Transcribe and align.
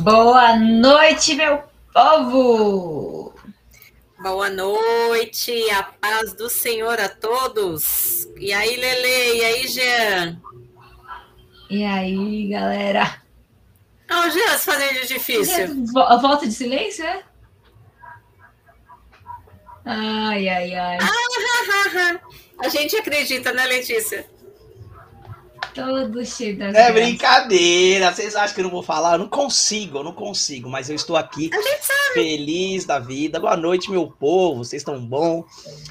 Boa 0.00 0.56
noite, 0.56 1.36
meu 1.36 1.62
povo! 1.92 3.32
Boa 4.20 4.50
noite, 4.50 5.70
a 5.70 5.84
paz 5.84 6.32
do 6.32 6.50
Senhor 6.50 6.98
a 6.98 7.08
todos. 7.08 8.26
E 8.36 8.52
aí, 8.52 8.76
Lele, 8.76 9.38
e 9.38 9.44
aí, 9.44 9.68
Jean? 9.68 10.42
E 11.70 11.84
aí, 11.84 12.48
galera? 12.48 13.22
Não, 14.10 14.28
Jean, 14.30 14.58
se 14.58 14.64
fazendo 14.64 15.00
de 15.00 15.06
difícil. 15.06 15.84
A 15.96 16.16
volta 16.16 16.44
de 16.44 16.52
silêncio, 16.52 17.04
é? 17.04 17.22
Ai, 19.84 20.48
ai, 20.48 20.74
ai. 20.74 20.98
Ah, 21.00 22.20
a 22.66 22.68
gente 22.68 22.96
acredita, 22.96 23.52
né, 23.52 23.64
Letícia? 23.66 24.28
Todo 25.74 26.24
cheio 26.24 26.56
das 26.56 26.68
É 26.68 26.72
graças. 26.72 26.94
brincadeira. 26.94 28.12
Vocês 28.14 28.36
acham 28.36 28.54
que 28.54 28.60
eu 28.60 28.64
não 28.64 28.70
vou 28.70 28.82
falar? 28.82 29.14
Eu 29.14 29.18
não 29.18 29.28
consigo, 29.28 29.98
eu 29.98 30.04
não 30.04 30.12
consigo. 30.12 30.68
Mas 30.68 30.88
eu 30.88 30.94
estou 30.94 31.16
aqui 31.16 31.50
feliz 32.14 32.84
da 32.84 32.98
vida. 32.98 33.40
Boa 33.40 33.56
noite, 33.56 33.90
meu 33.90 34.06
povo. 34.06 34.64
Vocês 34.64 34.80
estão 34.82 35.04
bom? 35.04 35.44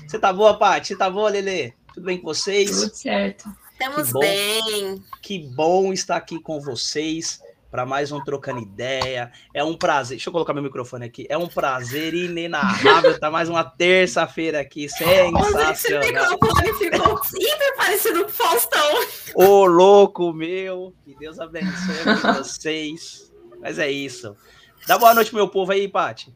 Você 0.08 0.18
tá 0.18 0.32
boa, 0.32 0.58
Paty? 0.58 0.88
Você 0.90 0.96
tá 0.96 1.10
boa, 1.10 1.30
Lelê? 1.30 1.74
Tudo 1.94 2.06
bem 2.06 2.18
com 2.18 2.24
vocês? 2.26 2.70
Tudo 2.72 2.96
certo. 2.96 3.50
Estamos 3.74 4.08
Que 4.08 4.14
bom. 4.14 4.20
bem. 4.20 5.04
Que 5.22 5.40
bom 5.40 5.92
estar 5.92 6.16
aqui 6.16 6.40
com 6.40 6.62
vocês 6.62 7.42
para 7.74 7.88
mais 7.88 8.12
um 8.12 8.24
Trocando 8.24 8.60
Ideia. 8.60 9.32
É 9.52 9.64
um 9.64 9.76
prazer. 9.76 10.18
Deixa 10.18 10.30
eu 10.30 10.32
colocar 10.32 10.54
meu 10.54 10.62
microfone 10.62 11.06
aqui. 11.06 11.26
É 11.28 11.36
um 11.36 11.48
prazer 11.48 12.14
inenarrável 12.14 13.10
estar 13.10 13.32
mais 13.32 13.50
uma 13.50 13.64
terça-feira 13.64 14.60
aqui. 14.60 14.84
Esse 14.84 15.00
Sensacional. 15.00 16.34
microfone 16.34 16.74
ficou 16.76 17.20
hiper 17.36 17.76
parecido 17.76 18.26
com 18.26 18.30
o 18.30 18.32
Faustão. 18.32 19.06
Ô, 19.34 19.66
louco 19.66 20.32
meu. 20.32 20.94
Que 21.04 21.18
Deus 21.18 21.40
abençoe 21.40 22.06
vocês. 22.38 23.34
Mas 23.60 23.80
é 23.80 23.90
isso. 23.90 24.38
Dá 24.86 25.00
boa 25.00 25.16
noite, 25.16 25.34
meu 25.34 25.48
povo 25.48 25.72
aí, 25.72 25.88
Paty. 25.88 26.32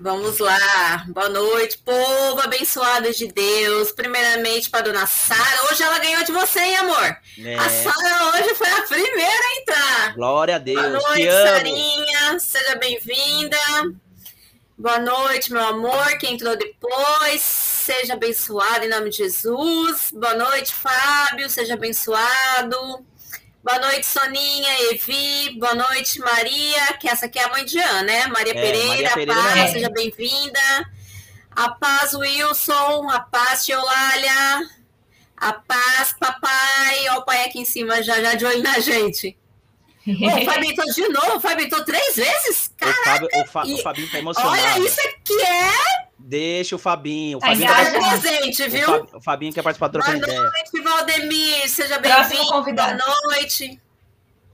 Vamos 0.00 0.38
lá. 0.38 1.04
Boa 1.08 1.28
noite, 1.28 1.78
povo 1.78 2.40
abençoado 2.42 3.12
de 3.12 3.28
Deus. 3.28 3.92
Primeiramente 3.92 4.68
para 4.68 4.82
dona 4.82 5.06
Sara. 5.06 5.70
Hoje 5.70 5.82
ela 5.82 5.98
ganhou 5.98 6.24
de 6.24 6.32
você, 6.32 6.58
hein, 6.58 6.76
amor? 6.76 7.16
É, 7.38 7.56
A 7.56 7.68
Sara 7.68 8.24
hoje 8.34 8.54
foi 8.54 8.68
a 8.68 8.82
primeira 8.82 9.30
a 9.44 9.60
entrar. 9.60 10.14
glória 10.14 10.56
a 10.56 10.58
Deus. 10.58 10.80
Boa 10.80 11.14
Te 11.14 11.24
noite. 11.24 11.48
Sarinha. 11.48 12.38
Seja 12.40 12.74
bem-vinda. 12.76 13.56
Boa 14.76 14.98
noite, 14.98 15.52
meu 15.52 15.62
amor. 15.64 16.18
Quem 16.18 16.34
entrou 16.34 16.56
depois, 16.56 17.40
seja 17.40 18.14
abençoado 18.14 18.84
em 18.84 18.88
nome 18.88 19.10
de 19.10 19.18
Jesus. 19.18 20.10
Boa 20.12 20.34
noite, 20.34 20.74
Fábio. 20.74 21.48
Seja 21.48 21.74
abençoado. 21.74 23.04
Boa 23.62 23.78
noite, 23.78 24.04
Soninha, 24.06 24.90
Evi. 24.92 25.56
Boa 25.58 25.74
noite, 25.74 26.18
Maria. 26.18 26.94
Que 27.00 27.08
essa 27.08 27.26
aqui 27.26 27.38
é 27.38 27.44
a 27.44 27.48
mãe 27.48 27.64
de 27.64 27.78
Ana, 27.78 28.02
né? 28.02 28.26
Maria 28.26 28.52
É, 28.52 28.60
Pereira. 28.60 28.88
Maria 28.88 29.08
a 29.08 29.14
Pereira 29.14 29.40
paz, 29.42 29.56
é. 29.56 29.68
seja 29.68 29.90
bem-vinda. 29.90 30.60
A 31.54 31.68
paz, 31.70 32.12
Wilson. 32.12 33.08
A 33.10 33.20
paz, 33.20 33.64
Tiolália. 33.64 34.68
A 35.36 35.52
paz, 35.52 36.12
papai. 36.18 37.08
Olha 37.10 37.18
o 37.20 37.22
pai 37.24 37.44
aqui 37.44 37.60
em 37.60 37.64
cima 37.64 38.02
já, 38.02 38.20
já 38.20 38.34
de 38.34 38.44
olho 38.44 38.62
na 38.62 38.80
gente. 38.80 39.36
Ô, 40.08 40.10
o 40.10 40.44
entrou 40.72 40.86
de 40.92 41.08
novo, 41.10 41.36
o 41.36 41.40
entrou 41.62 41.84
três 41.84 42.16
vezes? 42.16 42.72
O, 42.82 42.92
Fábio, 43.04 43.28
o, 43.32 43.46
Fa- 43.46 43.62
o 43.64 43.78
Fabinho 43.82 44.10
tá 44.10 44.18
emocionado. 44.18 44.60
Olha, 44.60 44.78
isso 44.80 45.00
aqui 45.00 45.40
é 45.40 46.01
Deixa 46.24 46.76
o 46.76 46.78
Fabinho. 46.78 47.38
O 47.38 47.40
Tá 47.40 47.48
Fabinho, 47.48 47.64
engajado. 47.64 47.90
quer 47.92 48.00
participar- 48.00 48.20
presente, 48.38 48.62
o 48.62 48.70
viu? 48.70 49.08
O 49.14 49.20
Fabinho 49.20 49.52
quer 49.52 49.62
participar 49.62 49.88
do 49.88 49.98
Boa 49.98 50.04
Trocando 50.04 50.24
Ideia. 50.24 50.42
noite, 50.42 50.80
Valdemir. 50.82 51.68
Seja 51.68 51.98
bem-vindo. 51.98 52.46
convidado. 52.46 53.04
Boa 53.04 53.20
noite. 53.24 53.80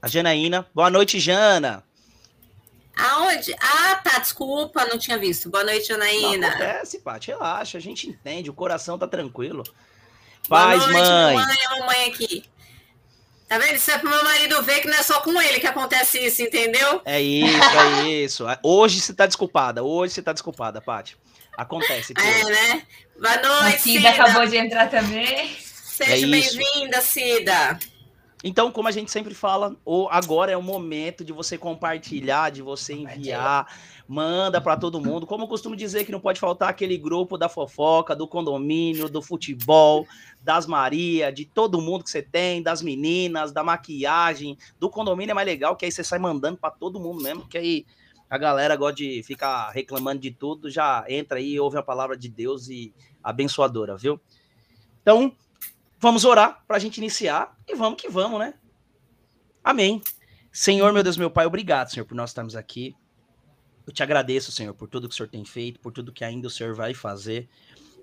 A 0.01 0.07
Janaína. 0.07 0.65
Boa 0.73 0.89
noite, 0.89 1.19
Jana. 1.19 1.83
Aonde? 2.97 3.55
Ah, 3.61 3.95
tá, 4.03 4.19
desculpa, 4.19 4.85
não 4.85 4.97
tinha 4.97 5.17
visto. 5.17 5.49
Boa 5.49 5.63
noite, 5.63 5.89
Não 5.89 5.97
Janaína. 5.99 6.47
acontece, 6.49 6.99
Paty. 6.99 7.31
Relaxa. 7.31 7.77
A 7.77 7.81
gente 7.81 8.09
entende. 8.09 8.49
O 8.49 8.53
coração 8.53 8.97
tá 8.97 9.07
tranquilo. 9.07 9.63
Boa 10.49 10.61
Paz, 10.61 10.79
noite, 10.81 10.93
mãe. 10.93 11.35
mamãe, 11.37 11.57
a 11.65 11.79
mamãe 11.79 12.05
aqui. 12.09 12.43
Tá 13.47 13.57
vendo? 13.57 13.75
Isso 13.75 13.89
é 13.89 13.97
pro 13.97 14.09
meu 14.09 14.23
marido 14.23 14.61
ver 14.63 14.81
que 14.81 14.87
não 14.87 14.97
é 14.97 15.03
só 15.03 15.21
com 15.21 15.41
ele 15.41 15.59
que 15.59 15.67
acontece 15.67 16.19
isso, 16.19 16.41
entendeu? 16.41 17.01
É 17.05 17.19
isso, 17.21 17.79
é 17.79 18.09
isso. 18.09 18.45
Hoje 18.63 18.99
você 18.99 19.13
tá 19.13 19.25
desculpada. 19.25 19.81
Hoje 19.83 20.13
você 20.13 20.21
tá 20.21 20.33
desculpada, 20.33 20.81
Paty. 20.81 21.17
Acontece. 21.59 22.13
É, 22.17 22.21
coisa. 22.21 22.49
né? 22.49 22.83
Boa 23.19 23.33
A 23.33 23.61
noite, 23.63 23.79
Cida 23.79 24.11
Cida. 24.11 24.23
acabou 24.23 24.45
de 24.45 24.55
entrar 24.55 24.89
também. 24.89 25.53
Seja 25.59 26.25
É 26.25 26.29
bem-vinda, 26.29 27.01
Cida. 27.01 27.77
Então, 28.41 28.71
como 28.71 28.87
a 28.87 28.91
gente 28.91 29.11
sempre 29.11 29.33
fala, 29.33 29.75
agora 30.09 30.49
é 30.49 30.55
o 30.55 30.63
momento 30.63 31.25
de 31.25 31.33
você 31.33 31.57
compartilhar, 31.57 32.49
de 32.49 32.61
você 32.61 32.93
enviar, 32.93 33.67
manda 34.07 34.61
para 34.61 34.77
todo 34.77 35.01
mundo. 35.01 35.27
Como 35.27 35.43
eu 35.43 35.47
costumo 35.49 35.75
dizer 35.75 36.05
que 36.05 36.11
não 36.13 36.21
pode 36.21 36.39
faltar 36.39 36.69
aquele 36.69 36.97
grupo 36.97 37.37
da 37.37 37.49
fofoca, 37.49 38.15
do 38.15 38.25
condomínio, 38.25 39.09
do 39.09 39.21
futebol, 39.21 40.07
das 40.41 40.65
Maria, 40.65 41.33
de 41.33 41.43
todo 41.43 41.81
mundo 41.81 42.05
que 42.05 42.09
você 42.09 42.21
tem, 42.21 42.63
das 42.63 42.81
meninas, 42.81 43.51
da 43.51 43.61
maquiagem, 43.61 44.57
do 44.79 44.89
condomínio 44.89 45.31
é 45.31 45.35
mais 45.35 45.45
legal, 45.45 45.75
que 45.75 45.83
aí 45.83 45.91
você 45.91 46.05
sai 46.05 46.19
mandando 46.19 46.57
para 46.57 46.71
todo 46.71 46.97
mundo 47.01 47.21
mesmo, 47.21 47.45
que 47.45 47.57
aí 47.57 47.85
a 48.29 48.37
galera 48.37 48.75
gosta 48.75 48.97
de 48.97 49.23
ficar 49.23 49.69
reclamando 49.71 50.21
de 50.21 50.31
tudo, 50.31 50.69
já 50.69 51.03
entra 51.09 51.39
aí, 51.39 51.59
ouve 51.59 51.77
a 51.77 51.83
palavra 51.83 52.15
de 52.15 52.29
Deus 52.29 52.69
e 52.69 52.93
abençoadora, 53.23 53.97
viu? 53.97 54.21
Então, 55.01 55.35
vamos 55.99 56.25
orar 56.25 56.63
para 56.67 56.77
a 56.77 56.79
gente 56.79 56.97
iniciar 56.97 57.57
e 57.67 57.75
vamos 57.75 57.99
que 57.99 58.07
vamos, 58.07 58.39
né? 58.39 58.53
Amém. 59.63 60.01
Senhor, 60.51 60.93
meu 60.93 61.01
Deus, 61.01 61.17
meu 61.17 61.31
Pai, 61.31 61.45
obrigado, 61.45 61.89
Senhor, 61.89 62.05
por 62.05 62.15
nós 62.15 62.29
estarmos 62.29 62.55
aqui. 62.55 62.95
Eu 63.85 63.93
te 63.93 64.03
agradeço, 64.03 64.51
Senhor, 64.51 64.75
por 64.75 64.87
tudo 64.87 65.07
que 65.07 65.13
o 65.13 65.17
Senhor 65.17 65.29
tem 65.29 65.43
feito, 65.43 65.79
por 65.79 65.91
tudo 65.91 66.13
que 66.13 66.23
ainda 66.23 66.47
o 66.47 66.51
Senhor 66.51 66.75
vai 66.75 66.93
fazer. 66.93 67.49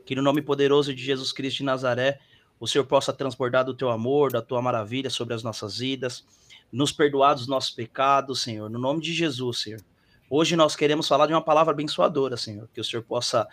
Que 0.04 0.16
no 0.16 0.22
nome 0.22 0.42
poderoso 0.42 0.92
de 0.92 1.03
Jesus 1.03 1.32
Cristo 1.32 1.59
de 1.59 1.65
Nazaré, 1.65 2.19
o 2.59 2.66
Senhor 2.66 2.84
possa 2.84 3.12
transbordar 3.12 3.65
do 3.65 3.75
teu 3.75 3.91
amor, 3.91 4.32
da 4.32 4.42
tua 4.42 4.60
maravilha 4.60 5.10
sobre 5.10 5.34
as 5.34 5.42
nossas 5.44 5.78
vidas, 5.78 6.25
nos 6.72 6.91
perdoar 6.91 7.34
dos 7.34 7.47
nossos 7.47 7.70
pecados, 7.70 8.42
Senhor, 8.42 8.69
no 8.69 8.78
nome 8.78 9.00
de 9.00 9.12
Jesus, 9.12 9.60
Senhor. 9.60 9.81
Hoje 10.28 10.56
nós 10.56 10.75
queremos 10.75 11.06
falar 11.06 11.26
de 11.26 11.32
uma 11.32 11.42
palavra 11.42 11.72
abençoadora, 11.72 12.37
Senhor, 12.37 12.69
que 12.75 12.81
o 12.81 12.84
Senhor 12.84 13.03
possa 13.03 13.47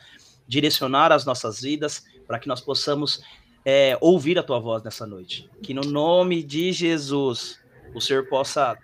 direcionar 0.48 1.12
as 1.12 1.26
nossas 1.26 1.62
vidas 1.62 2.04
para 2.28 2.40
que 2.40 2.48
nós 2.48 2.60
possamos 2.60 3.22
é, 3.64 3.98
ouvir 4.02 4.40
a 4.40 4.44
tua 4.44 4.60
voz 4.60 4.84
nessa 4.84 5.06
noite. 5.06 5.50
Que 5.62 5.74
no 5.74 5.84
nome 5.84 6.44
de 6.44 6.72
Jesus 6.72 7.60
o 7.94 8.02
Senhor 8.02 8.28
possa 8.28 8.78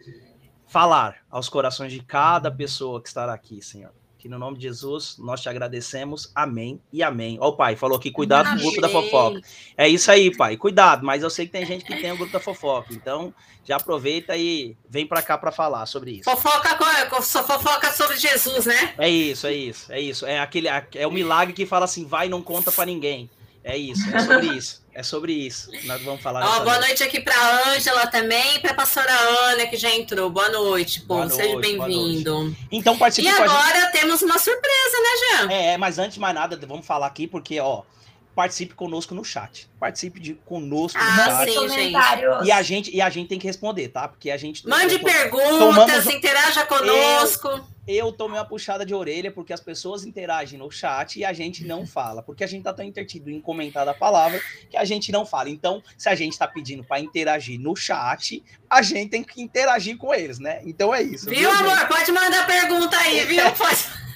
falar 0.68 1.18
aos 1.30 1.50
corações 1.50 1.92
de 1.92 2.02
cada 2.04 2.52
pessoa 2.52 3.02
que 3.02 3.08
estará 3.08 3.34
aqui, 3.34 3.62
Senhor. 3.62 3.92
Que 4.20 4.28
no 4.28 4.38
nome 4.38 4.58
de 4.58 4.64
Jesus 4.64 5.16
nós 5.18 5.42
te 5.42 5.48
agradecemos. 5.48 6.30
Amém 6.36 6.82
e 6.92 7.02
amém. 7.02 7.38
Ó, 7.40 7.48
o 7.48 7.56
pai 7.56 7.78
falou 7.78 7.98
aqui, 7.98 8.12
cuidado 8.12 8.50
com 8.50 8.56
o 8.58 8.60
grupo 8.60 8.82
da 8.82 8.90
fofoca. 8.90 9.42
É 9.78 9.88
isso 9.88 10.12
aí, 10.12 10.36
pai. 10.36 10.58
Cuidado, 10.58 11.06
mas 11.06 11.24
eu 11.24 11.30
sei 11.30 11.46
que 11.46 11.54
tem 11.54 11.66
gente 11.66 11.86
que 11.86 11.96
tem 11.96 12.12
o 12.12 12.18
grupo 12.18 12.34
da 12.34 12.40
fofoca. 12.40 12.94
Então, 12.94 13.34
já 13.64 13.78
aproveita 13.78 14.36
e 14.36 14.76
vem 14.90 15.08
pra 15.08 15.22
cá 15.22 15.38
pra 15.38 15.54
falar 15.54 15.86
sobre 15.86 16.12
isso. 16.12 16.26
Fofoca, 16.26 16.78
só 17.22 17.44
fofoca 17.46 17.94
sobre 17.94 18.18
Jesus, 18.18 18.66
né? 18.66 18.94
É 18.98 19.10
isso, 19.10 19.48
é 19.48 19.54
isso, 19.54 19.92
é 19.92 20.02
isso. 20.02 20.26
É 20.26 20.40
aquele 20.40 20.68
é 20.68 21.08
o 21.08 21.12
milagre 21.12 21.54
que 21.54 21.66
fala 21.66 21.86
assim, 21.86 22.06
vai 22.06 22.28
e 22.28 22.30
não 22.30 22.42
conta 22.42 22.74
pra 22.74 22.86
ninguém. 22.86 23.30
É 23.70 23.78
isso, 23.78 24.02
é 24.16 24.20
sobre 24.20 24.48
isso. 24.48 24.82
É 24.96 25.04
sobre 25.04 25.32
isso. 25.32 25.70
Nós 25.84 26.02
vamos 26.02 26.22
falar 26.24 26.44
Ó, 26.44 26.60
boa 26.64 26.80
noite. 26.80 27.04
aqui 27.04 27.20
pra 27.22 27.70
Ângela 27.70 28.08
também 28.08 28.56
e 28.56 28.60
pra 28.60 28.74
pastora 28.74 29.14
Ana, 29.14 29.68
que 29.68 29.78
já 29.78 29.92
entrou. 29.92 30.28
Boa 30.32 30.50
noite, 30.50 31.02
povo. 31.02 31.22
Boa 31.22 31.30
Seja 31.30 31.56
bem-vindo. 31.60 32.56
Então 32.72 32.96
E 32.96 32.98
participe 32.98 33.28
com 33.32 33.44
a 33.44 33.48
gente. 33.48 33.56
agora 33.56 33.92
temos 33.92 34.24
uma 34.24 34.40
surpresa, 34.40 34.98
né, 34.98 35.10
Jean? 35.46 35.52
É, 35.52 35.78
mas 35.78 36.00
antes 36.00 36.16
de 36.16 36.20
mais 36.20 36.34
nada, 36.34 36.60
vamos 36.68 36.86
falar 36.86 37.06
aqui, 37.06 37.28
porque, 37.28 37.60
ó, 37.60 37.84
participe 38.36 38.74
conosco 38.74 39.14
no 39.14 39.24
chat. 39.24 39.70
Participe 39.80 40.20
de, 40.20 40.34
conosco 40.34 40.98
no 40.98 41.04
Ah, 41.06 41.46
chat. 41.46 41.52
sim. 41.52 41.94
E 42.46 42.52
a, 42.52 42.62
gente, 42.62 42.96
e 42.96 43.02
a 43.02 43.10
gente 43.10 43.28
tem 43.28 43.40
que 43.40 43.48
responder, 43.48 43.90
tá? 43.90 44.08
Porque 44.08 44.30
a 44.32 44.38
gente. 44.38 44.68
Mande 44.68 44.96
eu, 44.96 45.00
perguntas, 45.04 45.58
tomamos- 45.60 46.06
interaja 46.08 46.66
conosco. 46.66 47.50
eu 47.88 48.12
tomei 48.12 48.38
uma 48.38 48.46
puxada 48.46 48.86
de 48.86 48.94
orelha 48.94 49.32
porque 49.32 49.52
as 49.52 49.60
pessoas 49.60 50.06
interagem 50.06 50.58
no 50.60 50.70
chat 50.72 51.20
e 51.20 51.26
a 51.26 51.34
gente 51.34 51.66
não 51.66 51.86
fala. 51.86 52.22
Porque 52.22 52.44
a 52.44 52.48
gente 52.48 52.64
tá 52.64 52.72
tão 52.74 52.86
intertido 52.86 53.30
em 53.30 53.42
comentar 53.42 53.88
a 53.88 53.94
palavra 53.94 54.40
que 54.70 54.78
a 54.78 54.86
gente 54.86 55.12
não 55.12 55.26
fala. 55.26 55.50
Então, 55.50 55.82
se 55.98 56.08
a 56.08 56.16
gente 56.16 56.38
tá 56.38 56.48
pedindo 56.48 56.84
para 56.84 57.00
interagir 57.00 57.60
no 57.60 57.76
chat, 57.76 58.44
a 58.70 58.82
gente 58.82 59.10
tem 59.10 59.24
que 59.24 59.42
interagir 59.42 59.98
com 59.98 60.14
eles, 60.14 60.40
né? 60.40 60.62
Então 60.66 60.94
é 60.94 61.02
isso. 61.02 61.30
Viu, 61.30 61.50
gente? 61.52 61.62
amor? 61.62 61.88
Pode 61.88 62.12
mandar 62.12 62.46
pergunta 62.48 62.98
aí, 62.98 63.26
viu? 63.26 63.44
Pode. 63.58 64.09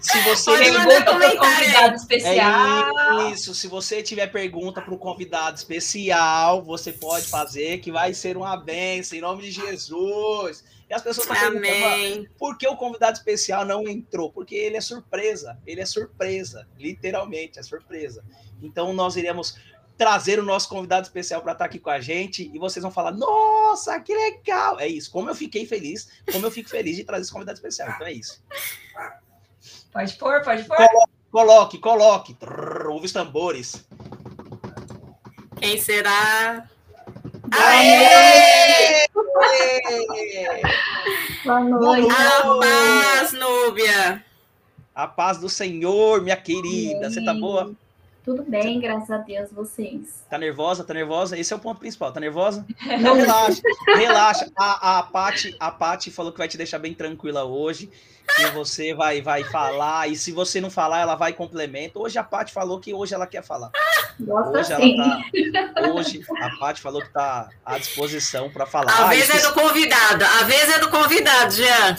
Se 0.00 0.20
você 0.22 0.50
Pode 0.50 0.70
mandar 0.70 0.86
Pergunta 0.86 1.12
comentário 1.12 1.30
aí. 1.32 1.38
convidado 1.38 1.94
especial. 1.96 3.20
É 3.20 3.30
isso. 3.30 3.54
Se 3.54 3.66
você 3.66 4.02
tiver 4.02 4.26
pergunta 4.26 4.82
para 4.82 4.92
o 4.92 4.98
convidado 4.98 5.56
especial, 5.56 6.62
você 6.62 6.92
pode 6.92 7.26
fazer, 7.26 7.78
que 7.78 7.90
vai 7.90 8.12
ser 8.12 8.36
uma 8.36 8.56
benção, 8.56 9.16
em 9.16 9.20
nome 9.22 9.42
de 9.42 9.50
Jesus. 9.50 10.62
E 10.90 10.92
as 10.94 11.00
pessoas 11.00 11.26
estão 11.26 11.50
perguntando, 11.50 11.84
"Ah, 11.84 11.94
Amém. 11.94 12.28
por 12.38 12.58
que 12.58 12.68
o 12.68 12.76
convidado 12.76 13.16
especial 13.16 13.64
não 13.64 13.88
entrou? 13.88 14.30
Porque 14.30 14.54
ele 14.54 14.76
é 14.76 14.80
surpresa. 14.80 15.58
Ele 15.66 15.80
é 15.80 15.86
surpresa. 15.86 16.68
Literalmente, 16.78 17.58
é 17.58 17.62
surpresa. 17.62 18.22
Então 18.62 18.92
nós 18.92 19.16
iremos 19.16 19.56
trazer 19.96 20.38
o 20.38 20.42
nosso 20.44 20.68
convidado 20.68 21.06
especial 21.06 21.40
para 21.40 21.52
estar 21.52 21.64
aqui 21.64 21.78
com 21.78 21.88
a 21.88 22.00
gente 22.00 22.50
e 22.52 22.58
vocês 22.58 22.82
vão 22.82 22.92
falar: 22.92 23.12
Nossa, 23.12 23.98
que 24.00 24.14
legal! 24.14 24.78
É 24.78 24.86
isso. 24.86 25.10
Como 25.10 25.30
eu 25.30 25.34
fiquei 25.34 25.64
feliz, 25.66 26.08
como 26.30 26.44
eu 26.44 26.50
fico 26.50 26.68
feliz 26.68 26.96
de 26.96 27.04
trazer 27.04 27.22
esse 27.22 27.32
convidado 27.32 27.56
especial. 27.56 27.88
Então 27.90 28.06
é 28.06 28.12
isso. 28.12 28.42
Pode 29.94 30.12
pôr, 30.14 30.42
pode 30.42 30.64
pôr. 30.64 30.76
Coloque, 31.30 31.78
coloque. 31.78 32.34
Trrr, 32.34 32.88
ouve 32.90 33.06
os 33.06 33.12
tambores. 33.12 33.86
Quem 35.56 35.80
será? 35.80 36.68
Aê! 37.52 39.06
Boa 41.44 41.60
noite. 41.60 42.10
A 42.10 42.58
paz, 42.58 43.32
Núbia. 43.34 44.24
A 44.92 45.06
paz 45.06 45.38
do 45.38 45.48
Senhor, 45.48 46.20
minha 46.22 46.36
querida. 46.36 47.08
Você 47.08 47.24
tá 47.24 47.32
boa? 47.32 47.72
Tudo 48.24 48.42
bem, 48.42 48.80
graças 48.80 49.10
a 49.10 49.18
Deus, 49.18 49.50
vocês. 49.52 50.24
Tá 50.30 50.38
nervosa? 50.38 50.82
Tá 50.82 50.94
nervosa? 50.94 51.38
Esse 51.38 51.52
é 51.52 51.56
o 51.56 51.58
ponto 51.58 51.78
principal. 51.78 52.10
Tá 52.10 52.18
nervosa? 52.18 52.64
Não, 53.00 53.14
relaxa, 53.16 53.60
relaxa. 53.94 54.50
A, 54.56 54.98
a, 54.98 55.02
Paty, 55.02 55.54
a 55.60 55.70
Paty 55.70 56.10
falou 56.10 56.32
que 56.32 56.38
vai 56.38 56.48
te 56.48 56.56
deixar 56.56 56.78
bem 56.78 56.94
tranquila 56.94 57.44
hoje. 57.44 57.90
Que 58.36 58.46
você 58.52 58.94
vai, 58.94 59.20
vai 59.20 59.44
falar. 59.44 60.08
E 60.08 60.16
se 60.16 60.32
você 60.32 60.58
não 60.58 60.70
falar, 60.70 61.00
ela 61.00 61.14
vai 61.14 61.32
e 61.32 61.34
complementa. 61.34 61.98
Hoje 61.98 62.18
a 62.18 62.24
Paty 62.24 62.54
falou 62.54 62.80
que 62.80 62.94
hoje 62.94 63.14
ela 63.14 63.26
quer 63.26 63.42
falar. 63.44 63.70
Gosta 64.18 64.58
Hoje 64.58 64.74
sim. 64.74 64.98
ela 64.98 65.72
tá. 65.74 65.90
Hoje 65.92 66.22
a 66.40 66.58
Paty 66.58 66.80
falou 66.80 67.02
que 67.02 67.10
tá 67.12 67.50
à 67.66 67.76
disposição 67.76 68.48
para 68.50 68.64
falar. 68.64 68.90
A 68.90 69.04
Ah, 69.04 69.08
vez 69.08 69.28
é 69.28 69.38
do 69.46 69.52
convidado. 69.52 70.24
A 70.24 70.44
vez 70.44 70.70
é 70.74 70.78
do 70.78 70.88
convidado, 70.90 71.52
Jean. 71.52 71.98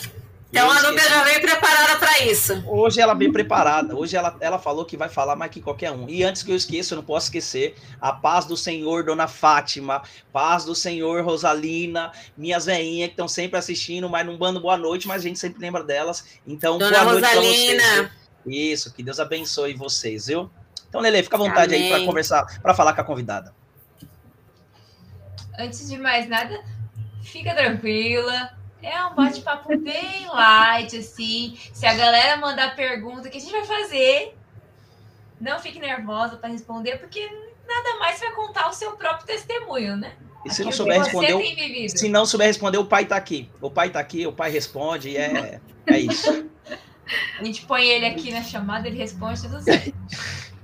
Então 0.55 0.71
a 0.71 0.81
Núbia 0.83 1.03
já 1.03 1.21
veio 1.21 1.41
preparada 1.41 1.99
para 1.99 2.19
isso. 2.19 2.63
Hoje 2.65 3.01
ela 3.01 3.13
veio 3.13 3.33
preparada. 3.33 3.93
Hoje 3.93 4.15
ela, 4.15 4.37
ela 4.39 4.57
falou 4.57 4.85
que 4.85 4.95
vai 4.95 5.09
falar 5.09 5.35
mais 5.35 5.51
que 5.51 5.59
qualquer 5.61 5.91
um. 5.91 6.07
E 6.07 6.23
antes 6.23 6.43
que 6.43 6.49
eu 6.49 6.55
esqueça, 6.55 6.93
eu 6.93 6.95
não 6.95 7.03
posso 7.03 7.25
esquecer 7.25 7.75
a 7.99 8.13
paz 8.13 8.45
do 8.45 8.55
Senhor, 8.55 9.03
Dona 9.03 9.27
Fátima, 9.27 10.01
paz 10.31 10.63
do 10.63 10.73
Senhor, 10.73 11.25
Rosalina, 11.25 12.09
minhas 12.37 12.65
veinhas 12.67 13.07
que 13.07 13.13
estão 13.13 13.27
sempre 13.27 13.59
assistindo, 13.59 14.09
mas 14.09 14.25
não 14.25 14.37
bando 14.37 14.61
boa 14.61 14.77
noite, 14.77 15.09
mas 15.09 15.25
a 15.25 15.27
gente 15.27 15.37
sempre 15.37 15.59
lembra 15.59 15.83
delas. 15.83 16.39
Então, 16.47 16.77
Dona 16.77 16.99
boa 16.99 17.11
noite 17.11 17.29
pra 17.29 17.41
vocês. 17.41 17.83
Rosalina. 17.83 18.11
Isso, 18.45 18.93
que 18.93 19.03
Deus 19.03 19.19
abençoe 19.19 19.73
vocês, 19.73 20.27
viu? 20.27 20.49
Então, 20.87 21.01
Lele, 21.01 21.21
fica 21.21 21.35
à 21.35 21.39
vontade 21.39 21.75
aí 21.75 21.89
para 21.89 21.97
Amém. 21.97 22.07
conversar, 22.07 22.61
para 22.61 22.73
falar 22.73 22.93
com 22.93 23.01
a 23.01 23.03
convidada. 23.03 23.53
Antes 25.59 25.89
de 25.89 25.97
mais 25.97 26.29
nada, 26.29 26.63
fica 27.21 27.53
tranquila. 27.53 28.55
É 28.81 29.04
um 29.06 29.16
bate-papo 29.16 29.75
bem 29.77 30.27
light, 30.27 30.98
assim. 30.98 31.57
Se 31.74 31.86
a 31.86 31.94
galera 31.94 32.38
mandar 32.38 32.75
pergunta, 32.75 33.27
o 33.27 33.31
que 33.31 33.38
a 33.38 33.42
gente 33.42 33.51
vai 33.51 33.66
fazer? 33.66 34.36
Não 35.42 35.60
fique 35.60 35.80
nervosa 35.80 36.38
para 36.38 36.50
responder, 36.50 36.98
porque 36.98 37.25
nada 37.68 38.00
mais 38.00 38.19
vai 38.19 38.31
contar 38.33 38.69
o 38.69 38.74
seu 38.74 38.92
próprio 38.95 39.25
testemunho, 39.25 39.98
né? 39.98 40.13
E 40.45 40.54
se 40.54 40.63
não 40.63 40.72
souber 40.72 41.01
responder, 41.01 41.33
o- 41.33 41.89
se 41.89 42.07
não 42.10 42.25
souber 42.25 42.48
responder, 42.48 42.77
o 42.77 42.86
pai 42.86 43.06
tá 43.06 43.16
aqui. 43.16 43.50
O 43.60 43.72
pai 43.72 43.89
tá 43.89 44.00
aqui, 44.00 44.27
o 44.27 44.31
pai 44.31 44.51
responde, 44.51 45.10
e 45.10 45.18
é, 45.18 45.60
é 45.88 46.00
isso. 46.00 46.45
A 47.39 47.44
gente 47.44 47.66
põe 47.66 47.86
ele 47.88 48.06
aqui 48.06 48.31
na 48.31 48.44
chamada, 48.44 48.88
ele 48.88 48.98
responde 48.98 49.42
tudo 49.42 49.60
certo. 49.62 49.94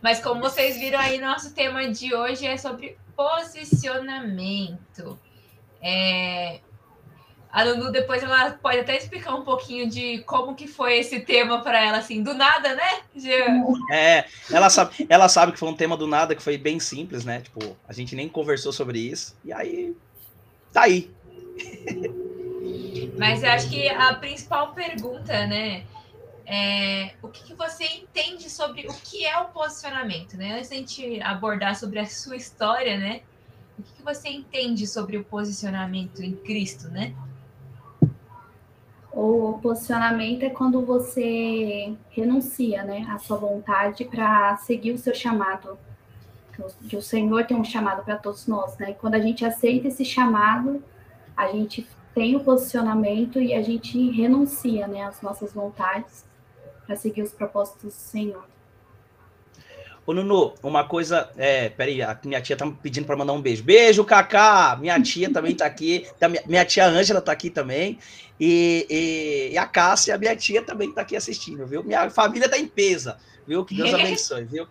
Mas 0.00 0.20
como 0.20 0.40
vocês 0.40 0.78
viram 0.78 1.00
aí, 1.00 1.18
nosso 1.18 1.52
tema 1.52 1.88
de 1.90 2.14
hoje 2.14 2.46
é 2.46 2.56
sobre 2.56 2.96
posicionamento. 3.16 5.18
É, 5.80 6.60
A 7.50 7.62
Lulu 7.64 7.90
depois 7.90 8.22
ela 8.22 8.50
pode 8.52 8.78
até 8.78 8.96
explicar 8.96 9.34
um 9.34 9.42
pouquinho 9.42 9.88
de 9.88 10.18
como 10.24 10.54
que 10.54 10.66
foi 10.66 10.98
esse 10.98 11.20
tema 11.20 11.60
para 11.62 11.84
ela, 11.84 11.98
assim, 11.98 12.22
do 12.22 12.34
nada, 12.34 12.74
né? 12.74 13.00
Jean? 13.16 13.62
É, 13.90 14.24
ela 14.50 14.68
sabe, 14.68 15.06
ela 15.08 15.28
sabe 15.28 15.52
que 15.52 15.58
foi 15.58 15.68
um 15.68 15.76
tema 15.76 15.96
do 15.96 16.06
nada, 16.06 16.34
que 16.34 16.42
foi 16.42 16.58
bem 16.58 16.78
simples, 16.78 17.24
né? 17.24 17.40
Tipo, 17.40 17.76
a 17.88 17.92
gente 17.92 18.14
nem 18.14 18.28
conversou 18.28 18.72
sobre 18.72 18.98
isso. 18.98 19.36
E 19.44 19.52
aí, 19.52 19.96
tá 20.72 20.82
aí. 20.82 21.10
Mas 23.18 23.42
eu 23.42 23.50
acho 23.50 23.68
que 23.68 23.88
a 23.88 24.14
principal 24.14 24.72
pergunta, 24.72 25.46
né? 25.46 25.84
É, 26.46 27.10
o 27.20 27.28
que, 27.28 27.42
que 27.42 27.54
você 27.54 27.84
entende 27.84 28.48
sobre 28.48 28.86
o 28.86 28.94
que 28.94 29.26
é 29.26 29.36
o 29.38 29.46
posicionamento, 29.46 30.36
né? 30.36 30.54
Antes 30.54 30.70
da 30.70 30.76
gente 30.76 31.20
abordar 31.20 31.76
sobre 31.76 31.98
a 31.98 32.06
sua 32.06 32.36
história, 32.36 32.96
né? 32.96 33.22
O 33.78 33.82
que, 33.82 34.02
você 34.02 34.28
entende 34.28 34.86
sobre 34.86 35.16
o 35.16 35.24
posicionamento 35.24 36.20
em 36.20 36.34
Cristo, 36.34 36.88
né? 36.88 37.14
O 39.12 39.58
posicionamento 39.62 40.42
é 40.42 40.50
quando 40.50 40.84
você 40.84 41.94
renuncia, 42.10 42.82
né, 42.82 43.06
à 43.08 43.18
sua 43.18 43.36
vontade 43.36 44.04
para 44.04 44.56
seguir 44.58 44.92
o 44.92 44.98
seu 44.98 45.14
chamado. 45.14 45.78
Que 46.88 46.96
o 46.96 47.02
Senhor 47.02 47.46
tem 47.46 47.56
um 47.56 47.64
chamado 47.64 48.04
para 48.04 48.16
todos 48.16 48.48
nós, 48.48 48.76
né? 48.78 48.90
E 48.90 48.94
quando 48.94 49.14
a 49.14 49.20
gente 49.20 49.44
aceita 49.44 49.88
esse 49.88 50.04
chamado, 50.04 50.82
a 51.36 51.48
gente 51.52 51.86
tem 52.12 52.34
o 52.34 52.40
posicionamento 52.40 53.40
e 53.40 53.54
a 53.54 53.62
gente 53.62 54.10
renuncia, 54.10 54.88
né, 54.88 55.04
às 55.04 55.22
nossas 55.22 55.52
vontades 55.52 56.24
para 56.84 56.96
seguir 56.96 57.22
os 57.22 57.30
propósitos 57.30 57.82
do 57.82 57.90
Senhor. 57.92 58.44
Ô, 60.08 60.14
Nuno, 60.14 60.54
uma 60.62 60.84
coisa. 60.88 61.30
É, 61.36 61.68
peraí, 61.68 62.00
a 62.00 62.18
minha 62.24 62.40
tia 62.40 62.56
tá 62.56 62.64
me 62.64 62.72
pedindo 62.72 63.04
pra 63.04 63.14
mandar 63.14 63.34
um 63.34 63.42
beijo. 63.42 63.62
Beijo, 63.62 64.02
Cacá! 64.06 64.74
Minha 64.80 64.98
tia 65.02 65.30
também 65.30 65.54
tá 65.54 65.66
aqui. 65.66 66.06
tá- 66.18 66.30
minha- 66.30 66.42
Minha 66.46 66.64
tia 66.64 66.86
Ângela 66.86 67.20
tá 67.20 67.30
aqui 67.30 67.50
também. 67.50 67.98
E, 68.40 68.86
e- 68.88 69.52
e 69.52 69.58
a 69.58 69.66
Cássia, 69.66 70.16
minha 70.16 70.34
tia, 70.34 70.62
também 70.64 70.94
tá 70.94 71.02
aqui 71.02 71.14
assistindo, 71.14 71.66
viu? 71.66 71.84
Minha 71.84 72.08
família 72.08 72.48
tá 72.48 72.56
em 72.56 72.66
pesa, 72.66 73.18
viu? 73.46 73.66
Que 73.66 73.74
Deus 73.76 73.92
abençoe, 74.16 74.46
viu? 74.46 74.66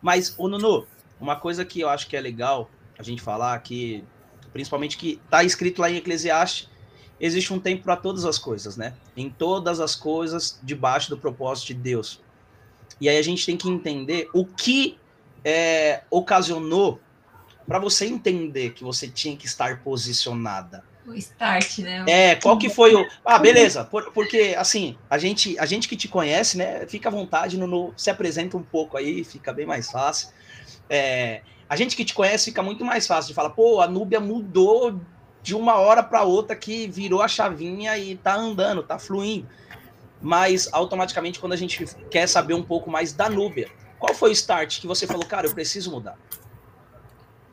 Mas, 0.00 0.32
ô, 0.38 0.46
Nuno, 0.46 0.86
uma 1.18 1.34
coisa 1.34 1.64
que 1.64 1.80
eu 1.80 1.88
acho 1.88 2.06
que 2.08 2.16
é 2.16 2.20
legal 2.20 2.70
a 2.96 3.02
gente 3.02 3.20
falar 3.20 3.58
que, 3.64 4.04
principalmente 4.52 4.96
que 4.96 5.20
tá 5.28 5.42
escrito 5.42 5.80
lá 5.80 5.90
em 5.90 5.96
Eclesiastes, 5.96 6.68
existe 7.18 7.52
um 7.52 7.58
tempo 7.58 7.82
para 7.82 7.96
todas 7.96 8.24
as 8.24 8.38
coisas, 8.38 8.76
né? 8.76 8.94
Em 9.16 9.28
todas 9.30 9.80
as 9.80 9.96
coisas 9.96 10.60
debaixo 10.62 11.10
do 11.10 11.18
propósito 11.18 11.66
de 11.68 11.74
Deus. 11.74 12.24
E 13.00 13.08
aí 13.08 13.18
a 13.18 13.22
gente 13.22 13.44
tem 13.44 13.56
que 13.56 13.68
entender 13.68 14.28
o 14.32 14.44
que 14.44 14.98
é, 15.44 16.02
ocasionou 16.10 17.00
para 17.66 17.78
você 17.78 18.06
entender 18.06 18.70
que 18.70 18.84
você 18.84 19.08
tinha 19.08 19.36
que 19.36 19.46
estar 19.46 19.80
posicionada. 19.82 20.84
O 21.06 21.14
start, 21.14 21.78
né? 21.78 22.04
É, 22.08 22.34
qual 22.34 22.58
que 22.58 22.68
foi 22.68 22.94
o. 22.94 23.06
Ah, 23.24 23.38
beleza. 23.38 23.84
por- 23.84 24.10
porque, 24.12 24.54
assim, 24.58 24.96
a 25.08 25.18
gente, 25.18 25.56
a 25.58 25.66
gente 25.66 25.88
que 25.88 25.96
te 25.96 26.08
conhece, 26.08 26.56
né? 26.56 26.84
Fica 26.86 27.08
à 27.08 27.12
vontade, 27.12 27.56
no, 27.56 27.92
se 27.96 28.10
apresenta 28.10 28.56
um 28.56 28.62
pouco 28.62 28.96
aí, 28.96 29.22
fica 29.22 29.52
bem 29.52 29.66
mais 29.66 29.90
fácil. 29.90 30.28
É, 30.90 31.42
a 31.68 31.76
gente 31.76 31.96
que 31.96 32.04
te 32.04 32.14
conhece 32.14 32.46
fica 32.46 32.62
muito 32.62 32.84
mais 32.84 33.06
fácil 33.06 33.28
de 33.28 33.34
falar, 33.34 33.50
pô, 33.50 33.80
a 33.80 33.86
Núbia 33.88 34.20
mudou 34.20 35.00
de 35.42 35.54
uma 35.54 35.76
hora 35.76 36.02
para 36.02 36.24
outra 36.24 36.56
que 36.56 36.88
virou 36.88 37.22
a 37.22 37.28
chavinha 37.28 37.96
e 37.96 38.16
tá 38.16 38.34
andando, 38.34 38.82
tá 38.82 38.98
fluindo. 38.98 39.48
Mas 40.20 40.72
automaticamente, 40.72 41.38
quando 41.38 41.52
a 41.52 41.56
gente 41.56 41.84
quer 42.10 42.26
saber 42.26 42.54
um 42.54 42.62
pouco 42.62 42.90
mais 42.90 43.12
da 43.12 43.28
Núbia, 43.28 43.68
qual 43.98 44.14
foi 44.14 44.30
o 44.30 44.32
start 44.32 44.80
que 44.80 44.86
você 44.86 45.06
falou, 45.06 45.24
cara, 45.24 45.46
eu 45.46 45.54
preciso 45.54 45.90
mudar? 45.90 46.16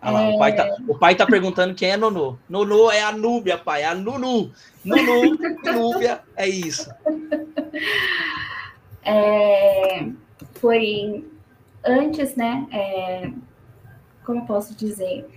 Ah 0.02 0.12
lá, 0.12 0.30
o, 0.30 0.38
pai 0.38 0.54
tá, 0.54 0.76
o 0.86 0.98
pai 0.98 1.16
tá 1.16 1.26
perguntando 1.26 1.74
quem 1.74 1.92
é 1.92 1.98
Nunu. 1.98 2.38
Nunu 2.50 2.92
é 2.92 3.02
a 3.02 3.12
Núbia, 3.12 3.58
pai, 3.58 3.84
é 3.84 3.86
a 3.86 3.96
Nunu. 3.96 4.52
Nunu, 4.84 5.38
Núbia, 5.64 6.22
é 6.36 6.48
isso. 6.48 6.90
É, 9.06 10.08
foi 10.62 11.30
antes, 11.84 12.38
né? 12.38 12.66
é, 12.72 13.34
como 14.26 14.40
eu 14.40 14.46
posso 14.46 14.74
dizer? 14.76 15.28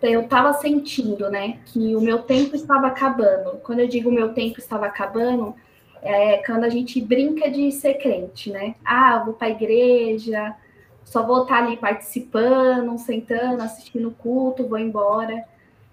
Eu 0.00 0.22
estava 0.22 0.52
sentindo, 0.54 1.30
né, 1.30 1.58
que 1.66 1.94
o 1.94 2.00
meu 2.00 2.22
tempo 2.22 2.56
estava 2.56 2.88
acabando. 2.88 3.58
Quando 3.62 3.80
eu 3.80 3.88
digo 3.88 4.08
o 4.08 4.12
meu 4.12 4.32
tempo 4.32 4.58
estava 4.58 4.86
acabando, 4.86 5.54
é 6.02 6.38
quando 6.38 6.64
a 6.64 6.68
gente 6.68 7.00
brinca 7.00 7.48
de 7.50 7.70
ser 7.70 7.94
crente, 7.94 8.50
né? 8.50 8.74
Ah, 8.84 9.22
vou 9.24 9.34
para 9.34 9.46
a 9.46 9.50
igreja, 9.50 10.54
só 11.04 11.24
vou 11.24 11.42
estar 11.42 11.58
ali 11.58 11.76
participando, 11.76 12.98
sentando, 12.98 13.62
assistindo 13.62 14.08
o 14.08 14.12
culto, 14.12 14.66
vou 14.66 14.78
embora. 14.78 15.44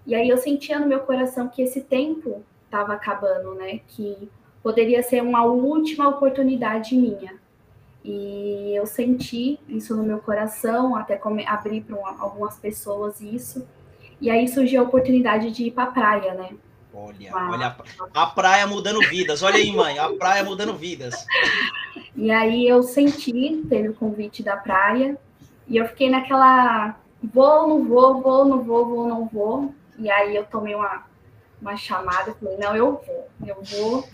E 0.06 0.14
aí 0.14 0.28
eu 0.28 0.36
sentia 0.36 0.78
no 0.78 0.86
meu 0.86 1.00
coração 1.00 1.48
que 1.48 1.62
esse 1.62 1.82
tempo 1.82 2.42
estava 2.64 2.94
acabando, 2.94 3.54
né? 3.54 3.80
Que 3.86 4.28
poderia 4.62 5.02
ser 5.02 5.22
uma 5.22 5.44
última 5.44 6.08
oportunidade 6.08 6.96
minha. 6.96 7.38
E 8.04 8.74
eu 8.74 8.86
senti 8.86 9.60
isso 9.68 9.94
no 9.94 10.02
meu 10.02 10.18
coração, 10.18 10.96
até 10.96 11.20
abrir 11.46 11.82
para 11.82 11.96
algumas 12.18 12.58
pessoas 12.58 13.20
isso. 13.20 13.66
E 14.20 14.30
aí 14.30 14.48
surgiu 14.48 14.80
a 14.80 14.84
oportunidade 14.84 15.50
de 15.50 15.64
ir 15.64 15.70
para 15.70 15.84
a 15.84 15.92
praia, 15.92 16.34
né? 16.34 16.50
Olha, 16.92 17.32
Uau. 17.32 17.52
olha 17.52 17.76
a, 18.14 18.22
a 18.22 18.26
praia 18.26 18.66
mudando 18.66 19.00
vidas. 19.08 19.42
Olha 19.42 19.56
aí, 19.56 19.70
mãe, 19.72 19.98
a 19.98 20.10
praia 20.10 20.42
mudando 20.42 20.74
vidas. 20.74 21.26
E 22.16 22.30
aí 22.30 22.66
eu 22.66 22.82
senti, 22.82 23.64
teve 23.68 23.88
o 23.88 23.94
convite 23.94 24.42
da 24.42 24.56
praia, 24.56 25.16
e 25.68 25.76
eu 25.76 25.86
fiquei 25.86 26.10
naquela 26.10 26.96
vou, 27.22 27.68
não 27.68 27.84
vou, 27.84 28.20
vou, 28.20 28.44
não 28.44 28.62
vou, 28.62 28.86
vou, 28.86 29.08
não 29.08 29.26
vou. 29.26 29.74
E 29.98 30.10
aí 30.10 30.34
eu 30.34 30.44
tomei 30.44 30.74
uma, 30.74 31.04
uma 31.60 31.76
chamada, 31.76 32.34
falei, 32.34 32.56
não, 32.56 32.74
eu 32.74 33.00
vou, 33.06 33.28
eu 33.46 33.62
vou. 33.62 34.04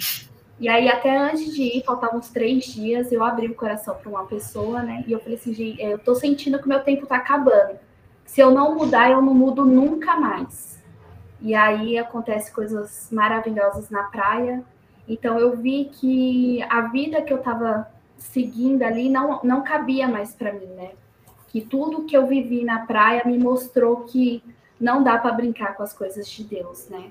E 0.58 0.68
aí, 0.68 0.88
até 0.88 1.16
antes 1.16 1.54
de 1.54 1.62
ir, 1.62 1.84
faltavam 1.84 2.18
uns 2.18 2.30
três 2.30 2.64
dias, 2.64 3.12
eu 3.12 3.22
abri 3.22 3.46
o 3.46 3.54
coração 3.54 3.94
para 3.94 4.08
uma 4.08 4.24
pessoa, 4.24 4.82
né? 4.82 5.04
E 5.06 5.12
eu 5.12 5.20
falei 5.20 5.34
assim, 5.34 5.52
gente, 5.52 5.80
eu 5.82 5.98
tô 5.98 6.14
sentindo 6.14 6.58
que 6.58 6.64
o 6.64 6.68
meu 6.68 6.80
tempo 6.80 7.06
tá 7.06 7.16
acabando. 7.16 7.78
Se 8.24 8.40
eu 8.40 8.50
não 8.50 8.74
mudar, 8.74 9.10
eu 9.10 9.20
não 9.20 9.34
mudo 9.34 9.64
nunca 9.66 10.16
mais. 10.16 10.75
E 11.40 11.54
aí 11.54 11.98
acontece 11.98 12.52
coisas 12.52 13.08
maravilhosas 13.10 13.90
na 13.90 14.04
praia. 14.04 14.62
Então 15.08 15.38
eu 15.38 15.56
vi 15.56 15.90
que 15.92 16.62
a 16.64 16.82
vida 16.82 17.22
que 17.22 17.32
eu 17.32 17.38
tava 17.38 17.88
seguindo 18.16 18.82
ali 18.82 19.08
não, 19.08 19.40
não 19.42 19.62
cabia 19.62 20.08
mais 20.08 20.34
para 20.34 20.52
mim, 20.52 20.66
né? 20.66 20.90
Que 21.48 21.60
tudo 21.60 22.04
que 22.04 22.16
eu 22.16 22.26
vivi 22.26 22.64
na 22.64 22.86
praia 22.86 23.22
me 23.24 23.38
mostrou 23.38 24.04
que 24.04 24.42
não 24.80 25.02
dá 25.02 25.18
para 25.18 25.32
brincar 25.32 25.74
com 25.76 25.82
as 25.82 25.92
coisas 25.92 26.28
de 26.28 26.44
Deus, 26.44 26.88
né? 26.88 27.10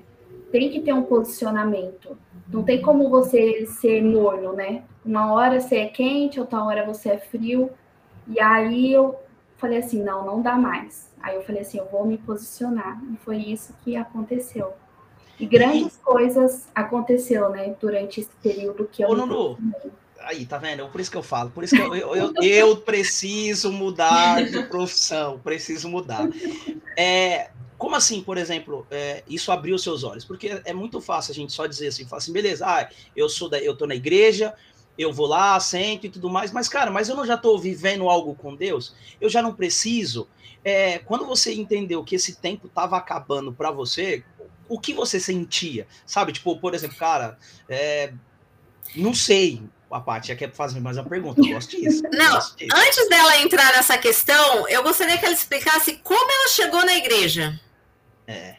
Tem 0.52 0.70
que 0.70 0.80
ter 0.80 0.92
um 0.92 1.02
posicionamento. 1.02 2.16
Não 2.48 2.62
tem 2.62 2.80
como 2.80 3.08
você 3.08 3.66
ser 3.66 4.02
morno, 4.02 4.52
né? 4.52 4.84
Uma 5.04 5.32
hora 5.32 5.60
você 5.60 5.78
é 5.78 5.86
quente, 5.86 6.38
outra 6.38 6.62
hora 6.62 6.86
você 6.86 7.10
é 7.10 7.18
frio. 7.18 7.70
E 8.28 8.40
aí 8.40 8.92
eu 8.92 9.16
falei 9.56 9.78
assim, 9.78 10.02
não, 10.02 10.24
não 10.24 10.42
dá 10.42 10.56
mais. 10.56 11.10
Aí 11.20 11.34
eu 11.36 11.42
falei 11.42 11.62
assim, 11.62 11.78
eu 11.78 11.86
vou 11.86 12.04
me 12.04 12.18
posicionar. 12.18 13.00
E 13.12 13.16
foi 13.24 13.38
isso 13.38 13.74
que 13.84 13.96
aconteceu. 13.96 14.72
E 15.38 15.46
grandes 15.46 15.96
e... 15.96 15.98
coisas 16.00 16.66
aconteceu, 16.74 17.50
né, 17.50 17.74
durante 17.80 18.20
esse 18.20 18.30
período 18.42 18.88
que 18.90 19.02
eu 19.02 19.08
Ô, 19.08 19.14
Nunu, 19.14 19.58
aí, 20.20 20.46
tá 20.46 20.58
vendo? 20.58 20.88
Por 20.88 21.00
isso 21.00 21.10
que 21.10 21.16
eu 21.16 21.22
falo, 21.22 21.50
por 21.50 21.62
isso 21.62 21.76
que 21.76 21.82
eu, 21.82 21.94
eu, 21.94 22.14
eu, 22.16 22.34
eu 22.42 22.76
preciso 22.78 23.70
mudar 23.70 24.44
de 24.44 24.62
profissão, 24.64 25.38
preciso 25.38 25.88
mudar. 25.88 26.28
É, 26.96 27.50
como 27.78 27.94
assim, 27.94 28.22
por 28.22 28.38
exemplo, 28.38 28.86
é, 28.90 29.22
isso 29.28 29.52
abriu 29.52 29.78
seus 29.78 30.02
olhos? 30.02 30.24
Porque 30.24 30.60
é 30.64 30.72
muito 30.72 31.00
fácil 31.00 31.32
a 31.32 31.34
gente 31.34 31.52
só 31.52 31.66
dizer 31.66 31.88
assim, 31.88 32.06
falar 32.06 32.18
assim, 32.18 32.32
beleza, 32.32 32.66
ah, 32.66 32.88
eu 33.14 33.28
sou 33.28 33.48
da, 33.48 33.58
eu 33.58 33.76
tô 33.76 33.86
na 33.86 33.94
igreja, 33.94 34.54
eu 34.98 35.12
vou 35.12 35.26
lá, 35.26 35.58
sento 35.60 36.06
e 36.06 36.10
tudo 36.10 36.30
mais, 36.30 36.52
mas, 36.52 36.68
cara, 36.68 36.90
mas 36.90 37.08
eu 37.08 37.16
não 37.16 37.26
já 37.26 37.34
estou 37.34 37.58
vivendo 37.58 38.08
algo 38.08 38.34
com 38.34 38.54
Deus, 38.54 38.94
eu 39.20 39.28
já 39.28 39.42
não 39.42 39.54
preciso. 39.54 40.28
É, 40.64 40.98
quando 41.00 41.26
você 41.26 41.54
entendeu 41.54 42.02
que 42.02 42.16
esse 42.16 42.36
tempo 42.36 42.66
estava 42.66 42.96
acabando 42.96 43.52
para 43.52 43.70
você, 43.70 44.24
o 44.68 44.80
que 44.80 44.92
você 44.92 45.20
sentia? 45.20 45.86
Sabe, 46.04 46.32
tipo, 46.32 46.58
por 46.58 46.74
exemplo, 46.74 46.96
cara, 46.96 47.38
é, 47.68 48.12
não 48.94 49.14
sei, 49.14 49.62
a 49.90 50.00
Paty 50.00 50.34
quer 50.34 50.52
fazer 50.52 50.80
mais 50.80 50.96
uma 50.96 51.08
pergunta, 51.08 51.40
eu 51.40 51.54
gosto 51.54 51.70
disso. 51.70 52.02
Não, 52.12 52.32
gosto 52.32 52.56
disso. 52.56 52.76
antes 52.76 53.08
dela 53.08 53.38
entrar 53.38 53.72
nessa 53.72 53.96
questão, 53.96 54.68
eu 54.68 54.82
gostaria 54.82 55.16
que 55.18 55.24
ela 55.24 55.34
explicasse 55.34 56.00
como 56.02 56.30
ela 56.30 56.48
chegou 56.48 56.84
na 56.84 56.94
igreja. 56.94 57.58
É. 58.26 58.56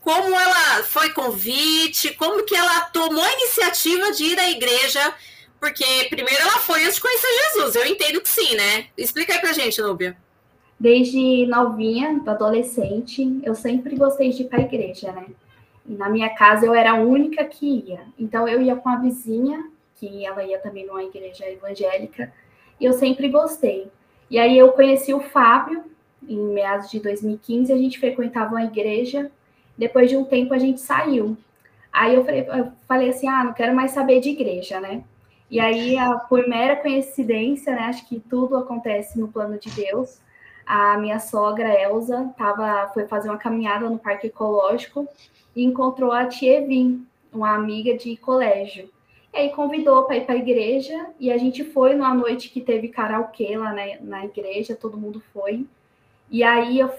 Como 0.00 0.34
ela 0.34 0.82
foi 0.82 1.10
convite, 1.10 2.12
como 2.14 2.44
que 2.44 2.56
ela 2.56 2.80
tomou 2.86 3.22
a 3.22 3.32
iniciativa 3.34 4.10
de 4.10 4.24
ir 4.24 4.38
à 4.38 4.50
igreja, 4.50 5.14
porque 5.62 5.84
primeiro 6.10 6.42
ela 6.42 6.58
foi 6.58 6.82
antes 6.82 6.96
de 6.96 7.00
conhecer 7.00 7.28
Jesus, 7.28 7.76
eu 7.76 7.86
entendo 7.86 8.20
que 8.20 8.28
sim, 8.28 8.56
né? 8.56 8.86
Explica 8.98 9.32
aí 9.32 9.38
pra 9.38 9.52
gente, 9.52 9.80
Núbia. 9.80 10.16
Desde 10.78 11.46
novinha, 11.46 12.20
adolescente, 12.26 13.40
eu 13.44 13.54
sempre 13.54 13.94
gostei 13.94 14.30
de 14.30 14.42
ir 14.42 14.46
para 14.46 14.58
a 14.58 14.62
igreja, 14.62 15.12
né? 15.12 15.26
E 15.86 15.92
na 15.92 16.08
minha 16.08 16.30
casa 16.30 16.66
eu 16.66 16.74
era 16.74 16.90
a 16.90 17.00
única 17.00 17.44
que 17.44 17.84
ia. 17.86 18.00
Então 18.18 18.48
eu 18.48 18.60
ia 18.60 18.74
com 18.74 18.88
a 18.88 18.96
vizinha, 18.96 19.70
que 19.94 20.26
ela 20.26 20.42
ia 20.42 20.58
também 20.58 20.84
numa 20.84 21.04
igreja 21.04 21.48
evangélica, 21.48 22.32
e 22.80 22.84
eu 22.84 22.92
sempre 22.92 23.28
gostei. 23.28 23.86
E 24.28 24.40
aí 24.40 24.58
eu 24.58 24.72
conheci 24.72 25.14
o 25.14 25.20
Fábio 25.20 25.84
em 26.28 26.38
meados 26.38 26.90
de 26.90 26.98
2015, 26.98 27.72
a 27.72 27.78
gente 27.78 28.00
frequentava 28.00 28.50
uma 28.50 28.64
igreja. 28.64 29.30
Depois 29.78 30.10
de 30.10 30.16
um 30.16 30.24
tempo 30.24 30.52
a 30.54 30.58
gente 30.58 30.80
saiu. 30.80 31.36
Aí 31.92 32.16
eu 32.16 32.24
falei, 32.24 32.48
eu 32.48 32.72
falei 32.88 33.10
assim: 33.10 33.28
"Ah, 33.28 33.44
não 33.44 33.52
quero 33.52 33.72
mais 33.76 33.92
saber 33.92 34.18
de 34.18 34.30
igreja, 34.30 34.80
né?" 34.80 35.04
E 35.52 35.60
aí, 35.60 35.94
por 36.28 36.48
mera 36.48 36.74
coincidência, 36.74 37.72
né, 37.76 37.82
acho 37.82 38.08
que 38.08 38.18
tudo 38.18 38.56
acontece 38.56 39.20
no 39.20 39.28
plano 39.28 39.56
de 39.56 39.70
Deus 39.70 40.20
a 40.66 40.96
minha 40.98 41.18
sogra 41.18 41.68
Elza 41.80 42.32
tava, 42.36 42.90
foi 42.94 43.06
fazer 43.06 43.28
uma 43.28 43.38
caminhada 43.38 43.88
no 43.88 43.98
Parque 43.98 44.28
Ecológico 44.28 45.08
e 45.54 45.64
encontrou 45.64 46.12
a 46.12 46.26
tia 46.26 46.58
Evin, 46.58 47.06
uma 47.32 47.54
amiga 47.54 47.96
de 47.96 48.16
colégio. 48.16 48.88
E 49.32 49.38
aí 49.38 49.50
convidou 49.50 50.04
para 50.04 50.16
ir 50.16 50.26
para 50.26 50.34
a 50.34 50.38
igreja 50.38 51.10
e 51.18 51.32
a 51.32 51.38
gente 51.38 51.64
foi 51.64 51.94
numa 51.94 52.14
noite 52.14 52.50
que 52.50 52.60
teve 52.60 52.88
karaokê 52.88 53.56
lá 53.56 53.72
na, 53.72 54.00
na 54.00 54.24
igreja, 54.24 54.76
todo 54.76 54.96
mundo 54.96 55.22
foi. 55.32 55.66
E 56.30 56.42
aí 56.42 56.78
eu 56.78 56.90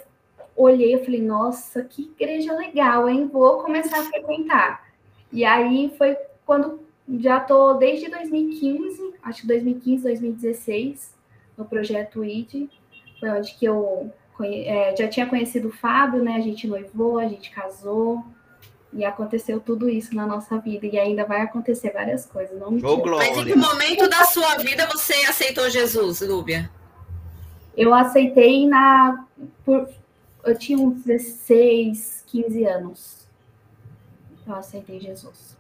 olhei 0.56 0.96
e 0.96 1.06
falei, 1.06 1.22
nossa, 1.22 1.84
que 1.84 2.12
igreja 2.20 2.54
legal, 2.54 3.08
hein? 3.08 3.30
Vou 3.32 3.62
começar 3.62 4.00
a 4.00 4.04
frequentar. 4.04 4.88
E 5.32 5.46
aí 5.46 5.94
foi 5.98 6.18
quando 6.46 6.80
já 7.20 7.40
tô 7.40 7.74
desde 7.74 8.10
2015, 8.10 9.16
acho 9.24 9.42
que 9.42 9.48
2015, 9.48 10.04
2016, 10.04 11.14
no 11.58 11.66
projeto 11.66 12.24
ID, 12.24 12.70
foi 13.20 13.30
onde 13.30 13.54
que 13.56 13.66
eu 13.66 14.12
é, 14.42 14.96
já 14.98 15.08
tinha 15.08 15.26
conhecido 15.26 15.68
o 15.68 15.72
Fábio, 15.72 16.24
né? 16.24 16.36
A 16.36 16.42
gente 16.42 16.68
noivou, 16.68 17.20
a 17.20 17.28
gente 17.28 17.52
casou. 17.52 18.24
E 18.92 19.04
aconteceu 19.04 19.60
tudo 19.60 19.90
isso 19.90 20.14
na 20.16 20.26
nossa 20.28 20.60
vida. 20.60 20.86
E 20.86 21.00
ainda 21.00 21.26
vai 21.26 21.42
acontecer 21.42 21.92
várias 21.92 22.28
coisas. 22.28 22.60
Não 22.60 22.70
me 22.72 22.84
oh, 22.84 22.98
Mas 22.98 23.38
em 23.38 23.46
que 23.46 23.56
momento 23.56 24.08
da 24.08 24.24
sua 24.26 24.58
vida 24.58 24.86
você 24.88 25.14
aceitou 25.26 25.68
Jesus, 25.70 26.22
Lúbia? 26.22 26.70
Eu 27.76 27.94
aceitei 27.94 28.68
na. 28.68 29.26
Por, 29.66 29.90
eu 30.44 30.58
tinha 30.58 30.78
uns 30.78 31.04
16, 31.04 32.24
15 32.28 32.66
anos. 32.66 33.28
Eu 34.46 34.56
aceitei 34.56 35.00
Jesus. 35.00 35.58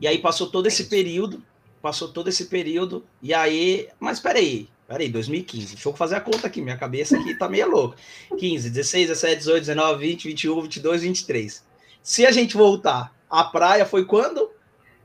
E 0.00 0.06
aí 0.06 0.18
passou 0.18 0.48
todo 0.48 0.66
esse 0.66 0.84
período. 0.84 1.42
Passou 1.80 2.08
todo 2.08 2.28
esse 2.28 2.46
período. 2.46 3.04
E 3.22 3.32
aí. 3.32 3.88
Mas 3.98 4.20
peraí. 4.20 4.68
Peraí, 4.86 5.08
2015. 5.08 5.74
Deixa 5.74 5.88
eu 5.88 5.92
fazer 5.92 6.16
a 6.16 6.20
conta 6.20 6.46
aqui. 6.46 6.60
Minha 6.60 6.76
cabeça 6.76 7.16
aqui 7.18 7.34
tá 7.34 7.48
meio 7.48 7.68
louca. 7.70 7.96
15, 8.38 8.70
16, 8.70 9.08
17, 9.08 9.36
18, 9.38 9.60
19, 9.60 10.06
20, 10.06 10.28
21, 10.28 10.62
22, 10.62 11.02
23. 11.02 11.64
Se 12.02 12.24
a 12.24 12.30
gente 12.30 12.56
voltar, 12.56 13.12
a 13.28 13.44
praia 13.44 13.84
foi 13.84 14.04
quando? 14.04 14.50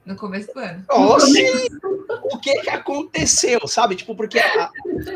No 0.05 0.15
começo 0.15 0.53
do 0.53 0.60
ano. 0.60 0.86
Nossa! 0.88 1.27
o 2.24 2.38
que 2.39 2.62
que 2.62 2.69
aconteceu, 2.69 3.67
sabe? 3.67 3.95
Tipo, 3.95 4.15
porque 4.15 4.39
a, 4.39 4.71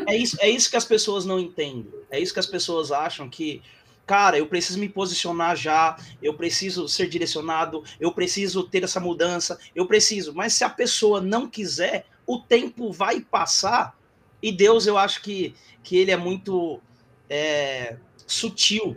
é, 0.08 0.16
isso, 0.16 0.36
é 0.40 0.48
isso 0.48 0.70
que 0.70 0.76
as 0.76 0.84
pessoas 0.84 1.24
não 1.24 1.38
entendem. 1.38 1.88
É 2.10 2.20
isso 2.20 2.32
que 2.32 2.40
as 2.40 2.46
pessoas 2.46 2.92
acham 2.92 3.28
que, 3.28 3.62
cara, 4.06 4.38
eu 4.38 4.46
preciso 4.46 4.78
me 4.78 4.88
posicionar 4.88 5.56
já, 5.56 5.98
eu 6.22 6.34
preciso 6.34 6.88
ser 6.88 7.08
direcionado, 7.08 7.82
eu 7.98 8.12
preciso 8.12 8.62
ter 8.62 8.84
essa 8.84 9.00
mudança, 9.00 9.58
eu 9.74 9.86
preciso. 9.86 10.32
Mas 10.32 10.54
se 10.54 10.62
a 10.62 10.70
pessoa 10.70 11.20
não 11.20 11.48
quiser, 11.48 12.06
o 12.26 12.38
tempo 12.38 12.92
vai 12.92 13.20
passar 13.20 13.96
e 14.42 14.52
Deus, 14.52 14.86
eu 14.86 14.96
acho 14.96 15.22
que, 15.22 15.54
que 15.82 15.96
ele 15.96 16.10
é 16.10 16.16
muito 16.16 16.80
é, 17.28 17.96
sutil. 18.26 18.96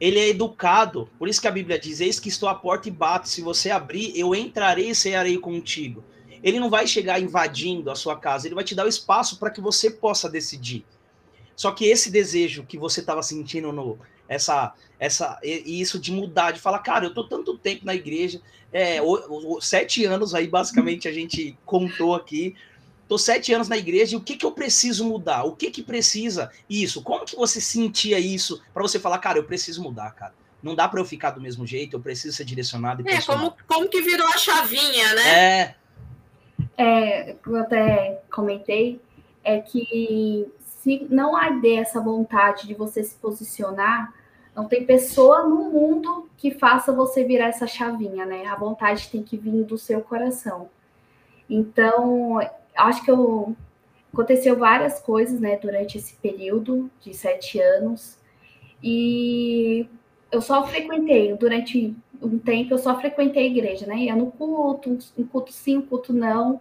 Ele 0.00 0.18
é 0.18 0.28
educado. 0.28 1.08
Por 1.18 1.28
isso 1.28 1.40
que 1.40 1.48
a 1.48 1.52
Bíblia 1.52 1.78
diz: 1.78 2.00
Eis 2.00 2.18
que 2.18 2.28
estou 2.28 2.48
à 2.48 2.54
porta 2.54 2.88
e 2.88 2.90
bato. 2.90 3.28
Se 3.28 3.40
você 3.40 3.70
abrir, 3.70 4.18
eu 4.18 4.34
entrarei 4.34 4.90
e 4.90 4.94
cearei 4.94 5.38
contigo. 5.38 6.02
Ele 6.42 6.60
não 6.60 6.68
vai 6.68 6.86
chegar 6.86 7.20
invadindo 7.20 7.90
a 7.90 7.94
sua 7.94 8.18
casa, 8.18 8.46
ele 8.46 8.54
vai 8.54 8.64
te 8.64 8.74
dar 8.74 8.84
o 8.84 8.88
espaço 8.88 9.38
para 9.38 9.50
que 9.50 9.62
você 9.62 9.90
possa 9.90 10.28
decidir. 10.28 10.84
Só 11.56 11.70
que 11.70 11.86
esse 11.86 12.10
desejo 12.10 12.64
que 12.64 12.76
você 12.76 13.00
estava 13.00 13.22
sentindo 13.22 13.72
no 13.72 13.98
essa 14.28 14.74
essa 14.98 15.38
e 15.42 15.80
isso 15.80 15.98
de 15.98 16.12
mudar, 16.12 16.52
de 16.52 16.60
falar, 16.60 16.78
cara, 16.78 17.04
eu 17.04 17.12
tô 17.12 17.24
tanto 17.24 17.58
tempo 17.58 17.84
na 17.84 17.94
igreja, 17.94 18.40
é, 18.72 19.02
o, 19.02 19.56
o, 19.56 19.60
sete 19.60 20.04
anos 20.04 20.34
aí 20.34 20.46
basicamente 20.46 21.08
a 21.08 21.12
gente 21.12 21.58
contou 21.64 22.14
aqui, 22.14 22.54
Tô 23.06 23.18
sete 23.18 23.52
anos 23.52 23.68
na 23.68 23.76
igreja 23.76 24.14
e 24.14 24.16
o 24.16 24.20
que, 24.20 24.36
que 24.36 24.46
eu 24.46 24.52
preciso 24.52 25.04
mudar? 25.04 25.44
O 25.44 25.54
que 25.54 25.70
que 25.70 25.82
precisa 25.82 26.50
isso? 26.68 27.02
Como 27.02 27.24
que 27.24 27.36
você 27.36 27.60
sentia 27.60 28.18
isso 28.18 28.62
para 28.72 28.82
você 28.82 28.98
falar, 28.98 29.18
cara, 29.18 29.38
eu 29.38 29.44
preciso 29.44 29.82
mudar, 29.82 30.10
cara? 30.12 30.32
Não 30.62 30.74
dá 30.74 30.88
para 30.88 31.00
eu 31.00 31.04
ficar 31.04 31.30
do 31.30 31.40
mesmo 31.40 31.66
jeito, 31.66 31.96
eu 31.96 32.00
preciso 32.00 32.34
ser 32.34 32.44
direcionado 32.44 33.02
e 33.02 33.12
É, 33.12 33.20
como, 33.20 33.54
como 33.66 33.88
que 33.88 34.00
virou 34.00 34.26
a 34.26 34.38
chavinha, 34.38 35.14
né? 35.14 35.38
É. 35.38 35.74
É, 36.76 37.36
eu 37.46 37.56
até 37.56 38.22
comentei, 38.32 39.00
é 39.44 39.60
que 39.60 40.46
se 40.82 41.06
não 41.10 41.36
arder 41.36 41.80
essa 41.80 42.00
vontade 42.00 42.66
de 42.66 42.72
você 42.72 43.04
se 43.04 43.16
posicionar, 43.16 44.13
não 44.54 44.66
tem 44.66 44.84
pessoa 44.84 45.42
no 45.42 45.70
mundo 45.70 46.28
que 46.36 46.50
faça 46.52 46.92
você 46.92 47.24
virar 47.24 47.46
essa 47.46 47.66
chavinha, 47.66 48.24
né? 48.24 48.46
A 48.46 48.54
vontade 48.54 49.08
tem 49.10 49.22
que 49.22 49.36
vir 49.36 49.64
do 49.64 49.76
seu 49.76 50.00
coração. 50.00 50.68
Então, 51.50 52.38
acho 52.76 53.04
que 53.04 53.10
eu, 53.10 53.56
aconteceu 54.12 54.56
várias 54.56 55.00
coisas, 55.00 55.40
né, 55.40 55.56
durante 55.56 55.98
esse 55.98 56.14
período 56.16 56.90
de 57.00 57.12
sete 57.12 57.60
anos. 57.60 58.18
E 58.82 59.88
eu 60.30 60.40
só 60.40 60.66
frequentei, 60.66 61.34
durante 61.34 61.94
um 62.22 62.38
tempo, 62.38 62.74
eu 62.74 62.78
só 62.78 62.98
frequentei 62.98 63.44
a 63.44 63.50
igreja, 63.50 63.86
né? 63.86 63.96
Ia 63.96 64.16
no 64.16 64.30
culto, 64.30 64.98
um 65.18 65.24
culto 65.24 65.52
sim, 65.52 65.78
um 65.78 65.82
culto 65.82 66.12
não. 66.12 66.60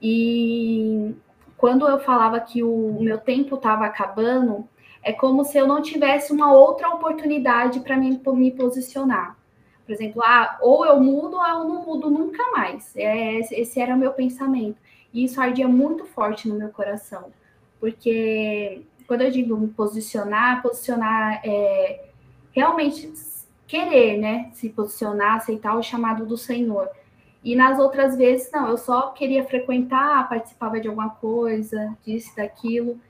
E 0.00 1.14
quando 1.56 1.86
eu 1.88 2.00
falava 2.00 2.40
que 2.40 2.62
o 2.62 2.98
meu 3.00 3.18
tempo 3.18 3.54
estava 3.54 3.86
acabando, 3.86 4.68
é 5.02 5.12
como 5.12 5.44
se 5.44 5.58
eu 5.58 5.66
não 5.66 5.82
tivesse 5.82 6.32
uma 6.32 6.52
outra 6.52 6.88
oportunidade 6.90 7.80
para 7.80 7.96
me, 7.96 8.20
me 8.34 8.50
posicionar. 8.50 9.36
Por 9.84 9.92
exemplo, 9.92 10.22
ah, 10.24 10.58
ou 10.60 10.86
eu 10.86 11.00
mudo 11.00 11.36
ou 11.36 11.44
eu 11.44 11.64
não 11.64 11.84
mudo 11.84 12.08
nunca 12.08 12.42
mais. 12.52 12.94
É, 12.96 13.38
esse 13.40 13.80
era 13.80 13.94
o 13.94 13.98
meu 13.98 14.12
pensamento. 14.12 14.78
E 15.12 15.24
isso 15.24 15.40
ardia 15.40 15.66
muito 15.66 16.06
forte 16.06 16.48
no 16.48 16.54
meu 16.54 16.68
coração. 16.68 17.32
Porque 17.80 18.82
quando 19.06 19.22
eu 19.22 19.30
digo 19.30 19.56
me 19.56 19.68
posicionar, 19.68 20.62
posicionar 20.62 21.40
é 21.44 22.04
realmente 22.52 23.12
querer, 23.66 24.18
né? 24.18 24.50
Se 24.52 24.68
posicionar, 24.68 25.36
aceitar 25.36 25.76
o 25.76 25.82
chamado 25.82 26.24
do 26.24 26.36
Senhor. 26.36 26.88
E 27.42 27.56
nas 27.56 27.78
outras 27.78 28.16
vezes, 28.16 28.50
não, 28.52 28.68
eu 28.68 28.78
só 28.78 29.10
queria 29.10 29.44
frequentar, 29.44 30.28
participava 30.28 30.78
de 30.78 30.86
alguma 30.86 31.10
coisa, 31.10 31.96
disso, 32.04 32.36
daquilo. 32.36 33.00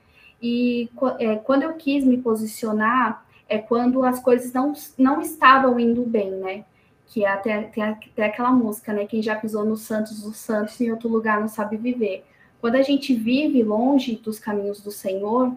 E 0.43 0.91
é, 1.21 1.37
quando 1.37 1.63
eu 1.63 1.75
quis 1.75 2.05
me 2.05 2.19
posicionar, 2.19 3.25
é 3.49 3.59
quando 3.59 4.05
as 4.05 4.19
coisas 4.19 4.53
não, 4.53 4.73
não 4.99 5.21
estavam 5.21 5.79
indo 5.79 6.03
bem, 6.03 6.33
né? 6.33 6.65
Que 7.07 7.25
é 7.25 7.29
até, 7.29 7.55
até 7.55 8.25
aquela 8.25 8.51
música, 8.51 8.93
né? 8.93 9.07
Quem 9.07 9.23
já 9.23 9.37
pisou 9.37 9.65
nos 9.65 9.83
santos 9.83 10.23
dos 10.23 10.37
santos, 10.37 10.81
em 10.81 10.91
outro 10.91 11.09
lugar 11.09 11.41
não 11.41 11.49
sabe 11.49 11.77
viver. 11.77 12.25
Quando 12.61 12.75
a 12.77 12.83
gente 12.83 13.15
vive 13.15 13.63
longe 13.63 14.17
dos 14.17 14.39
caminhos 14.39 14.81
do 14.81 14.91
Senhor, 14.91 15.53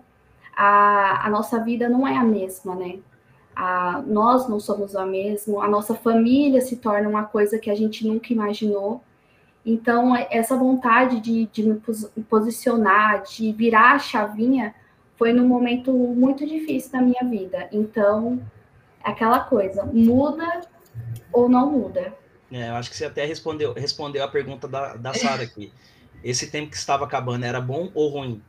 a, 0.55 1.25
a 1.25 1.29
nossa 1.29 1.59
vida 1.59 1.89
não 1.89 2.07
é 2.07 2.15
a 2.15 2.23
mesma, 2.23 2.75
né? 2.75 2.99
A, 3.55 4.03
nós 4.05 4.47
não 4.47 4.59
somos 4.59 4.95
a 4.95 5.05
mesma, 5.05 5.63
a 5.63 5.67
nossa 5.67 5.95
família 5.95 6.61
se 6.61 6.75
torna 6.75 7.07
uma 7.07 7.23
coisa 7.23 7.57
que 7.57 7.69
a 7.71 7.75
gente 7.75 8.05
nunca 8.05 8.33
imaginou. 8.33 9.01
Então, 9.65 10.15
é, 10.15 10.27
essa 10.29 10.55
vontade 10.55 11.19
de, 11.19 11.47
de 11.47 11.63
me 11.63 11.81
posicionar, 12.29 13.23
de 13.23 13.51
virar 13.51 13.93
a 13.93 13.99
chavinha, 13.99 14.75
foi 15.17 15.33
num 15.33 15.47
momento 15.47 15.91
muito 15.91 16.45
difícil 16.45 16.91
da 16.91 17.01
minha 17.01 17.23
vida. 17.23 17.67
Então, 17.71 18.39
aquela 19.03 19.39
coisa, 19.39 19.83
muda 19.85 20.61
ou 21.31 21.49
não 21.49 21.71
muda? 21.71 22.13
É, 22.51 22.69
eu 22.69 22.75
acho 22.75 22.89
que 22.89 22.95
você 22.95 23.05
até 23.05 23.25
respondeu, 23.25 23.73
respondeu 23.73 24.23
a 24.23 24.27
pergunta 24.27 24.67
da, 24.67 24.95
da 24.95 25.13
Sara 25.13 25.43
aqui. 25.43 25.73
Esse 26.23 26.49
tempo 26.49 26.71
que 26.71 26.77
estava 26.77 27.05
acabando 27.05 27.45
era 27.45 27.59
bom 27.59 27.89
ou 27.93 28.09
ruim? 28.09 28.41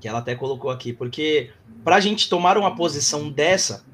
Que 0.00 0.08
ela 0.08 0.18
até 0.18 0.34
colocou 0.34 0.70
aqui. 0.70 0.92
Porque 0.92 1.50
para 1.84 1.96
a 1.96 2.00
gente 2.00 2.28
tomar 2.28 2.56
uma 2.56 2.74
posição 2.74 3.30
dessa, 3.30 3.84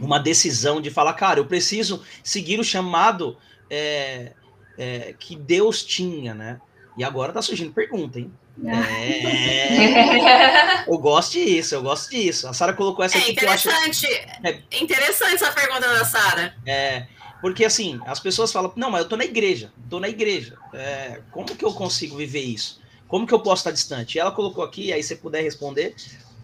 uma 0.00 0.18
decisão 0.18 0.80
de 0.80 0.90
falar, 0.90 1.14
cara, 1.14 1.40
eu 1.40 1.46
preciso 1.46 2.02
seguir 2.22 2.58
o 2.58 2.64
chamado 2.64 3.36
é, 3.70 4.32
é, 4.78 5.14
que 5.18 5.36
Deus 5.36 5.84
tinha, 5.84 6.34
né? 6.34 6.60
E 6.96 7.04
agora 7.04 7.32
tá 7.32 7.42
surgindo 7.42 7.72
pergunta, 7.72 8.18
hein? 8.18 8.32
É, 8.64 10.88
eu 10.88 10.96
gosto 10.98 11.32
disso, 11.32 11.74
eu 11.74 11.82
gosto 11.82 12.10
disso. 12.10 12.46
A 12.46 12.52
Sara 12.52 12.72
colocou 12.72 13.04
essa 13.04 13.18
é 13.18 13.20
aqui 13.20 13.32
interessante. 13.32 14.06
que 14.06 14.08
eu 14.12 14.20
acho... 14.20 14.44
É 14.44 14.60
interessante 14.80 15.34
essa 15.34 15.50
pergunta 15.50 15.80
da 15.80 16.04
Sara. 16.04 16.54
É, 16.64 17.06
porque 17.40 17.64
assim, 17.64 18.00
as 18.06 18.20
pessoas 18.20 18.52
falam, 18.52 18.72
não, 18.76 18.90
mas 18.90 19.02
eu 19.02 19.08
tô 19.08 19.16
na 19.16 19.24
igreja, 19.24 19.72
tô 19.90 19.98
na 19.98 20.08
igreja. 20.08 20.56
É, 20.72 21.20
como 21.32 21.46
que 21.46 21.64
eu 21.64 21.72
consigo 21.72 22.16
viver 22.16 22.42
isso? 22.42 22.80
Como 23.08 23.26
que 23.26 23.34
eu 23.34 23.40
posso 23.40 23.60
estar 23.60 23.72
distante? 23.72 24.16
E 24.16 24.20
ela 24.20 24.30
colocou 24.30 24.64
aqui, 24.64 24.92
aí 24.92 25.02
você 25.02 25.16
puder 25.16 25.42
responder, 25.42 25.94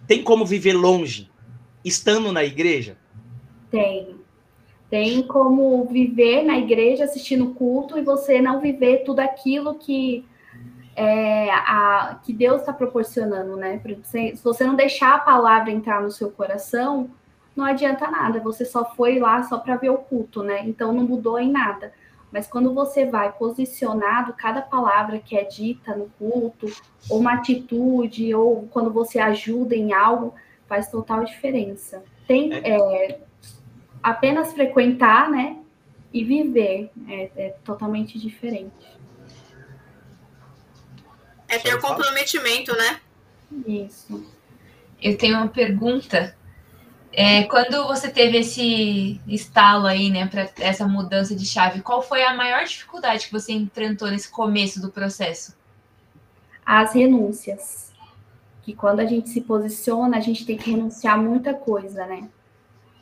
tem 0.07 0.23
como 0.23 0.45
viver 0.45 0.73
longe, 0.73 1.31
estando 1.85 2.33
na 2.33 2.45
igreja? 2.45 2.97
Tem. 3.71 4.20
Tem 4.91 5.23
como 5.23 5.85
viver 5.85 6.43
na 6.43 6.59
igreja 6.59 7.05
assistindo 7.05 7.55
culto 7.55 7.97
e 7.97 8.03
você 8.03 8.41
não 8.41 8.61
viver 8.61 9.05
tudo 9.05 9.21
aquilo 9.21 9.77
que 9.77 10.27
é, 10.97 11.49
a, 11.53 12.19
que 12.25 12.33
Deus 12.33 12.61
está 12.61 12.73
proporcionando, 12.73 13.57
né? 13.57 13.81
Se 14.03 14.35
você 14.43 14.65
não 14.65 14.75
deixar 14.75 15.15
a 15.15 15.19
palavra 15.21 15.71
entrar 15.71 16.03
no 16.03 16.11
seu 16.11 16.31
coração, 16.31 17.09
não 17.55 17.65
adianta 17.65 18.11
nada. 18.11 18.41
Você 18.41 18.65
só 18.65 18.85
foi 18.85 19.21
lá 19.21 19.43
só 19.45 19.59
para 19.59 19.77
ver 19.77 19.91
o 19.91 19.99
culto, 19.99 20.43
né? 20.43 20.63
Então 20.67 20.93
não 20.93 21.05
mudou 21.05 21.39
em 21.39 21.51
nada. 21.51 21.93
Mas 22.33 22.47
quando 22.47 22.75
você 22.75 23.07
vai 23.07 23.33
posicionado, 23.33 24.35
cada 24.35 24.61
palavra 24.61 25.19
que 25.19 25.37
é 25.37 25.45
dita 25.45 25.97
no 25.97 26.11
culto, 26.19 26.67
ou 27.09 27.19
uma 27.19 27.35
atitude, 27.35 28.35
ou 28.35 28.69
quando 28.71 28.93
você 28.93 29.19
ajuda 29.19 29.75
em 29.75 29.93
algo, 29.93 30.35
faz 30.67 30.89
total 30.89 31.25
diferença. 31.25 32.03
Tem 32.27 32.53
é. 32.55 33.21
Apenas 34.03 34.53
frequentar, 34.53 35.31
né? 35.31 35.59
E 36.13 36.25
viver 36.25 36.91
é, 37.09 37.31
é 37.37 37.49
totalmente 37.65 38.19
diferente. 38.19 38.99
É 41.49 41.59
ter 41.59 41.75
o 41.75 41.81
comprometimento, 41.81 42.75
né? 42.77 43.01
Isso. 43.67 44.25
Eu 45.03 45.19
tenho 45.19 45.37
uma 45.37 45.49
pergunta. 45.49 46.37
É, 47.13 47.43
quando 47.45 47.87
você 47.89 48.09
teve 48.09 48.39
esse 48.39 49.21
estalo 49.27 49.87
aí, 49.87 50.11
né, 50.11 50.27
para 50.29 50.49
essa 50.59 50.87
mudança 50.87 51.35
de 51.35 51.45
chave, 51.45 51.83
qual 51.83 52.03
foi 52.03 52.23
a 52.23 52.35
maior 52.35 52.65
dificuldade 52.65 53.27
que 53.27 53.33
você 53.33 53.53
enfrentou 53.53 54.09
nesse 54.09 54.31
começo 54.31 54.81
do 54.81 54.91
processo? 54.91 55.57
As 56.65 56.95
renúncias. 56.95 57.93
Que 58.63 58.75
quando 58.75 59.01
a 59.01 59.05
gente 59.05 59.29
se 59.29 59.41
posiciona, 59.41 60.19
a 60.19 60.21
gente 60.21 60.47
tem 60.47 60.57
que 60.57 60.71
renunciar 60.71 61.21
muita 61.21 61.53
coisa, 61.53 62.07
né? 62.07 62.29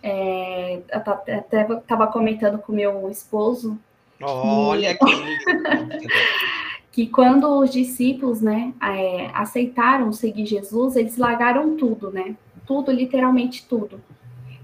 É, 0.03 0.81
até 0.91 1.63
estava 1.63 2.07
comentando 2.07 2.59
com 2.59 2.73
meu 2.73 3.11
esposo. 3.11 3.79
Olha 4.21 4.97
que, 4.97 6.09
que 6.93 7.07
quando 7.07 7.59
os 7.59 7.71
discípulos, 7.71 8.41
né, 8.41 8.73
é, 8.83 9.31
aceitaram 9.33 10.13
seguir 10.13 10.47
Jesus, 10.47 10.97
eles 10.97 11.17
largaram 11.17 11.77
tudo, 11.77 12.11
né? 12.11 12.37
Tudo, 12.67 12.91
literalmente 12.91 13.67
tudo. 13.67 14.01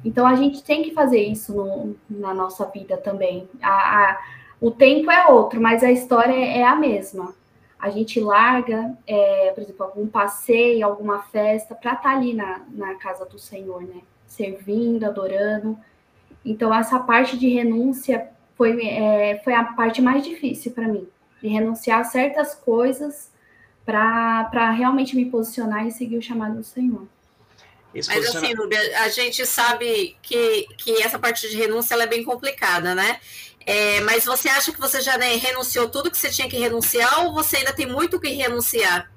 Então 0.04 0.26
a 0.26 0.34
gente 0.34 0.62
tem 0.62 0.82
que 0.82 0.92
fazer 0.92 1.22
isso 1.22 1.54
no, 1.54 1.96
na 2.10 2.34
nossa 2.34 2.66
vida 2.66 2.96
também. 2.96 3.48
A, 3.62 3.70
a, 3.70 4.18
o 4.60 4.70
tempo 4.70 5.10
é 5.10 5.26
outro, 5.28 5.60
mas 5.60 5.82
a 5.82 5.90
história 5.90 6.34
é 6.34 6.62
a 6.62 6.76
mesma. 6.76 7.34
A 7.78 7.90
gente 7.90 8.20
larga, 8.20 8.96
é, 9.06 9.52
por 9.54 9.62
exemplo, 9.62 9.84
algum 9.84 10.06
passeio, 10.06 10.86
alguma 10.86 11.20
festa, 11.24 11.74
para 11.74 11.92
estar 11.92 12.10
tá 12.10 12.16
ali 12.16 12.34
na, 12.34 12.62
na 12.70 12.94
casa 12.94 13.24
do 13.24 13.38
Senhor, 13.38 13.82
né? 13.82 14.00
Servindo, 14.26 15.04
adorando. 15.04 15.78
Então, 16.44 16.74
essa 16.74 16.98
parte 16.98 17.38
de 17.38 17.48
renúncia 17.48 18.28
foi, 18.56 18.86
é, 18.86 19.40
foi 19.42 19.54
a 19.54 19.64
parte 19.64 20.02
mais 20.02 20.24
difícil 20.24 20.72
para 20.72 20.88
mim, 20.88 21.08
de 21.42 21.48
renunciar 21.48 22.00
a 22.00 22.04
certas 22.04 22.54
coisas 22.54 23.32
para 23.84 24.70
realmente 24.70 25.14
me 25.14 25.26
posicionar 25.26 25.86
e 25.86 25.90
seguir 25.90 26.16
o 26.16 26.22
chamado 26.22 26.56
do 26.56 26.64
Senhor. 26.64 27.06
Mas 27.94 28.34
assim, 28.34 28.54
Nubia, 28.54 28.80
a 29.02 29.08
gente 29.08 29.46
sabe 29.46 30.16
que, 30.20 30.66
que 30.76 31.00
essa 31.02 31.18
parte 31.18 31.48
de 31.48 31.56
renúncia 31.56 31.94
é 31.94 32.06
bem 32.06 32.24
complicada, 32.24 32.94
né? 32.94 33.20
É, 33.66 34.00
mas 34.00 34.24
você 34.24 34.48
acha 34.48 34.72
que 34.72 34.80
você 34.80 35.00
já 35.00 35.16
né, 35.16 35.36
renunciou 35.36 35.88
tudo 35.88 36.10
que 36.10 36.18
você 36.18 36.28
tinha 36.28 36.48
que 36.48 36.58
renunciar 36.58 37.24
ou 37.24 37.32
você 37.32 37.58
ainda 37.58 37.72
tem 37.72 37.86
muito 37.86 38.20
que 38.20 38.28
renunciar? 38.28 39.10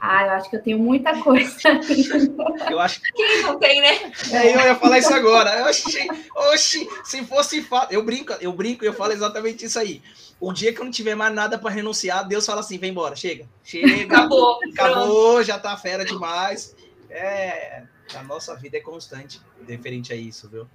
Ah, 0.00 0.24
eu 0.24 0.30
acho 0.30 0.48
que 0.48 0.56
eu 0.56 0.62
tenho 0.62 0.78
muita 0.78 1.20
coisa. 1.22 1.54
eu 2.70 2.80
acho 2.80 3.02
que. 3.02 3.12
Quem 3.12 3.42
não 3.42 3.58
tem, 3.58 3.80
né? 3.82 4.12
É, 4.32 4.54
eu 4.54 4.60
ia 4.60 4.74
falar 4.74 4.98
isso 4.98 5.12
agora. 5.12 5.68
Oxi, 5.68 6.08
oxi, 6.34 6.88
se 7.04 7.24
fosse 7.26 7.60
fato. 7.62 7.92
Eu 7.92 8.02
brinco, 8.02 8.32
eu 8.40 8.52
brinco 8.52 8.82
e 8.82 8.86
eu 8.86 8.94
falo 8.94 9.12
exatamente 9.12 9.66
isso 9.66 9.78
aí. 9.78 10.02
O 10.40 10.54
dia 10.54 10.72
que 10.72 10.80
eu 10.80 10.84
não 10.84 10.90
tiver 10.90 11.14
mais 11.14 11.34
nada 11.34 11.58
para 11.58 11.70
renunciar, 11.70 12.26
Deus 12.26 12.46
fala 12.46 12.60
assim: 12.60 12.78
vem 12.78 12.90
embora, 12.90 13.14
chega. 13.14 13.46
Chega. 13.62 14.04
Acabou. 14.16 14.58
Acabou, 14.72 15.42
já 15.44 15.58
tá 15.58 15.76
fera 15.76 16.02
demais. 16.02 16.74
É, 17.10 17.82
a 18.14 18.22
nossa 18.22 18.56
vida 18.56 18.78
é 18.78 18.80
constante 18.80 19.38
referente 19.68 20.14
a 20.14 20.16
isso, 20.16 20.48
viu? 20.48 20.66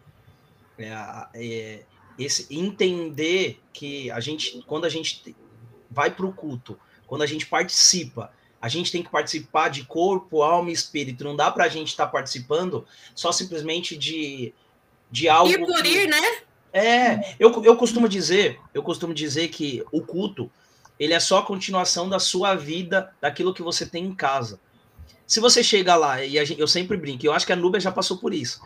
É, 0.78 0.92
é, 1.34 1.84
esse 2.20 2.48
entender 2.56 3.60
que 3.74 4.12
a 4.12 4.20
gente, 4.20 4.64
quando 4.68 4.86
a 4.86 4.90
gente 4.90 5.36
vai 5.90 6.12
para 6.12 6.26
o 6.26 6.34
culto, 6.34 6.80
quando 7.08 7.24
a 7.24 7.28
gente 7.28 7.48
participa, 7.48 8.32
a 8.62 8.68
gente 8.68 8.92
tem 8.92 9.04
que 9.04 9.10
participar 9.10 9.70
de 9.70 9.84
corpo, 9.86 10.42
alma 10.42 10.70
e 10.70 10.74
espírito. 10.74 11.24
Não 11.24 11.36
dá 11.36 11.52
para 11.52 11.66
a 11.66 11.70
gente 11.70 11.90
estar 11.90 12.06
tá 12.06 12.12
participando 12.12 12.86
só 13.14 13.32
simplesmente 13.32 13.98
de, 13.98 14.54
de 15.12 15.30
algo. 15.30 15.52
Ir 15.52 15.66
por 15.66 15.84
que... 15.84 15.90
ir, 15.90 16.08
né? 16.08 16.22
É, 16.74 17.36
eu, 17.40 17.64
eu 17.64 17.78
costumo 17.78 18.10
dizer, 18.10 18.60
eu 18.74 18.84
costumo 18.84 19.14
dizer 19.14 19.48
que 19.48 19.84
o 19.92 20.02
culto 20.02 20.52
ele 21.00 21.14
é 21.14 21.20
só 21.20 21.40
a 21.40 21.46
continuação 21.46 22.10
da 22.10 22.20
sua 22.20 22.56
vida, 22.56 23.14
daquilo 23.22 23.54
que 23.54 23.62
você 23.62 23.86
tem 23.86 24.06
em 24.06 24.16
casa. 24.16 24.60
Se 25.28 25.40
você 25.40 25.64
chega 25.64 25.96
lá, 25.96 26.24
e 26.24 26.44
gente, 26.46 26.60
eu 26.60 26.68
sempre 26.68 26.98
brinco, 26.98 27.26
eu 27.26 27.34
acho 27.34 27.46
que 27.46 27.54
a 27.54 27.56
Nubia 27.56 27.80
já 27.80 27.92
passou 27.92 28.18
por 28.18 28.34
isso, 28.34 28.62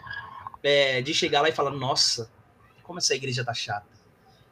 é, 0.61 1.01
de 1.01 1.13
chegar 1.13 1.41
lá 1.41 1.49
e 1.49 1.53
falar, 1.53 1.71
nossa, 1.71 2.29
como 2.83 2.99
essa 2.99 3.15
igreja 3.15 3.43
tá 3.43 3.53
chata. 3.53 3.87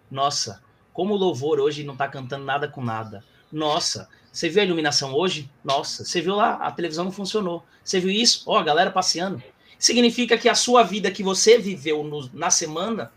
Nossa, 0.09 0.61
como 0.93 1.13
o 1.13 1.17
louvor 1.17 1.59
hoje 1.59 1.83
não 1.83 1.95
tá 1.95 2.07
cantando 2.07 2.45
nada 2.45 2.67
com 2.67 2.83
nada. 2.83 3.23
Nossa, 3.51 4.09
você 4.31 4.49
viu 4.49 4.61
a 4.61 4.65
iluminação 4.65 5.13
hoje? 5.13 5.49
Nossa, 5.63 6.05
você 6.05 6.21
viu 6.21 6.35
lá, 6.35 6.55
a 6.55 6.71
televisão 6.71 7.05
não 7.05 7.11
funcionou. 7.11 7.65
Você 7.83 7.99
viu 7.99 8.11
isso? 8.11 8.43
Ó, 8.45 8.53
oh, 8.53 8.57
a 8.57 8.63
galera 8.63 8.91
passeando. 8.91 9.41
Significa 9.79 10.37
que 10.37 10.49
a 10.49 10.55
sua 10.55 10.83
vida 10.83 11.11
que 11.11 11.23
você 11.23 11.57
viveu 11.57 12.03
no, 12.03 12.29
na 12.33 12.49
semana, 12.49 13.11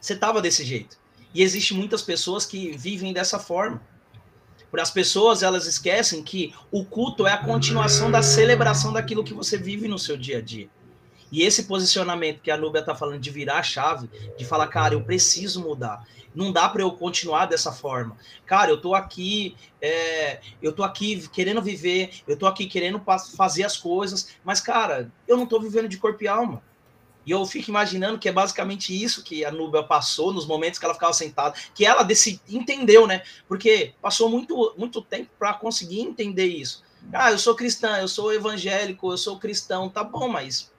você 0.00 0.14
tava 0.16 0.40
desse 0.40 0.64
jeito. 0.64 0.98
E 1.34 1.42
existe 1.42 1.74
muitas 1.74 2.02
pessoas 2.02 2.44
que 2.44 2.76
vivem 2.76 3.12
dessa 3.12 3.38
forma. 3.38 3.80
As 4.78 4.90
pessoas, 4.90 5.42
elas 5.42 5.66
esquecem 5.66 6.22
que 6.22 6.54
o 6.70 6.84
culto 6.84 7.26
é 7.26 7.32
a 7.32 7.44
continuação 7.44 8.10
da 8.10 8.22
celebração 8.22 8.92
daquilo 8.92 9.24
que 9.24 9.34
você 9.34 9.58
vive 9.58 9.88
no 9.88 9.98
seu 9.98 10.16
dia 10.16 10.38
a 10.38 10.40
dia. 10.40 10.68
E 11.30 11.42
esse 11.42 11.64
posicionamento 11.64 12.40
que 12.40 12.50
a 12.50 12.56
Núbia 12.56 12.82
tá 12.82 12.94
falando 12.94 13.20
de 13.20 13.30
virar 13.30 13.58
a 13.58 13.62
chave, 13.62 14.08
de 14.36 14.44
falar, 14.44 14.66
cara, 14.66 14.94
eu 14.94 15.02
preciso 15.02 15.60
mudar. 15.60 16.04
Não 16.34 16.52
dá 16.52 16.68
para 16.68 16.82
eu 16.82 16.92
continuar 16.92 17.46
dessa 17.46 17.72
forma. 17.72 18.16
Cara, 18.46 18.70
eu 18.70 18.80
tô 18.80 18.94
aqui, 18.94 19.56
é, 19.80 20.40
eu 20.62 20.72
tô 20.72 20.82
aqui 20.82 21.28
querendo 21.28 21.60
viver, 21.60 22.10
eu 22.26 22.36
tô 22.36 22.46
aqui 22.46 22.66
querendo 22.66 23.02
fazer 23.36 23.64
as 23.64 23.76
coisas, 23.76 24.28
mas, 24.44 24.60
cara, 24.60 25.10
eu 25.26 25.36
não 25.36 25.46
tô 25.46 25.60
vivendo 25.60 25.88
de 25.88 25.98
corpo 25.98 26.22
e 26.22 26.28
alma. 26.28 26.62
E 27.26 27.32
eu 27.32 27.44
fico 27.44 27.70
imaginando 27.70 28.18
que 28.18 28.28
é 28.28 28.32
basicamente 28.32 28.92
isso 28.92 29.22
que 29.22 29.44
a 29.44 29.50
Núbia 29.50 29.82
passou 29.82 30.32
nos 30.32 30.46
momentos 30.46 30.78
que 30.78 30.84
ela 30.84 30.94
ficava 30.94 31.12
sentada, 31.12 31.54
que 31.74 31.84
ela 31.84 32.02
decidi, 32.02 32.40
entendeu, 32.48 33.06
né? 33.06 33.22
Porque 33.46 33.92
passou 34.00 34.28
muito, 34.28 34.74
muito 34.76 35.02
tempo 35.02 35.30
para 35.38 35.52
conseguir 35.54 36.00
entender 36.00 36.46
isso. 36.46 36.82
Ah, 37.12 37.30
eu 37.30 37.38
sou 37.38 37.54
cristã, 37.54 37.98
eu 37.98 38.08
sou 38.08 38.32
evangélico, 38.32 39.12
eu 39.12 39.18
sou 39.18 39.38
cristão, 39.38 39.88
tá 39.88 40.04
bom, 40.04 40.28
mas 40.28 40.70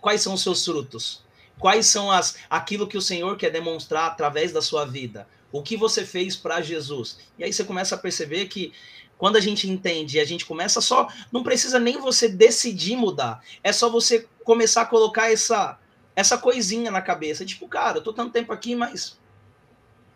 quais 0.00 0.20
são 0.20 0.34
os 0.34 0.42
seus 0.42 0.64
frutos? 0.64 1.22
Quais 1.58 1.86
são 1.86 2.10
as 2.10 2.36
aquilo 2.48 2.86
que 2.86 2.96
o 2.96 3.02
Senhor 3.02 3.36
quer 3.36 3.50
demonstrar 3.50 4.06
através 4.06 4.52
da 4.52 4.62
sua 4.62 4.84
vida? 4.84 5.28
O 5.52 5.62
que 5.62 5.76
você 5.76 6.04
fez 6.06 6.36
para 6.36 6.62
Jesus? 6.62 7.18
E 7.38 7.44
aí 7.44 7.52
você 7.52 7.64
começa 7.64 7.94
a 7.94 7.98
perceber 7.98 8.46
que 8.46 8.72
quando 9.18 9.36
a 9.36 9.40
gente 9.40 9.68
entende 9.68 10.18
a 10.18 10.24
gente 10.24 10.46
começa 10.46 10.80
só, 10.80 11.08
não 11.30 11.42
precisa 11.42 11.78
nem 11.78 11.98
você 11.98 12.28
decidir 12.28 12.96
mudar, 12.96 13.44
é 13.62 13.72
só 13.72 13.90
você 13.90 14.26
começar 14.44 14.82
a 14.82 14.86
colocar 14.86 15.30
essa 15.30 15.78
essa 16.16 16.36
coisinha 16.36 16.90
na 16.90 17.00
cabeça, 17.00 17.46
tipo, 17.46 17.68
cara, 17.68 17.98
eu 17.98 18.02
tô 18.02 18.12
tanto 18.12 18.32
tempo 18.32 18.52
aqui, 18.52 18.74
mas 18.74 19.18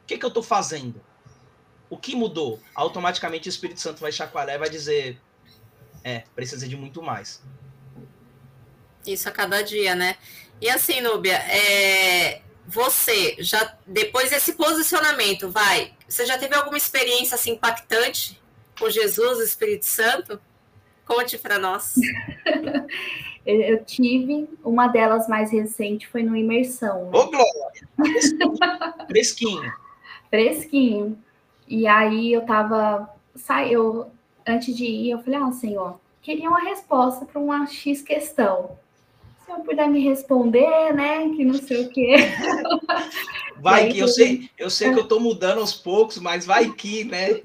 o 0.03 0.07
que 0.07 0.19
que 0.19 0.25
eu 0.25 0.31
tô 0.31 0.43
fazendo? 0.43 1.01
O 1.89 1.97
que 1.97 2.17
mudou? 2.17 2.61
Automaticamente 2.75 3.49
o 3.49 3.51
Espírito 3.51 3.81
Santo 3.81 4.01
vai 4.01 4.13
chacoalhar 4.13 4.57
e 4.57 4.59
vai 4.59 4.69
dizer, 4.69 5.21
é, 6.03 6.25
precisa 6.35 6.69
de 6.69 6.77
muito 6.77 7.03
mais. 7.03 7.43
Isso 9.07 9.29
a 9.29 9.33
cada 9.33 9.63
dia, 9.63 9.95
né? 9.95 10.17
E 10.61 10.69
assim, 10.69 11.01
Núbia, 11.01 11.37
é, 11.37 12.41
você 12.67 13.37
já 13.39 13.77
depois 13.87 14.31
desse 14.31 14.55
posicionamento, 14.55 15.51
vai, 15.51 15.93
você 16.09 16.25
já 16.25 16.39
teve 16.39 16.55
alguma 16.55 16.77
experiência 16.77 17.35
assim 17.35 17.53
impactante 17.53 18.41
com 18.79 18.89
Jesus, 18.89 19.39
o 19.39 19.43
Espírito 19.43 19.85
Santo? 19.85 20.41
Conte 21.07 21.37
para 21.37 21.59
nós. 21.59 21.95
eu 23.45 23.85
tive, 23.85 24.49
uma 24.65 24.89
delas 24.89 25.29
mais 25.29 25.53
recente 25.53 26.09
foi 26.09 26.23
no 26.23 26.35
Imersão. 26.35 27.11
Né? 27.11 27.19
Ô, 27.19 27.31
Glória! 27.31 27.89
Fresquinho. 29.07 29.73
Fresquinho. 30.31 31.19
E 31.69 31.87
aí 31.87 32.33
eu 32.33 32.41
tava, 32.47 33.09
saiu, 33.35 34.07
antes 34.47 34.75
de 34.75 34.85
ir, 34.85 35.11
eu 35.11 35.23
falei, 35.23 35.41
ah, 35.41 35.53
senhor, 35.53 36.01
queria 36.23 36.49
uma 36.49 36.61
resposta 36.61 37.27
para 37.27 37.39
uma 37.39 37.67
X 37.67 38.01
questão 38.01 38.79
se 39.45 39.53
eu 39.53 39.61
puder 39.61 39.89
me 39.89 40.01
responder, 40.01 40.93
né? 40.95 41.29
Que 41.31 41.45
não 41.45 41.55
sei 41.55 41.85
o 41.85 41.91
quê. 41.91 42.15
Vai 43.61 43.89
que 43.89 43.99
eu 43.99 44.09
sei, 44.09 44.51
eu 44.59 44.69
sei 44.69 44.93
que 44.93 44.99
eu 44.99 45.05
estou 45.05 45.21
mudando 45.21 45.61
aos 45.61 45.73
poucos, 45.73 46.19
mas 46.19 46.45
vai 46.45 46.71
que, 46.73 47.05
né? 47.05 47.41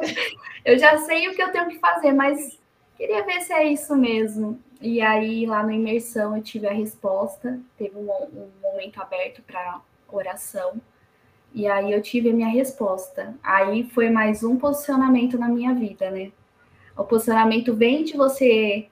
eu 0.64 0.78
já 0.78 0.96
sei 0.98 1.28
o 1.28 1.34
que 1.34 1.42
eu 1.42 1.50
tenho 1.50 1.68
que 1.68 1.78
fazer, 1.78 2.12
mas 2.12 2.58
queria 2.96 3.24
ver 3.24 3.42
se 3.42 3.52
é 3.52 3.70
isso 3.70 3.94
mesmo. 3.96 4.58
E 4.80 5.02
aí, 5.02 5.44
lá 5.44 5.62
na 5.62 5.74
imersão, 5.74 6.36
eu 6.36 6.42
tive 6.42 6.66
a 6.66 6.72
resposta, 6.72 7.60
teve 7.76 7.94
um, 7.96 8.08
um 8.10 8.48
momento 8.62 9.02
aberto 9.02 9.42
para 9.42 9.80
oração. 10.08 10.80
E 11.52 11.66
aí 11.66 11.92
eu 11.92 12.00
tive 12.00 12.30
a 12.30 12.32
minha 12.32 12.48
resposta. 12.48 13.34
Aí 13.42 13.84
foi 13.92 14.08
mais 14.08 14.42
um 14.42 14.56
posicionamento 14.56 15.36
na 15.36 15.48
minha 15.48 15.74
vida, 15.74 16.10
né? 16.10 16.30
O 16.96 17.04
posicionamento 17.04 17.74
vem 17.74 18.04
de 18.04 18.16
você 18.16 18.88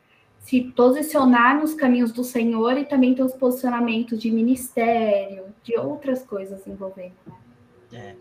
se 0.49 0.63
posicionar 0.63 1.61
nos 1.61 1.75
caminhos 1.75 2.11
do 2.11 2.25
Senhor 2.25 2.79
e 2.79 2.87
também 2.87 3.15
ter 3.15 3.23
os 3.23 3.35
posicionamentos 3.35 4.19
de 4.19 4.31
ministério, 4.31 5.55
de 5.63 5.77
outras 5.77 6.23
coisas 6.23 6.67
envolvendo. 6.67 7.13
É. 7.93 8.15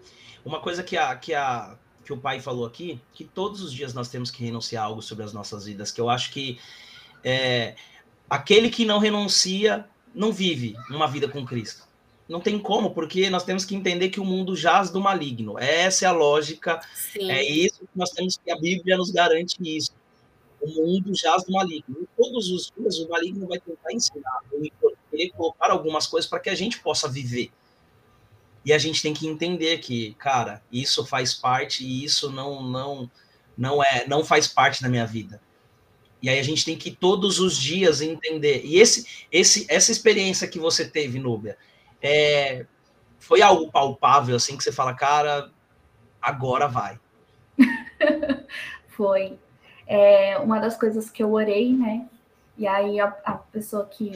Uma 0.43 0.59
coisa 0.59 0.83
que, 0.83 0.97
a, 0.97 1.15
que, 1.15 1.33
a, 1.33 1.77
que 2.03 2.11
o 2.11 2.17
pai 2.17 2.41
falou 2.41 2.65
aqui, 2.65 2.99
que 3.13 3.23
todos 3.23 3.61
os 3.61 3.71
dias 3.71 3.93
nós 3.93 4.09
temos 4.09 4.29
que 4.29 4.43
renunciar 4.43 4.83
a 4.83 4.87
algo 4.87 5.01
sobre 5.01 5.23
as 5.23 5.31
nossas 5.31 5.67
vidas, 5.67 5.89
que 5.89 6.01
eu 6.01 6.09
acho 6.09 6.33
que 6.33 6.59
é, 7.23 7.75
aquele 8.29 8.69
que 8.69 8.83
não 8.83 8.99
renuncia 8.99 9.87
não 10.13 10.33
vive 10.33 10.75
uma 10.89 11.07
vida 11.07 11.29
com 11.29 11.45
Cristo. 11.45 11.87
Não 12.27 12.41
tem 12.41 12.59
como, 12.59 12.91
porque 12.91 13.29
nós 13.29 13.45
temos 13.45 13.63
que 13.63 13.73
entender 13.73 14.09
que 14.09 14.19
o 14.19 14.25
mundo 14.25 14.53
jaz 14.53 14.89
do 14.89 14.99
maligno. 14.99 15.57
Essa 15.57 16.03
é 16.03 16.07
a 16.09 16.11
lógica, 16.11 16.81
Sim. 16.93 17.31
é 17.31 17.41
isso 17.41 17.79
que 17.79 17.97
nós 17.97 18.09
temos 18.09 18.35
que 18.35 18.51
a 18.51 18.57
Bíblia 18.57 18.97
nos 18.97 19.11
garante 19.11 19.55
isso 19.61 19.93
o 20.61 20.67
mundo 20.67 21.15
jaz 21.15 21.43
do 21.43 21.51
maligno. 21.51 21.97
E 22.01 22.07
todos 22.15 22.49
os 22.49 22.71
dias 22.75 22.99
o 22.99 23.09
maligno 23.09 23.47
vai 23.47 23.59
tentar 23.59 23.93
ensinar 23.93 24.41
colocar 25.35 25.71
algumas 25.71 26.05
coisas 26.05 26.29
para 26.29 26.39
que 26.39 26.49
a 26.49 26.55
gente 26.55 26.79
possa 26.79 27.07
viver. 27.07 27.51
E 28.63 28.73
a 28.73 28.77
gente 28.77 29.01
tem 29.01 29.13
que 29.13 29.27
entender 29.27 29.77
que, 29.79 30.13
cara, 30.15 30.61
isso 30.71 31.05
faz 31.05 31.33
parte 31.33 31.83
e 31.85 32.03
isso 32.03 32.29
não 32.29 32.61
não 32.61 33.11
não 33.57 33.83
é 33.83 34.05
não 34.07 34.23
faz 34.23 34.47
parte 34.47 34.81
da 34.83 34.89
minha 34.89 35.05
vida. 35.05 35.41
E 36.21 36.29
aí 36.29 36.39
a 36.39 36.43
gente 36.43 36.65
tem 36.65 36.77
que 36.77 36.91
todos 36.91 37.39
os 37.39 37.57
dias 37.57 38.01
entender. 38.01 38.63
E 38.65 38.77
esse 38.79 39.25
esse 39.31 39.65
essa 39.69 39.91
experiência 39.91 40.47
que 40.47 40.59
você 40.59 40.87
teve, 40.87 41.19
Núbia, 41.19 41.57
é, 42.01 42.65
foi 43.19 43.41
algo 43.41 43.71
palpável 43.71 44.35
assim 44.35 44.57
que 44.57 44.63
você 44.63 44.71
fala, 44.71 44.93
cara, 44.93 45.49
agora 46.21 46.67
vai. 46.67 46.99
foi 48.89 49.39
é 49.87 50.37
uma 50.37 50.59
das 50.59 50.77
coisas 50.77 51.09
que 51.09 51.23
eu 51.23 51.31
orei, 51.31 51.73
né? 51.73 52.05
E 52.57 52.67
aí 52.67 52.99
a, 52.99 53.15
a 53.23 53.33
pessoa 53.33 53.85
que 53.85 54.11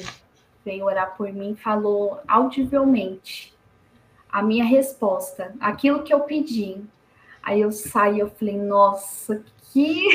veio 0.65 0.85
orar 0.85 1.15
por 1.15 1.31
mim 1.31 1.55
falou 1.55 2.19
audivelmente 2.27 3.53
a 4.31 4.41
minha 4.41 4.65
resposta, 4.65 5.53
aquilo 5.59 6.03
que 6.03 6.13
eu 6.13 6.21
pedi. 6.21 6.77
Aí 7.43 7.61
eu 7.61 7.71
saí, 7.71 8.19
eu 8.19 8.29
falei, 8.29 8.57
nossa, 8.57 9.43
que, 9.71 10.07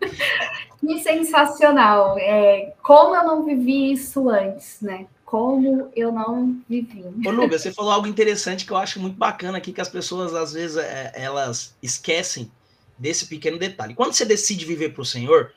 que 0.80 1.02
sensacional! 1.02 2.16
É, 2.18 2.74
como 2.82 3.16
eu 3.16 3.24
não 3.24 3.44
vivi 3.44 3.92
isso 3.92 4.28
antes, 4.28 4.80
né? 4.80 5.06
Como 5.24 5.90
eu 5.96 6.12
não 6.12 6.60
vivi. 6.68 7.04
Ô, 7.26 7.30
Lúbia, 7.30 7.58
você 7.58 7.72
falou 7.72 7.90
algo 7.90 8.06
interessante 8.06 8.64
que 8.64 8.70
eu 8.70 8.76
acho 8.76 9.00
muito 9.00 9.16
bacana 9.16 9.58
aqui, 9.58 9.72
que 9.72 9.80
as 9.80 9.88
pessoas, 9.88 10.34
às 10.34 10.52
vezes, 10.52 10.76
é, 10.76 11.12
elas 11.16 11.74
esquecem 11.82 12.50
desse 12.98 13.26
pequeno 13.26 13.58
detalhe. 13.58 13.94
Quando 13.94 14.12
você 14.12 14.24
decide 14.24 14.64
viver 14.64 14.90
para 14.90 15.02
o 15.02 15.06
Senhor, 15.06 15.52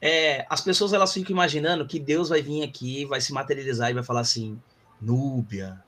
é, 0.00 0.44
as 0.50 0.60
pessoas 0.60 0.92
elas 0.92 1.12
ficam 1.12 1.32
imaginando 1.32 1.86
que 1.86 1.98
Deus 1.98 2.28
vai 2.28 2.42
vir 2.42 2.62
aqui, 2.62 3.04
vai 3.04 3.20
se 3.20 3.32
materializar 3.32 3.90
e 3.90 3.94
vai 3.94 4.02
falar 4.02 4.20
assim: 4.20 4.60
Núbia, 5.00 5.80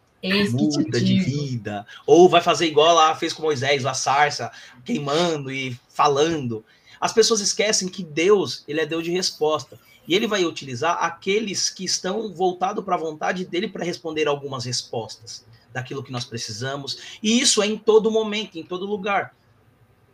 muda 0.50 1.00
de 1.00 1.20
vida. 1.20 1.86
Ou 2.06 2.28
vai 2.28 2.40
fazer 2.40 2.66
igual 2.66 2.94
lá 2.94 3.14
fez 3.14 3.32
com 3.32 3.42
Moisés, 3.42 3.84
a 3.84 3.94
sarça, 3.94 4.50
queimando 4.84 5.50
e 5.50 5.78
falando. 5.88 6.64
As 7.00 7.12
pessoas 7.12 7.40
esquecem 7.40 7.88
que 7.88 8.02
Deus, 8.02 8.64
ele 8.66 8.80
é 8.80 8.86
Deus 8.86 9.04
de 9.04 9.10
resposta. 9.10 9.78
E 10.06 10.14
ele 10.14 10.26
vai 10.26 10.44
utilizar 10.44 11.02
aqueles 11.02 11.70
que 11.70 11.84
estão 11.84 12.32
voltados 12.32 12.84
para 12.84 12.94
a 12.94 12.98
vontade 12.98 13.44
dele 13.44 13.68
para 13.68 13.84
responder 13.84 14.28
algumas 14.28 14.64
respostas 14.64 15.44
daquilo 15.72 16.02
que 16.04 16.12
nós 16.12 16.24
precisamos. 16.24 17.18
E 17.22 17.40
isso 17.40 17.62
é 17.62 17.66
em 17.66 17.76
todo 17.76 18.10
momento, 18.10 18.58
em 18.58 18.62
todo 18.62 18.86
lugar 18.86 19.34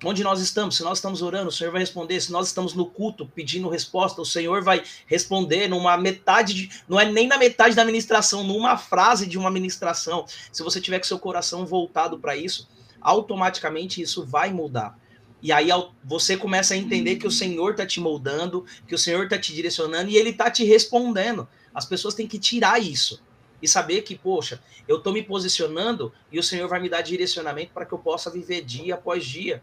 onde 0.05 0.23
nós 0.23 0.41
estamos. 0.41 0.77
Se 0.77 0.83
nós 0.83 0.99
estamos 0.99 1.23
orando, 1.23 1.49
o 1.49 1.53
Senhor 1.53 1.71
vai 1.71 1.81
responder. 1.81 2.21
Se 2.21 2.33
nós 2.33 2.49
estamos 2.49 2.75
no 2.75 2.87
culto 2.87 3.27
pedindo 3.27 3.69
resposta, 3.69 4.21
o 4.21 4.27
Senhor 4.27 4.63
vai 4.63 4.83
responder 5.07 5.69
numa 5.69 5.97
metade, 5.97 6.55
de, 6.55 6.71
não 6.89 6.99
é 6.99 7.11
nem 7.11 7.27
na 7.27 7.39
metade 7.39 7.75
da 7.75 7.85
ministração, 7.85 8.45
numa 8.45 8.77
frase 8.77 9.27
de 9.27 9.39
uma 9.39 9.51
ministração. 9.51 10.25
Se 10.53 10.63
você 10.63 10.81
tiver 10.81 10.99
com 10.99 11.07
seu 11.07 11.19
coração 11.19 11.67
voltado 11.67 12.19
para 12.19 12.37
isso, 12.37 12.69
automaticamente 13.01 14.01
isso 14.01 14.25
vai 14.25 14.53
mudar. 14.53 14.99
E 15.43 15.53
aí 15.53 15.69
você 16.05 16.37
começa 16.37 16.75
a 16.75 16.77
entender 16.77 17.17
que 17.17 17.27
o 17.27 17.31
Senhor 17.31 17.71
está 17.71 17.87
te 17.87 17.99
moldando, 17.99 18.67
que 18.87 18.95
o 18.95 18.99
Senhor 18.99 19.25
está 19.25 19.39
te 19.39 19.55
direcionando 19.55 20.11
e 20.11 20.17
ele 20.17 20.31
está 20.31 20.51
te 20.51 20.65
respondendo. 20.65 21.49
As 21.75 21.87
pessoas 21.87 22.15
têm 22.15 22.27
que 22.27 22.39
tirar 22.39 22.79
isso 22.79 23.23
e 23.63 23.69
saber 23.69 24.03
que, 24.03 24.17
poxa, 24.17 24.61
eu 24.87 24.99
estou 24.99 25.13
me 25.13 25.23
posicionando 25.23 26.13
e 26.31 26.39
o 26.39 26.43
Senhor 26.43 26.69
vai 26.69 26.81
me 26.81 26.89
dar 26.89 27.03
direcionamento 27.03 27.73
para 27.73 27.87
que 27.87 27.93
eu 27.93 27.99
possa 27.99 28.31
viver 28.31 28.63
dia 28.63 28.95
após 28.95 29.25
dia. 29.25 29.63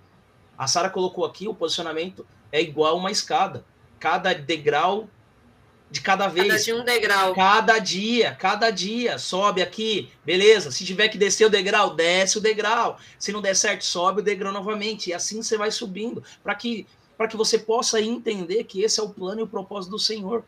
A 0.57 0.67
Sara 0.67 0.89
colocou 0.89 1.23
aqui 1.23 1.47
o 1.47 1.53
posicionamento 1.53 2.25
é 2.51 2.61
igual 2.61 2.97
uma 2.97 3.11
escada. 3.11 3.63
Cada 3.99 4.33
degrau 4.33 5.07
de 5.89 6.01
cada 6.01 6.27
vez. 6.27 6.47
Cada 6.47 6.63
dia 6.63 6.75
um 6.75 6.83
degrau. 6.83 7.35
Cada 7.35 7.79
dia, 7.79 8.35
cada 8.35 8.71
dia. 8.71 9.17
Sobe 9.17 9.61
aqui, 9.61 10.09
beleza. 10.25 10.71
Se 10.71 10.85
tiver 10.85 11.07
que 11.09 11.17
descer 11.17 11.45
o 11.45 11.49
degrau, 11.49 11.95
desce 11.95 12.37
o 12.37 12.41
degrau. 12.41 12.97
Se 13.17 13.31
não 13.31 13.41
der 13.41 13.55
certo, 13.55 13.85
sobe 13.85 14.21
o 14.21 14.23
degrau 14.23 14.51
novamente. 14.51 15.09
E 15.09 15.13
assim 15.13 15.41
você 15.41 15.57
vai 15.57 15.71
subindo. 15.71 16.23
Para 16.43 16.55
que, 16.55 16.85
que 17.29 17.37
você 17.37 17.59
possa 17.59 18.01
entender 18.01 18.63
que 18.65 18.81
esse 18.81 18.99
é 18.99 19.03
o 19.03 19.09
plano 19.09 19.41
e 19.41 19.43
o 19.43 19.47
propósito 19.47 19.91
do 19.91 19.99
Senhor 19.99 20.43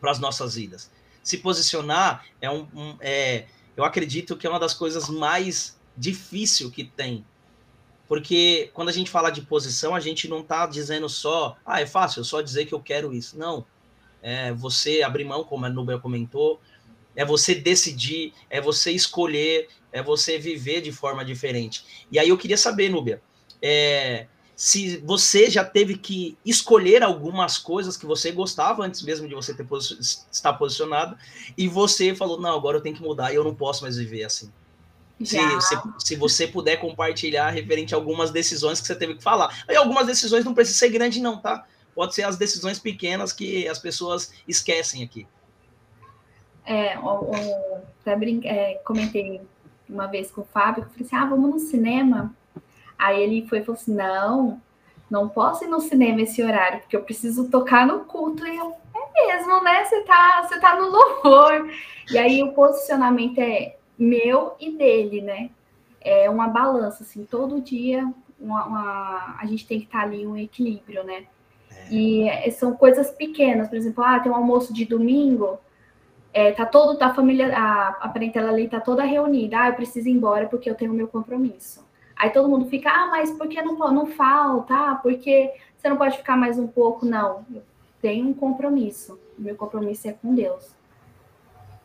para 0.00 0.10
as 0.10 0.18
nossas 0.18 0.54
vidas. 0.54 0.90
Se 1.22 1.38
posicionar 1.38 2.24
é 2.40 2.50
um. 2.50 2.66
um 2.74 2.96
é, 3.00 3.46
eu 3.76 3.84
acredito 3.84 4.36
que 4.36 4.46
é 4.46 4.50
uma 4.50 4.60
das 4.60 4.74
coisas 4.74 5.08
mais 5.08 5.78
difícil 5.96 6.70
que 6.70 6.84
tem 6.84 7.24
porque 8.10 8.72
quando 8.74 8.88
a 8.88 8.92
gente 8.92 9.08
fala 9.08 9.30
de 9.30 9.40
posição, 9.40 9.94
a 9.94 10.00
gente 10.00 10.26
não 10.26 10.40
está 10.40 10.66
dizendo 10.66 11.08
só, 11.08 11.56
ah, 11.64 11.80
é 11.80 11.86
fácil, 11.86 12.24
só 12.24 12.40
dizer 12.40 12.66
que 12.66 12.74
eu 12.74 12.80
quero 12.80 13.14
isso. 13.14 13.38
Não. 13.38 13.64
é 14.20 14.52
você 14.52 15.02
abrir 15.02 15.22
mão, 15.22 15.44
como 15.44 15.64
a 15.64 15.68
Nubia 15.68 15.96
comentou, 15.96 16.60
é 17.14 17.24
você 17.24 17.54
decidir, 17.54 18.34
é 18.50 18.60
você 18.60 18.90
escolher, 18.90 19.68
é 19.92 20.02
você 20.02 20.40
viver 20.40 20.80
de 20.80 20.90
forma 20.90 21.24
diferente. 21.24 22.04
E 22.10 22.18
aí 22.18 22.30
eu 22.30 22.36
queria 22.36 22.56
saber, 22.56 22.88
Núbia, 22.88 23.22
é, 23.62 24.26
se 24.56 24.96
você 24.96 25.48
já 25.48 25.64
teve 25.64 25.96
que 25.96 26.36
escolher 26.44 27.04
algumas 27.04 27.58
coisas 27.58 27.96
que 27.96 28.06
você 28.06 28.32
gostava 28.32 28.84
antes 28.84 29.02
mesmo 29.02 29.28
de 29.28 29.36
você 29.36 29.54
ter 29.54 29.64
estar 30.32 30.54
posicionado, 30.54 31.16
e 31.56 31.68
você 31.68 32.12
falou, 32.12 32.40
não, 32.40 32.56
agora 32.56 32.76
eu 32.76 32.82
tenho 32.82 32.96
que 32.96 33.02
mudar 33.02 33.30
e 33.30 33.36
eu 33.36 33.44
não 33.44 33.54
posso 33.54 33.84
mais 33.84 33.96
viver 33.98 34.24
assim. 34.24 34.50
Se, 35.22 35.38
se, 35.60 35.76
se, 35.98 36.16
você 36.16 36.46
puder 36.46 36.76
compartilhar 36.76 37.50
referente 37.50 37.94
a 37.94 37.98
algumas 37.98 38.30
decisões 38.30 38.80
que 38.80 38.86
você 38.86 38.94
teve 38.94 39.16
que 39.16 39.22
falar. 39.22 39.64
E 39.68 39.76
algumas 39.76 40.06
decisões 40.06 40.44
não 40.44 40.54
precisam 40.54 40.78
ser 40.78 40.88
grandes, 40.88 41.20
não, 41.20 41.38
tá? 41.38 41.66
Pode 41.94 42.14
ser 42.14 42.22
as 42.22 42.38
decisões 42.38 42.78
pequenas 42.78 43.32
que 43.32 43.68
as 43.68 43.78
pessoas 43.78 44.32
esquecem 44.48 45.02
aqui. 45.02 45.26
É, 46.64 46.94
até 48.00 48.16
brin 48.16 48.40
é, 48.44 48.80
comentei 48.84 49.40
uma 49.88 50.06
vez 50.06 50.30
com 50.30 50.42
o 50.42 50.44
Fábio, 50.44 50.84
eu 50.84 50.88
falei 50.88 51.06
assim, 51.06 51.16
ah, 51.16 51.26
vamos 51.26 51.50
no 51.50 51.58
cinema. 51.58 52.34
Aí 52.98 53.22
ele 53.22 53.46
foi 53.48 53.58
e 53.58 53.64
falou 53.64 53.80
assim, 53.80 53.94
não, 53.94 54.62
não 55.10 55.28
posso 55.28 55.64
ir 55.64 55.68
no 55.68 55.80
cinema 55.80 56.22
esse 56.22 56.42
horário, 56.42 56.80
porque 56.80 56.96
eu 56.96 57.02
preciso 57.02 57.48
tocar 57.48 57.86
no 57.86 58.04
culto. 58.04 58.46
E 58.46 58.56
eu, 58.56 58.74
é 58.94 59.26
mesmo, 59.26 59.62
né? 59.62 59.84
Você 59.84 60.00
tá, 60.02 60.46
você 60.46 60.60
tá 60.60 60.76
no 60.76 60.88
louvor. 60.88 61.68
E 62.10 62.18
aí 62.18 62.42
o 62.42 62.52
posicionamento 62.52 63.38
é 63.38 63.76
meu 64.02 64.54
e 64.58 64.70
dele, 64.72 65.20
né? 65.20 65.50
É 66.00 66.28
uma 66.30 66.48
balança, 66.48 67.02
assim, 67.02 67.24
todo 67.24 67.60
dia 67.60 68.10
uma, 68.40 68.64
uma, 68.64 69.36
a 69.38 69.46
gente 69.46 69.66
tem 69.66 69.78
que 69.78 69.84
estar 69.84 70.00
ali 70.00 70.26
um 70.26 70.36
equilíbrio, 70.36 71.04
né? 71.04 71.26
É. 71.70 71.94
E 71.94 72.50
são 72.52 72.74
coisas 72.74 73.10
pequenas, 73.10 73.68
por 73.68 73.76
exemplo, 73.76 74.02
ah, 74.02 74.18
tem 74.18 74.32
um 74.32 74.34
almoço 74.34 74.72
de 74.72 74.84
domingo, 74.84 75.58
é, 76.32 76.52
tá 76.52 76.64
todo, 76.64 76.96
tá 76.98 77.06
a 77.06 77.14
família, 77.14 77.54
a, 77.56 77.88
a 78.00 78.08
parentela 78.08 78.50
ali 78.50 78.68
tá 78.68 78.80
toda 78.80 79.04
reunida, 79.04 79.60
ah, 79.60 79.68
eu 79.68 79.74
preciso 79.74 80.08
ir 80.08 80.12
embora 80.12 80.48
porque 80.48 80.70
eu 80.70 80.74
tenho 80.74 80.92
o 80.92 80.94
meu 80.94 81.06
compromisso. 81.06 81.86
Aí 82.16 82.30
todo 82.30 82.48
mundo 82.48 82.66
fica, 82.66 82.90
ah, 82.90 83.08
mas 83.08 83.30
por 83.30 83.48
que 83.48 83.60
não, 83.62 83.76
não 83.92 84.06
falta? 84.06 84.74
Ah, 84.74 84.94
porque 84.96 85.52
você 85.76 85.88
não 85.88 85.96
pode 85.96 86.16
ficar 86.16 86.36
mais 86.36 86.58
um 86.58 86.66
pouco? 86.66 87.06
Não, 87.06 87.44
eu 87.52 87.62
tenho 88.00 88.28
um 88.28 88.34
compromisso, 88.34 89.18
o 89.38 89.42
meu 89.42 89.54
compromisso 89.54 90.08
é 90.08 90.12
com 90.12 90.34
Deus. 90.34 90.74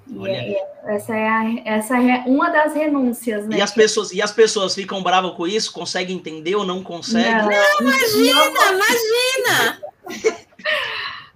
E 0.07 0.29
é, 0.29 0.67
essa 0.85 1.15
é, 1.15 1.27
a, 1.27 1.43
essa 1.65 1.97
é 1.97 2.23
uma 2.27 2.49
das 2.49 2.73
renúncias, 2.73 3.47
né? 3.47 3.57
E 3.57 3.61
as 3.61 3.71
pessoas, 3.71 4.11
e 4.11 4.21
as 4.21 4.31
pessoas 4.31 4.75
ficam 4.75 5.01
bravas 5.01 5.33
com 5.33 5.47
isso? 5.47 5.73
Conseguem 5.73 6.15
entender 6.15 6.55
ou 6.55 6.65
não 6.65 6.83
conseguem? 6.83 7.31
Não, 7.31 7.47
não 7.47 7.81
imagina, 7.81 8.49
não, 8.49 8.73
imagina! 8.73 9.81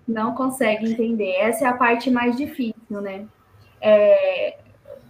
Não 0.07 0.33
consegue 0.33 0.91
entender. 0.91 1.33
Essa 1.35 1.65
é 1.65 1.67
a 1.67 1.73
parte 1.73 2.09
mais 2.09 2.35
difícil, 2.35 3.01
né? 3.01 3.25
É, 3.79 4.57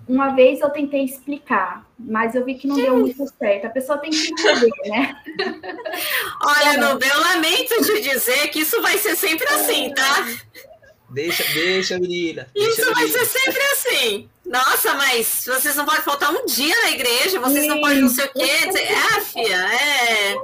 uma 0.10 0.30
vez 0.30 0.60
eu 0.60 0.69
tentei 0.72 1.06
explicar, 1.06 1.86
mas 1.98 2.36
eu 2.36 2.43
vi 2.43 2.56
que 2.56 2.67
não 2.67 2.76
deu 2.76 2.98
muito 2.98 3.26
certo. 3.38 3.67
A 3.67 3.69
pessoa 3.69 3.98
tem 3.98 4.10
que 4.10 4.32
entender, 4.32 4.72
né? 4.89 5.15
Olha, 6.43 6.78
não, 6.78 7.00
eu 7.00 7.19
lamento 7.19 7.76
te 7.84 8.02
dizer 8.02 8.50
que 8.50 8.60
isso 8.60 8.82
vai 8.82 8.98
ser 8.98 9.15
sempre 9.15 9.48
assim, 9.48 9.93
tá? 9.93 10.28
Deixa, 11.10 11.43
deixa, 11.54 12.00
menina. 12.00 12.48
Deixa 12.54 12.82
Isso 12.82 12.93
vai 12.93 13.08
ser 13.08 13.26
sempre 13.26 13.62
assim. 13.62 14.30
Nossa, 14.45 14.93
mas 14.95 15.43
vocês 15.45 15.76
não 15.76 15.86
podem 15.86 16.02
faltar 16.02 16.32
um 16.32 16.45
dia 16.45 16.76
na 16.82 16.91
igreja, 16.91 17.39
vocês 17.39 17.67
não 17.67 17.80
podem 17.82 18.02
não 18.02 18.10
sei 18.10 18.26
o 18.26 18.34
quê. 18.34 18.50
Ah, 18.95 19.22
filha, 19.22 19.56
é. 19.56 20.36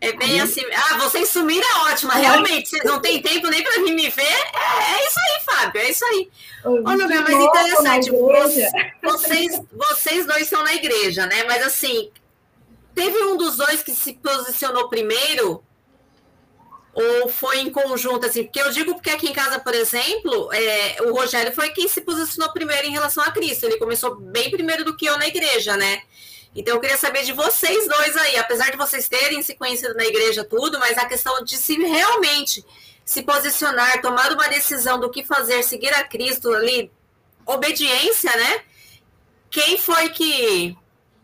É 0.00 0.12
bem 0.12 0.40
assim. 0.40 0.62
Ah, 0.72 0.96
vocês 0.96 1.28
sumiram 1.28 1.66
é 1.68 1.92
ótima. 1.92 2.14
Realmente, 2.14 2.70
vocês 2.70 2.84
não 2.84 3.00
têm 3.00 3.20
tempo 3.20 3.48
nem 3.48 3.62
para 3.62 3.82
vir 3.82 3.94
me 3.94 4.08
ver. 4.08 4.22
É, 4.22 4.94
é, 4.94 5.06
isso 5.06 5.20
aí, 5.20 5.44
Fábio, 5.44 5.80
é 5.82 5.90
isso 5.90 6.04
aí. 6.06 6.30
Olha, 6.64 7.06
meu, 7.06 7.22
mas 7.22 7.34
interessante. 7.34 8.10
Vocês, 9.02 9.60
vocês 9.72 10.26
dois 10.26 10.42
estão 10.42 10.64
na 10.64 10.74
igreja, 10.74 11.26
né? 11.26 11.44
Mas 11.44 11.62
assim, 11.66 12.10
teve 12.94 13.22
um 13.24 13.36
dos 13.36 13.56
dois 13.56 13.82
que 13.82 13.92
se 13.92 14.14
posicionou 14.14 14.88
primeiro 14.88 15.62
ou 16.92 17.28
foi 17.28 17.60
em 17.60 17.70
conjunto, 17.70 18.26
assim? 18.26 18.44
Porque 18.44 18.60
eu 18.60 18.70
digo 18.70 18.94
porque 18.94 19.10
aqui 19.10 19.28
em 19.28 19.32
casa, 19.32 19.60
por 19.60 19.74
exemplo, 19.74 20.52
é, 20.52 21.02
o 21.02 21.12
Rogério 21.12 21.52
foi 21.52 21.70
quem 21.70 21.86
se 21.88 22.00
posicionou 22.00 22.52
primeiro 22.52 22.86
em 22.86 22.90
relação 22.90 23.22
a 23.22 23.30
Cristo. 23.30 23.64
Ele 23.64 23.78
começou 23.78 24.16
bem 24.16 24.50
primeiro 24.50 24.84
do 24.84 24.96
que 24.96 25.06
eu 25.06 25.16
na 25.16 25.26
igreja, 25.26 25.76
né? 25.76 26.02
Então 26.54 26.74
eu 26.74 26.80
queria 26.80 26.96
saber 26.96 27.22
de 27.22 27.32
vocês 27.32 27.86
dois 27.86 28.16
aí, 28.16 28.36
apesar 28.36 28.70
de 28.70 28.76
vocês 28.76 29.08
terem 29.08 29.40
se 29.42 29.54
conhecido 29.54 29.94
na 29.94 30.04
igreja 30.04 30.44
tudo, 30.44 30.80
mas 30.80 30.98
a 30.98 31.06
questão 31.06 31.44
de 31.44 31.56
se 31.56 31.76
realmente 31.76 32.64
se 33.04 33.22
posicionar, 33.22 34.00
tomar 34.02 34.32
uma 34.32 34.48
decisão 34.48 34.98
do 34.98 35.10
que 35.10 35.24
fazer, 35.24 35.62
seguir 35.62 35.94
a 35.94 36.04
Cristo 36.04 36.52
ali, 36.52 36.90
obediência, 37.46 38.34
né? 38.36 38.62
Quem 39.48 39.78
foi 39.78 40.08
que 40.10 40.76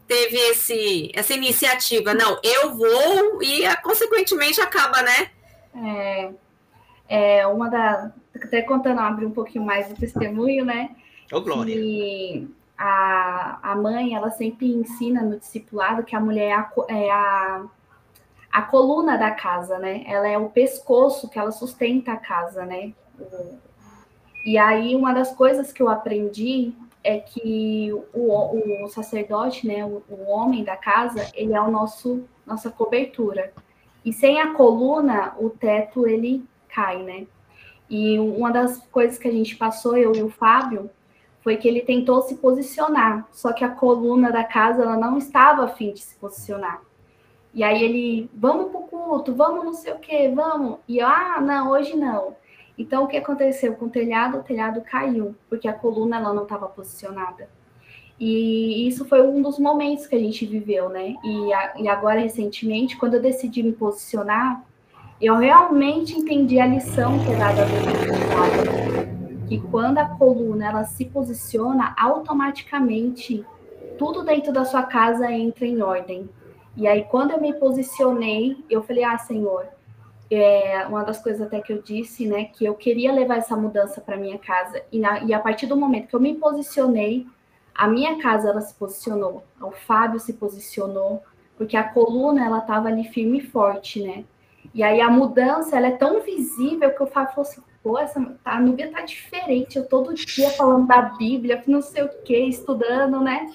teve 0.07 0.37
esse, 0.37 1.11
essa 1.15 1.35
iniciativa? 1.35 2.15
Não, 2.15 2.41
eu 2.43 2.75
vou 2.75 3.43
e 3.43 3.65
consequentemente 3.83 4.61
acaba, 4.61 5.03
né? 5.03 5.31
É, 5.77 6.33
é 7.09 7.47
uma 7.47 7.69
da. 7.69 8.13
Até 8.35 8.63
contando, 8.63 9.01
abrir 9.01 9.27
um 9.27 9.31
pouquinho 9.31 9.65
mais 9.65 9.89
do 9.89 9.95
testemunho, 9.95 10.65
né? 10.65 10.91
Ô, 11.33 11.41
Glória. 11.41 11.75
E 11.75 12.49
a, 12.77 13.59
a 13.63 13.75
mãe, 13.75 14.15
ela 14.15 14.31
sempre 14.31 14.67
ensina 14.67 15.23
no 15.23 15.39
discipulado 15.39 16.05
que 16.05 16.15
a 16.15 16.21
mulher 16.21 16.51
é 16.51 16.53
a, 16.53 16.73
é 16.89 17.11
a, 17.11 17.65
a 18.53 18.63
coluna 18.63 19.17
da 19.17 19.31
casa, 19.31 19.79
né? 19.79 20.05
Ela 20.07 20.29
é 20.29 20.37
o 20.37 20.51
pescoço 20.51 21.29
que 21.29 21.39
ela 21.39 21.53
sustenta 21.53 22.13
a 22.13 22.17
casa, 22.17 22.65
né? 22.67 22.93
E 24.45 24.59
aí, 24.59 24.95
uma 24.95 25.13
das 25.13 25.33
coisas 25.35 25.73
que 25.73 25.83
eu 25.83 25.89
aprendi 25.89 26.75
é 27.03 27.19
que 27.19 27.93
o, 28.13 28.85
o 28.85 28.89
sacerdote, 28.89 29.67
né, 29.67 29.85
o, 29.85 30.03
o 30.09 30.29
homem 30.29 30.65
da 30.65 30.77
casa, 30.77 31.31
ele 31.35 31.55
é 31.55 31.61
o 31.61 31.71
nosso 31.71 32.25
nossa 32.45 32.71
cobertura. 32.71 33.53
E 34.07 34.13
sem 34.13 34.41
a 34.41 34.55
coluna, 34.55 35.35
o 35.37 35.51
teto 35.51 36.07
ele 36.07 36.45
cai, 36.69 37.03
né? 37.03 37.27
E 37.91 38.17
uma 38.21 38.53
das 38.53 38.79
coisas 38.87 39.19
que 39.19 39.27
a 39.27 39.33
gente 39.33 39.57
passou, 39.57 39.97
eu 39.97 40.15
e 40.15 40.23
o 40.23 40.31
Fábio, 40.31 40.89
foi 41.43 41.57
que 41.57 41.67
ele 41.67 41.81
tentou 41.81 42.23
se 42.23 42.37
posicionar, 42.37 43.27
só 43.33 43.53
que 43.53 43.65
a 43.65 43.69
coluna 43.69 44.31
da 44.31 44.45
casa 44.45 44.83
ela 44.83 44.97
não 44.97 45.19
estava 45.19 45.65
afim 45.65 45.93
de 45.93 46.01
se 46.01 46.15
posicionar. 46.17 46.81
E 47.53 47.65
aí 47.65 47.83
ele, 47.83 48.31
vamos 48.33 48.71
para 48.71 48.81
o 48.81 48.85
culto, 48.85 49.35
vamos 49.35 49.65
não 49.65 49.75
sei 49.75 49.93
o 49.93 49.99
que, 49.99 50.29
vamos. 50.29 50.79
E 50.87 50.99
eu, 50.99 51.07
ah, 51.09 51.41
não, 51.41 51.71
hoje 51.71 51.97
não. 51.97 52.37
Então 52.79 53.05
o 53.05 53.09
que 53.09 53.17
aconteceu 53.17 53.75
com 53.75 53.87
o 53.87 53.91
telhado? 53.91 54.39
O 54.39 54.43
telhado 54.43 54.83
caiu, 54.83 55.35
porque 55.49 55.67
a 55.67 55.73
coluna 55.73 56.17
ela 56.19 56.33
não 56.33 56.45
estava 56.45 56.69
posicionada. 56.69 57.49
E 58.19 58.89
isso 58.89 59.05
foi 59.05 59.21
um 59.23 59.43
dos 59.43 59.59
momentos 59.59 60.07
que 60.07 60.17
a 60.17 60.19
gente 60.19 60.47
viveu, 60.47 60.89
né? 60.89 61.15
E, 61.23 61.53
a, 61.53 61.75
e 61.79 61.89
agora, 61.89 62.21
recentemente, 62.21 62.97
quando 62.97 63.15
eu 63.15 63.23
decidi 63.23 63.63
me 63.63 63.73
posicionar, 63.73 64.65
eu 65.21 65.37
realmente 65.37 66.15
entendi 66.15 66.59
a 66.59 66.67
lição 66.67 67.19
que 67.25 67.33
é 67.33 67.37
dada 67.37 67.65
do 67.65 69.47
que 69.49 69.61
quando 69.61 69.99
a 69.99 70.07
coluna 70.07 70.67
ela 70.67 70.85
se 70.85 71.05
posiciona, 71.05 71.95
automaticamente 71.97 73.45
tudo 73.97 74.25
dentro 74.25 74.53
da 74.53 74.65
sua 74.65 74.83
casa 74.83 75.31
entra 75.31 75.67
em 75.67 75.81
ordem. 75.81 76.29
E 76.77 76.87
aí, 76.87 77.05
quando 77.05 77.31
eu 77.31 77.41
me 77.41 77.55
posicionei, 77.55 78.57
eu 78.69 78.83
falei: 78.83 79.05
Ah, 79.05 79.17
Senhor, 79.17 79.67
é 80.31 80.85
uma 80.87 81.05
das 81.05 81.23
coisas 81.23 81.47
até 81.47 81.61
que 81.61 81.73
eu 81.73 81.81
disse, 81.81 82.27
né, 82.27 82.47
que 82.47 82.65
eu 82.65 82.75
queria 82.75 83.13
levar 83.13 83.39
essa 83.39 83.57
mudança 83.57 84.01
para 84.01 84.17
minha 84.17 84.39
casa. 84.39 84.83
E, 84.91 84.99
na, 84.99 85.21
e 85.21 85.33
a 85.33 85.39
partir 85.39 85.67
do 85.67 85.77
momento 85.77 86.09
que 86.09 86.17
eu 86.17 86.21
me 86.21 86.35
posicionei, 86.35 87.27
a 87.77 87.87
minha 87.87 88.21
casa 88.21 88.49
ela 88.49 88.61
se 88.61 88.75
posicionou, 88.75 89.45
o 89.61 89.71
Fábio 89.71 90.19
se 90.19 90.33
posicionou, 90.33 91.23
porque 91.57 91.77
a 91.77 91.85
coluna 91.85 92.45
ela 92.45 92.59
estava 92.59 92.89
ali 92.89 93.05
firme 93.05 93.39
e 93.39 93.47
forte, 93.47 94.03
né? 94.03 94.25
E 94.75 94.83
aí 94.83 95.01
a 95.01 95.11
mudança 95.11 95.77
ela 95.77 95.89
é 95.89 95.93
tão 95.93 96.21
visível 96.21 96.91
que 96.91 97.03
o 97.03 97.07
Fábio 97.07 97.35
falou 97.35 97.51
assim, 97.51 97.63
pô, 97.83 97.99
essa, 97.99 98.37
a 98.45 98.61
Núbia 98.61 98.91
tá 98.91 99.03
diferente, 99.03 99.77
eu 99.77 99.87
todo 99.87 100.15
dia 100.15 100.51
falando 100.51 100.87
da 100.87 101.03
Bíblia, 101.03 101.63
não 101.67 101.81
sei 101.81 102.03
o 102.03 102.09
que, 102.23 102.37
estudando, 102.37 103.21
né? 103.21 103.51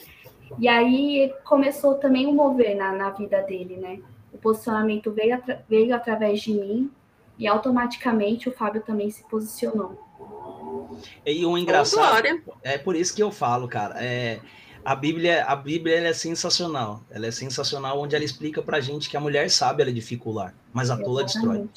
E 0.57 0.67
aí 0.67 1.34
começou 1.43 1.95
também 1.95 2.27
o 2.27 2.34
mover 2.34 2.75
na, 2.75 2.91
na 2.91 3.10
vida 3.10 3.41
dele, 3.41 3.77
né? 3.77 3.99
O 4.31 4.38
posicionamento 4.38 5.12
veio, 5.12 5.41
veio 5.67 5.95
através 5.95 6.41
de 6.41 6.53
mim 6.53 6.91
e 7.38 7.47
automaticamente 7.47 8.47
o 8.47 8.51
Fábio 8.51 8.81
também 8.81 9.10
se 9.10 9.23
posicionou. 9.23 9.97
E 11.26 11.46
o 11.46 11.58
engraçado 11.58 12.41
é 12.63 12.78
por 12.78 12.96
isso 12.96 13.15
que 13.15 13.24
eu 13.24 13.32
falo, 13.32 13.67
cara. 13.67 13.96
É, 13.98 14.39
a 14.84 14.96
Bíblia, 14.96 15.46
a 15.46 15.56
Bíblia 15.56 16.08
é 16.08 16.13
sensacional. 16.13 17.04
Ela 17.10 17.28
é 17.28 17.32
sensacional 17.32 18.00
onde 18.00 18.15
ela 18.15 18.26
explica 18.26 18.62
pra 18.62 18.80
gente 18.80 19.10
que 19.10 19.15
a 19.15 19.20
mulher 19.20 19.50
sabe 19.50 19.84
ela 19.84 19.91
dificular, 19.91 20.54
mas 20.74 20.89
a 20.89 20.98
tola 20.98 21.24
destrói. 21.24 21.67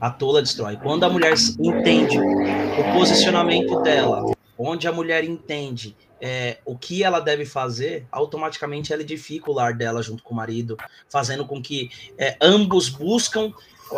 A 0.00 0.10
tola 0.10 0.40
destrói. 0.40 0.76
Quando 0.76 1.04
a 1.04 1.10
mulher 1.10 1.34
entende 1.58 2.18
o 2.18 2.92
posicionamento 2.94 3.82
dela, 3.82 4.24
onde 4.56 4.88
a 4.88 4.92
mulher 4.92 5.24
entende 5.24 5.94
é, 6.20 6.58
o 6.64 6.76
que 6.76 7.04
ela 7.04 7.20
deve 7.20 7.44
fazer, 7.44 8.06
automaticamente 8.10 8.92
ela 8.92 9.02
edifica 9.02 9.50
o 9.50 9.54
lar 9.54 9.74
dela 9.74 10.02
junto 10.02 10.22
com 10.22 10.34
o 10.34 10.36
marido, 10.36 10.76
fazendo 11.08 11.44
com 11.44 11.62
que 11.62 11.90
é, 12.16 12.36
ambos 12.40 12.88
buscam 12.88 13.52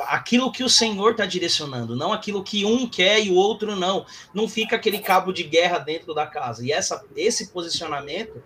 aquilo 0.06 0.52
que 0.52 0.62
o 0.62 0.68
Senhor 0.68 1.12
está 1.12 1.26
direcionando, 1.26 1.96
não 1.96 2.12
aquilo 2.12 2.42
que 2.42 2.64
um 2.64 2.88
quer 2.88 3.20
e 3.24 3.30
o 3.30 3.34
outro 3.34 3.74
não. 3.76 4.06
Não 4.32 4.48
fica 4.48 4.76
aquele 4.76 4.98
cabo 4.98 5.32
de 5.32 5.42
guerra 5.42 5.78
dentro 5.78 6.14
da 6.14 6.26
casa. 6.26 6.64
E 6.64 6.72
essa, 6.72 7.04
esse 7.16 7.48
posicionamento 7.48 8.42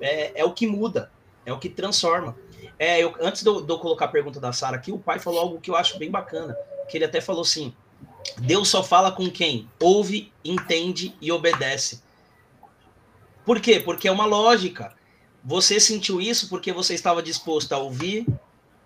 é, 0.00 0.40
é 0.40 0.44
o 0.44 0.52
que 0.52 0.66
muda, 0.66 1.10
é 1.46 1.52
o 1.52 1.58
que 1.58 1.68
transforma. 1.68 2.36
É, 2.78 3.02
eu, 3.02 3.14
antes 3.20 3.42
de 3.42 3.48
eu, 3.48 3.60
de 3.60 3.72
eu 3.72 3.78
colocar 3.78 4.06
a 4.06 4.08
pergunta 4.08 4.40
da 4.40 4.52
Sara 4.52 4.76
aqui, 4.76 4.90
o 4.90 4.98
pai 4.98 5.18
falou 5.18 5.40
algo 5.40 5.60
que 5.60 5.70
eu 5.70 5.76
acho 5.76 5.98
bem 5.98 6.10
bacana, 6.10 6.56
que 6.88 6.98
ele 6.98 7.04
até 7.04 7.20
falou 7.20 7.42
assim, 7.42 7.72
Deus 8.38 8.68
só 8.68 8.82
fala 8.82 9.12
com 9.12 9.30
quem 9.30 9.68
ouve, 9.80 10.32
entende 10.44 11.14
e 11.20 11.30
obedece. 11.30 12.02
Por 13.44 13.60
quê? 13.60 13.80
Porque 13.80 14.08
é 14.08 14.12
uma 14.12 14.26
lógica. 14.26 14.94
Você 15.44 15.80
sentiu 15.80 16.20
isso 16.20 16.48
porque 16.48 16.72
você 16.72 16.94
estava 16.94 17.22
disposto 17.22 17.72
a 17.72 17.78
ouvir, 17.78 18.26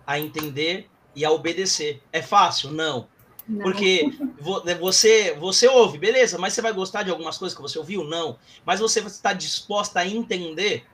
a 0.06 0.18
entender 0.18 0.88
e 1.16 1.24
a 1.24 1.30
obedecer. 1.32 2.00
É 2.12 2.22
fácil? 2.22 2.70
Não. 2.70 3.08
Não. 3.48 3.62
Porque 3.62 4.12
você 4.80 5.34
você 5.34 5.66
ouve, 5.66 5.98
beleza, 5.98 6.36
mas 6.36 6.52
você 6.52 6.60
vai 6.60 6.72
gostar 6.72 7.04
de 7.04 7.10
algumas 7.10 7.38
coisas 7.38 7.56
que 7.56 7.62
você 7.62 7.78
ouviu? 7.78 8.04
Não. 8.04 8.38
Mas 8.64 8.80
você 8.80 9.00
está 9.00 9.32
disposta 9.32 10.00
a 10.00 10.06
entender? 10.06 10.84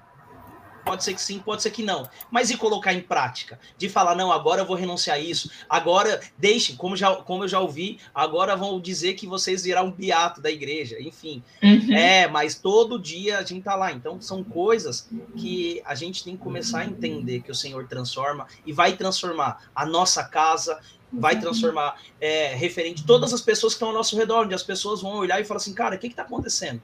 Pode 0.84 1.04
ser 1.04 1.14
que 1.14 1.20
sim, 1.20 1.38
pode 1.38 1.62
ser 1.62 1.70
que 1.70 1.82
não. 1.82 2.08
Mas 2.30 2.50
e 2.50 2.56
colocar 2.56 2.92
em 2.92 3.00
prática? 3.00 3.58
De 3.78 3.88
falar, 3.88 4.14
não, 4.14 4.32
agora 4.32 4.62
eu 4.62 4.66
vou 4.66 4.76
renunciar 4.76 5.16
a 5.16 5.20
isso. 5.20 5.50
Agora, 5.68 6.20
deixe, 6.36 6.74
como, 6.74 6.96
já, 6.96 7.14
como 7.16 7.44
eu 7.44 7.48
já 7.48 7.60
ouvi, 7.60 7.98
agora 8.14 8.56
vão 8.56 8.80
dizer 8.80 9.14
que 9.14 9.26
vocês 9.26 9.62
virar 9.62 9.82
um 9.82 9.92
beato 9.92 10.40
da 10.40 10.50
igreja. 10.50 11.00
Enfim. 11.00 11.42
Uhum. 11.62 11.94
É, 11.94 12.26
mas 12.26 12.56
todo 12.56 12.98
dia 12.98 13.38
a 13.38 13.42
gente 13.42 13.62
tá 13.62 13.74
lá. 13.74 13.92
Então, 13.92 14.20
são 14.20 14.42
coisas 14.42 15.08
que 15.36 15.80
a 15.84 15.94
gente 15.94 16.24
tem 16.24 16.36
que 16.36 16.42
começar 16.42 16.80
a 16.80 16.84
entender 16.84 17.40
que 17.40 17.50
o 17.50 17.54
Senhor 17.54 17.86
transforma 17.86 18.46
e 18.66 18.72
vai 18.72 18.96
transformar 18.96 19.64
a 19.74 19.86
nossa 19.86 20.24
casa, 20.24 20.80
vai 21.12 21.38
transformar 21.38 22.00
é, 22.20 22.54
referente 22.54 23.04
todas 23.04 23.32
as 23.32 23.40
pessoas 23.40 23.74
que 23.74 23.76
estão 23.76 23.88
ao 23.88 23.94
nosso 23.94 24.16
redor, 24.16 24.44
onde 24.44 24.54
as 24.54 24.62
pessoas 24.62 25.02
vão 25.02 25.12
olhar 25.12 25.40
e 25.40 25.44
falar 25.44 25.58
assim, 25.58 25.74
cara, 25.74 25.96
o 25.96 25.98
que 25.98 26.06
está 26.06 26.22
acontecendo? 26.22 26.82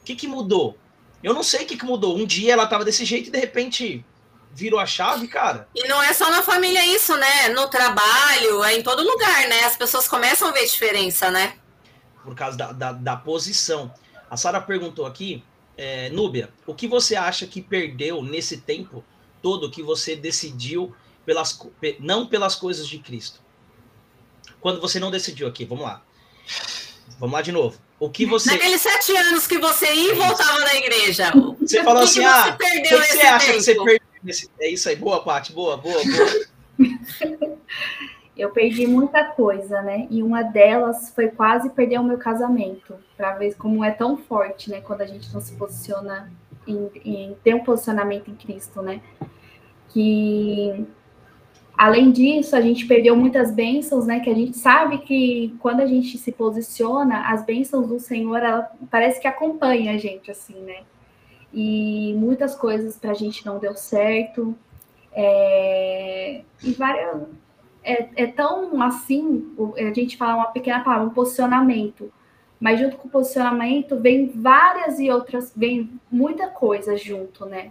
O 0.00 0.04
que, 0.04 0.16
que 0.16 0.26
mudou? 0.26 0.76
Eu 1.22 1.34
não 1.34 1.42
sei 1.42 1.64
o 1.64 1.66
que, 1.66 1.76
que 1.76 1.84
mudou. 1.84 2.16
Um 2.16 2.26
dia 2.26 2.52
ela 2.52 2.66
tava 2.66 2.84
desse 2.84 3.04
jeito 3.04 3.28
e 3.28 3.30
de 3.30 3.38
repente 3.38 4.04
virou 4.52 4.80
a 4.80 4.86
chave, 4.86 5.28
cara. 5.28 5.68
E 5.74 5.86
não 5.86 6.02
é 6.02 6.12
só 6.12 6.30
na 6.30 6.42
família 6.42 6.84
isso, 6.86 7.14
né? 7.16 7.48
No 7.50 7.68
trabalho, 7.68 8.64
é 8.64 8.76
em 8.76 8.82
todo 8.82 9.02
lugar, 9.02 9.48
né? 9.48 9.64
As 9.64 9.76
pessoas 9.76 10.08
começam 10.08 10.48
a 10.48 10.52
ver 10.52 10.64
diferença, 10.66 11.30
né? 11.30 11.58
Por 12.24 12.34
causa 12.34 12.56
da, 12.56 12.72
da, 12.72 12.92
da 12.92 13.16
posição. 13.16 13.92
A 14.30 14.36
Sara 14.36 14.60
perguntou 14.60 15.04
aqui, 15.04 15.44
é, 15.76 16.08
Núbia, 16.10 16.50
o 16.66 16.74
que 16.74 16.88
você 16.88 17.14
acha 17.14 17.46
que 17.46 17.60
perdeu 17.60 18.22
nesse 18.22 18.56
tempo 18.58 19.04
todo 19.42 19.70
que 19.70 19.82
você 19.82 20.16
decidiu 20.16 20.94
pelas, 21.24 21.58
não 22.00 22.26
pelas 22.26 22.54
coisas 22.54 22.88
de 22.88 22.98
Cristo? 22.98 23.40
Quando 24.58 24.80
você 24.80 24.98
não 24.98 25.10
decidiu 25.10 25.46
aqui, 25.46 25.64
vamos 25.64 25.84
lá. 25.84 26.02
Vamos 27.18 27.34
lá 27.34 27.42
de 27.42 27.52
novo. 27.52 27.78
O 27.98 28.10
que 28.10 28.26
você. 28.26 28.50
Naqueles 28.50 28.80
sete 28.80 29.16
anos 29.16 29.46
que 29.46 29.58
você 29.58 29.92
ia 29.92 30.12
e 30.12 30.16
voltava 30.16 30.60
na 30.60 30.74
igreja. 30.74 31.32
Você 31.60 31.82
falou 31.82 32.02
assim: 32.02 32.20
que 32.20 32.26
ah, 32.26 32.54
o 32.54 32.58
que 32.58 32.88
você 32.88 33.20
acha 33.20 33.46
tempo? 33.46 33.58
que 33.58 33.62
você 33.62 33.74
perdeu 33.74 34.00
nesse... 34.22 34.50
É 34.60 34.68
isso 34.68 34.88
aí, 34.88 34.96
boa, 34.96 35.22
Paty, 35.22 35.52
boa, 35.52 35.76
boa, 35.76 36.02
boa. 36.04 37.56
Eu 38.36 38.50
perdi 38.50 38.86
muita 38.86 39.24
coisa, 39.24 39.80
né? 39.80 40.06
E 40.10 40.22
uma 40.22 40.42
delas 40.42 41.10
foi 41.14 41.28
quase 41.28 41.70
perder 41.70 41.98
o 41.98 42.04
meu 42.04 42.18
casamento, 42.18 42.94
para 43.16 43.32
ver 43.32 43.54
como 43.54 43.82
é 43.82 43.90
tão 43.90 44.18
forte, 44.18 44.70
né? 44.70 44.82
Quando 44.82 45.00
a 45.00 45.06
gente 45.06 45.32
não 45.32 45.40
se 45.40 45.54
posiciona 45.54 46.30
em, 46.66 46.90
em 47.02 47.36
ter 47.42 47.54
um 47.54 47.64
posicionamento 47.64 48.30
em 48.30 48.34
Cristo, 48.34 48.82
né? 48.82 49.00
Que 49.88 50.86
Além 51.76 52.10
disso, 52.10 52.56
a 52.56 52.60
gente 52.60 52.86
perdeu 52.86 53.14
muitas 53.14 53.52
bênçãos, 53.52 54.06
né? 54.06 54.20
Que 54.20 54.30
a 54.30 54.34
gente 54.34 54.56
sabe 54.56 54.98
que 54.98 55.54
quando 55.58 55.80
a 55.80 55.86
gente 55.86 56.16
se 56.16 56.32
posiciona, 56.32 57.30
as 57.30 57.44
bênçãos 57.44 57.86
do 57.86 58.00
Senhor, 58.00 58.38
ela 58.38 58.70
parece 58.90 59.20
que 59.20 59.28
acompanha 59.28 59.92
a 59.92 59.98
gente, 59.98 60.30
assim, 60.30 60.58
né? 60.62 60.84
E 61.52 62.14
muitas 62.16 62.54
coisas 62.54 62.96
para 62.98 63.10
a 63.10 63.14
gente 63.14 63.44
não 63.44 63.58
deu 63.58 63.74
certo. 63.76 64.56
É... 65.12 66.42
E 66.62 66.72
várias. 66.72 67.22
É, 67.84 68.08
é 68.16 68.26
tão 68.26 68.82
assim, 68.82 69.54
a 69.76 69.92
gente 69.92 70.16
fala 70.16 70.36
uma 70.36 70.46
pequena 70.46 70.82
palavra, 70.82 71.06
um 71.06 71.10
posicionamento. 71.10 72.10
Mas 72.58 72.80
junto 72.80 72.96
com 72.96 73.06
o 73.06 73.10
posicionamento 73.10 74.00
vem 74.00 74.28
várias 74.28 74.98
e 74.98 75.10
outras, 75.10 75.52
vem 75.54 75.90
muita 76.10 76.48
coisa 76.48 76.96
junto, 76.96 77.44
né? 77.44 77.70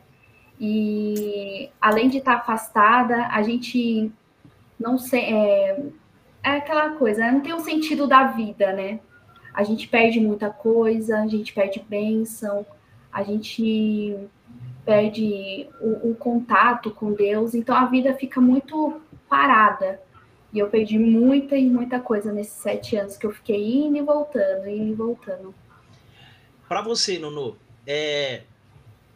E 0.59 1.69
além 1.81 2.09
de 2.09 2.17
estar 2.17 2.35
afastada, 2.35 3.27
a 3.27 3.41
gente 3.41 4.11
não 4.79 4.97
sei. 4.97 5.33
É, 5.33 5.83
é 6.43 6.49
aquela 6.57 6.91
coisa, 6.91 7.21
né? 7.21 7.31
não 7.31 7.41
tem 7.41 7.53
o 7.53 7.57
um 7.57 7.59
sentido 7.59 8.05
da 8.05 8.27
vida, 8.27 8.71
né? 8.71 8.99
A 9.53 9.63
gente 9.63 9.87
perde 9.87 10.19
muita 10.19 10.49
coisa, 10.49 11.19
a 11.21 11.27
gente 11.27 11.53
perde 11.53 11.83
bênção, 11.89 12.65
a 13.11 13.23
gente 13.23 14.15
perde 14.85 15.67
o, 15.81 16.11
o, 16.11 16.15
contato 16.15 16.91
com 16.91 17.13
Deus, 17.13 17.55
então 17.55 17.75
a 17.75 17.85
vida 17.85 18.13
fica 18.13 18.39
muito 18.39 19.01
parada. 19.27 19.99
E 20.53 20.59
eu 20.59 20.69
perdi 20.69 20.99
muita 20.99 21.57
e 21.57 21.67
muita 21.67 21.99
coisa 21.99 22.31
nesses 22.31 22.53
sete 22.53 22.95
anos 22.95 23.17
que 23.17 23.25
eu 23.25 23.31
fiquei 23.31 23.85
indo 23.85 23.97
e 23.97 24.01
voltando, 24.01 24.69
indo 24.69 24.91
e 24.91 24.93
voltando. 24.93 25.55
Para 26.67 26.81
você, 26.81 27.17
Nuno, 27.17 27.57
é, 27.87 28.43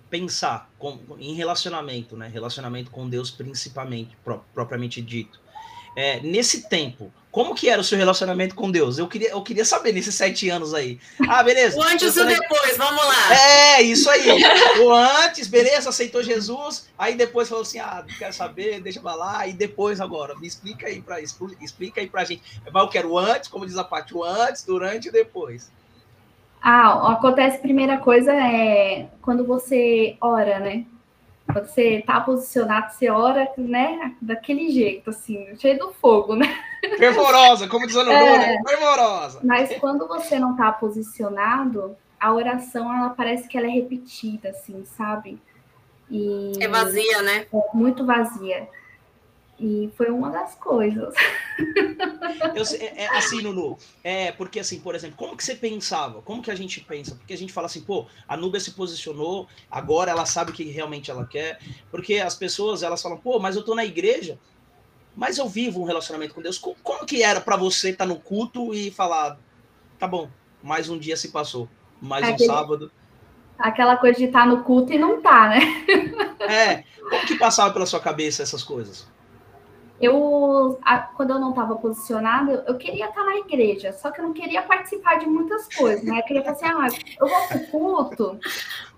pensar 0.10 0.70
com, 0.78 1.00
em 1.20 1.34
relacionamento, 1.34 2.18
né? 2.18 2.28
Relacionamento 2.28 2.92
com 2.92 3.08
Deus 3.10 3.30
principalmente, 3.30 4.18
pro, 4.24 4.44
propriamente 4.54 5.02
dito. 5.02 5.40
É, 5.96 6.20
nesse 6.22 6.70
tempo, 6.70 7.12
como 7.32 7.54
que 7.54 7.70
era 7.70 7.82
o 7.82 7.84
seu 7.84 7.98
relacionamento 7.98 8.56
com 8.56 8.72
Deus? 8.72 8.98
Eu 8.98 9.08
queria, 9.08 9.30
eu 9.30 9.42
queria 9.42 9.66
saber 9.66 9.92
nesses 9.92 10.16
sete 10.16 10.50
anos 10.50 10.74
aí. 10.74 11.00
Ah, 11.28 11.44
beleza. 11.44 11.78
o 11.78 11.84
antes 11.84 12.16
e 12.16 12.22
o 12.22 12.26
depois, 12.26 12.78
vamos 12.78 13.06
lá. 13.06 13.36
É, 13.36 13.82
isso 13.82 14.10
aí. 14.10 14.26
O 14.82 14.92
antes, 14.92 15.48
beleza, 15.48 15.90
aceitou 15.90 16.24
Jesus, 16.24 16.88
aí 16.98 17.16
depois 17.16 17.50
falou 17.50 17.64
assim, 17.64 17.80
ah, 17.80 18.04
não 18.08 18.18
quero 18.18 18.34
saber, 18.34 18.82
deixa 18.82 19.00
pra 19.00 19.14
lá, 19.14 19.48
e 19.48 19.54
depois 19.54 20.00
agora, 20.00 20.36
me 20.40 20.48
explica 20.48 20.88
aí 20.88 21.02
pra, 21.02 21.20
explica 21.22 22.02
aí 22.02 22.08
pra 22.08 22.24
gente. 22.24 22.42
Eu 22.66 22.88
quero 22.88 23.12
o 23.12 23.20
antes, 23.20 23.50
como 23.50 23.66
diz 23.66 23.78
a 23.78 23.84
parte, 23.84 24.16
o 24.16 24.24
antes, 24.24 24.64
durante 24.64 25.10
e 25.10 25.12
depois. 25.12 25.70
Ah, 26.62 27.14
acontece 27.14 27.58
a 27.58 27.62
primeira 27.62 27.98
coisa 27.98 28.34
é 28.34 29.08
quando 29.22 29.46
você 29.46 30.18
ora, 30.20 30.60
né? 30.60 30.86
Quando 31.52 31.66
você 31.66 32.04
tá 32.06 32.22
posicionado, 32.22 32.94
você 32.94 33.10
ora, 33.10 33.50
né? 33.58 34.16
Daquele 34.22 34.70
jeito, 34.70 35.10
assim, 35.10 35.48
cheio 35.58 35.80
do 35.80 35.92
fogo, 35.94 36.36
né? 36.36 36.48
Fervorosa, 36.98 37.68
como 37.68 37.88
diz 37.88 37.96
a 37.96 38.04
Nuno, 38.04 38.16
é, 38.16 38.38
né? 38.38 38.62
Fervorosa. 38.68 39.40
Mas 39.44 39.76
quando 39.80 40.08
você 40.08 40.38
não 40.38 40.56
tá 40.56 40.72
posicionado, 40.72 41.96
a 42.20 42.34
oração, 42.34 42.94
ela 42.94 43.10
parece 43.10 43.48
que 43.48 43.58
ela 43.58 43.68
é 43.68 43.72
repetida, 43.72 44.50
assim, 44.50 44.84
sabe? 44.86 45.42
E 46.12 46.52
é 46.60 46.68
vazia, 46.68 47.22
né? 47.22 47.46
É 47.54 47.62
muito 47.74 48.06
vazia. 48.06 48.68
E 49.60 49.92
foi 49.98 50.10
uma 50.10 50.30
das 50.30 50.56
coisas. 50.56 51.14
Eu, 52.56 52.64
é, 52.80 53.04
é, 53.04 53.18
assim, 53.18 53.42
Nunu, 53.42 53.78
é 54.02 54.32
porque 54.32 54.62
assim, 54.62 54.80
por 54.80 54.96
exemplo, 54.96 55.18
como 55.18 55.36
que 55.36 55.44
você 55.44 55.54
pensava? 55.54 56.22
Como 56.22 56.42
que 56.42 56.50
a 56.50 56.56
gente 56.56 56.80
pensa? 56.80 57.16
Porque 57.16 57.34
a 57.34 57.38
gente 57.38 57.52
fala 57.52 57.66
assim, 57.66 57.82
pô, 57.82 58.06
a 58.26 58.38
Nubia 58.38 58.60
se 58.62 58.72
posicionou, 58.72 59.48
agora 59.70 60.12
ela 60.12 60.26
sabe 60.26 60.52
o 60.52 60.54
que 60.54 60.64
realmente 60.64 61.12
ela 61.12 61.26
quer. 61.26 61.60
Porque 61.92 62.16
as 62.16 62.36
pessoas, 62.36 62.84
elas 62.84 63.02
falam, 63.02 63.18
pô, 63.18 63.38
mas 63.38 63.58
eu 63.58 63.64
tô 63.64 63.76
na 63.76 63.84
igreja, 63.84 64.40
mas 65.14 65.38
eu 65.38 65.50
vivo 65.50 65.82
um 65.82 65.86
relacionamento 65.86 66.34
com 66.34 66.42
Deus. 66.42 66.58
Como, 66.58 66.78
como 66.82 67.06
que 67.06 67.22
era 67.22 67.42
para 67.42 67.58
você 67.58 67.90
estar 67.90 68.06
tá 68.06 68.14
no 68.14 68.18
culto 68.18 68.74
e 68.74 68.90
falar, 68.90 69.38
tá 69.98 70.08
bom, 70.08 70.30
mais 70.64 70.88
um 70.88 70.98
dia 70.98 71.18
se 71.18 71.30
passou, 71.30 71.68
mais 72.02 72.24
Aquele... 72.24 72.50
um 72.50 72.54
sábado. 72.54 72.92
Aquela 73.58 73.98
coisa 73.98 74.18
de 74.18 74.26
estar 74.26 74.44
tá 74.44 74.46
no 74.46 74.64
culto 74.64 74.94
e 74.94 74.98
não 74.98 75.22
tá, 75.22 75.50
né? 75.50 75.60
É, 76.40 76.84
como 77.10 77.28
que 77.28 77.38
passava 77.38 77.74
pela 77.74 77.86
sua 77.86 78.00
cabeça 78.00 78.42
essas 78.42 78.64
coisas? 78.64 79.06
Eu, 80.02 80.80
a, 80.84 80.98
quando 80.98 81.32
eu 81.32 81.40
não 81.40 81.50
estava 81.50 81.76
posicionada, 81.76 82.64
eu, 82.68 82.78
queria 82.78 83.08
estar 83.08 83.24
na 83.24 83.38
igreja, 83.38 83.92
só 83.92 84.12
que 84.12 84.22
eu 84.22 84.26
não 84.26 84.34
queria 84.34 84.62
participar 84.62 85.16
de 85.16 85.26
muitas 85.26 85.68
coisas, 85.76 86.04
né? 86.04 86.20
Eu 86.20 86.24
queria 86.24 86.44
falar 86.44 86.86
assim, 86.86 86.98
ah, 86.98 87.16
eu 87.20 87.28
vou 87.28 87.48
pro 87.48 87.60
culto. 87.68 88.40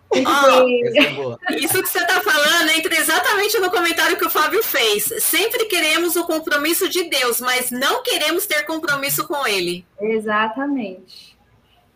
Porque... 0.08 0.26
Ah, 0.28 1.56
isso 1.56 1.82
que 1.82 1.88
você 1.88 2.00
está 2.00 2.20
falando 2.20 2.70
entra 2.72 2.94
exatamente 2.96 3.58
no 3.60 3.72
comentário 3.72 4.18
que 4.18 4.26
o 4.26 4.30
Fábio 4.30 4.62
fez. 4.62 5.06
Sempre 5.20 5.66
queremos 5.66 6.18
o 6.18 6.26
compromisso 6.26 6.89
de 6.89 7.04
Deus, 7.10 7.39
mas 7.39 7.72
não 7.72 8.04
queremos 8.04 8.45
ter 8.45 8.66
compromisso 8.66 9.26
com 9.26 9.47
Ele. 9.47 9.86
Exatamente. 9.99 11.38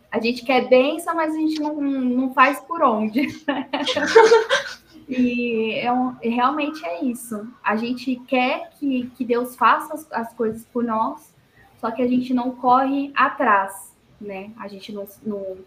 A 0.10 0.20
gente 0.20 0.46
quer 0.46 0.70
bênção, 0.70 1.14
mas 1.14 1.34
a 1.36 1.38
gente 1.38 1.60
não, 1.60 1.76
não 1.76 2.34
faz 2.34 2.60
por 2.62 2.82
onde. 2.82 3.28
E 5.08 5.74
é 5.80 5.92
um, 5.92 6.16
realmente 6.22 6.84
é 6.86 7.04
isso. 7.04 7.48
A 7.64 7.76
gente 7.76 8.16
quer 8.28 8.72
que, 8.72 9.12
que 9.16 9.24
Deus 9.24 9.56
faça 9.56 9.94
as, 9.94 10.12
as, 10.12 10.34
coisas 10.34 10.66
por 10.66 10.84
nós, 10.84 11.34
só 11.80 11.92
que 11.92 12.02
a 12.02 12.08
gente 12.08 12.34
não 12.34 12.52
corre 12.52 13.12
atrás, 13.16 13.96
né? 14.20 14.52
A 14.58 14.68
gente 14.68 14.92
não, 14.92 15.08
não, 15.24 15.58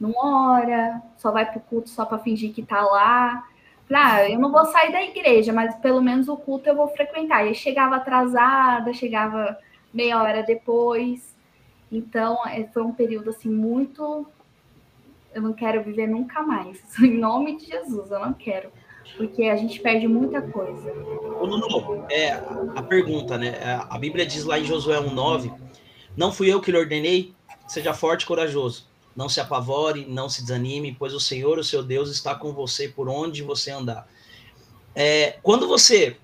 não 0.00 0.12
ora, 0.16 1.02
só 1.18 1.32
vai 1.32 1.44
para 1.44 1.58
o 1.58 1.62
culto 1.62 1.90
só 1.90 2.04
para 2.04 2.18
fingir 2.18 2.52
que 2.52 2.60
está 2.60 2.80
lá. 2.80 3.44
Ah, 3.92 4.28
eu 4.28 4.38
não 4.38 4.50
vou 4.50 4.64
sair 4.66 4.92
da 4.92 5.02
igreja, 5.02 5.52
mas 5.52 5.74
pelo 5.76 6.00
menos 6.00 6.28
o 6.28 6.36
culto 6.36 6.68
eu 6.68 6.76
vou 6.76 6.88
frequentar. 6.88 7.46
E 7.46 7.54
chegava 7.54 7.96
atrasada, 7.96 8.92
chegava 8.92 9.58
meia 9.92 10.20
hora 10.20 10.42
depois. 10.42 11.34
Então, 11.90 12.38
é, 12.46 12.64
foi 12.64 12.82
um 12.82 12.92
período 12.92 13.30
assim 13.30 13.48
muito. 13.48 14.26
Eu 15.36 15.42
não 15.42 15.52
quero 15.52 15.84
viver 15.84 16.06
nunca 16.06 16.42
mais. 16.42 16.78
Em 16.98 17.18
nome 17.18 17.58
de 17.58 17.66
Jesus, 17.66 18.10
eu 18.10 18.18
não 18.18 18.32
quero. 18.32 18.70
Porque 19.18 19.44
a 19.44 19.56
gente 19.56 19.78
perde 19.80 20.08
muita 20.08 20.40
coisa. 20.40 20.90
Ô, 21.38 21.46
Nuno, 21.46 22.06
é, 22.10 22.32
a 22.74 22.82
pergunta, 22.82 23.36
né? 23.36 23.48
É, 23.48 23.78
a 23.86 23.98
Bíblia 23.98 24.24
diz 24.24 24.44
lá 24.44 24.58
em 24.58 24.64
Josué 24.64 24.98
1,9: 24.98 25.52
Não 26.16 26.32
fui 26.32 26.50
eu 26.50 26.58
que 26.58 26.72
lhe 26.72 26.78
ordenei, 26.78 27.34
seja 27.68 27.92
forte 27.92 28.22
e 28.22 28.26
corajoso. 28.26 28.86
Não 29.14 29.28
se 29.28 29.38
apavore, 29.38 30.06
não 30.08 30.26
se 30.26 30.40
desanime, 30.40 30.96
pois 30.98 31.12
o 31.12 31.20
Senhor, 31.20 31.58
o 31.58 31.64
seu 31.64 31.82
Deus, 31.82 32.10
está 32.10 32.34
com 32.34 32.54
você 32.54 32.88
por 32.88 33.06
onde 33.06 33.42
você 33.42 33.70
andar. 33.70 34.08
É, 34.94 35.38
quando 35.42 35.68
você 35.68 36.16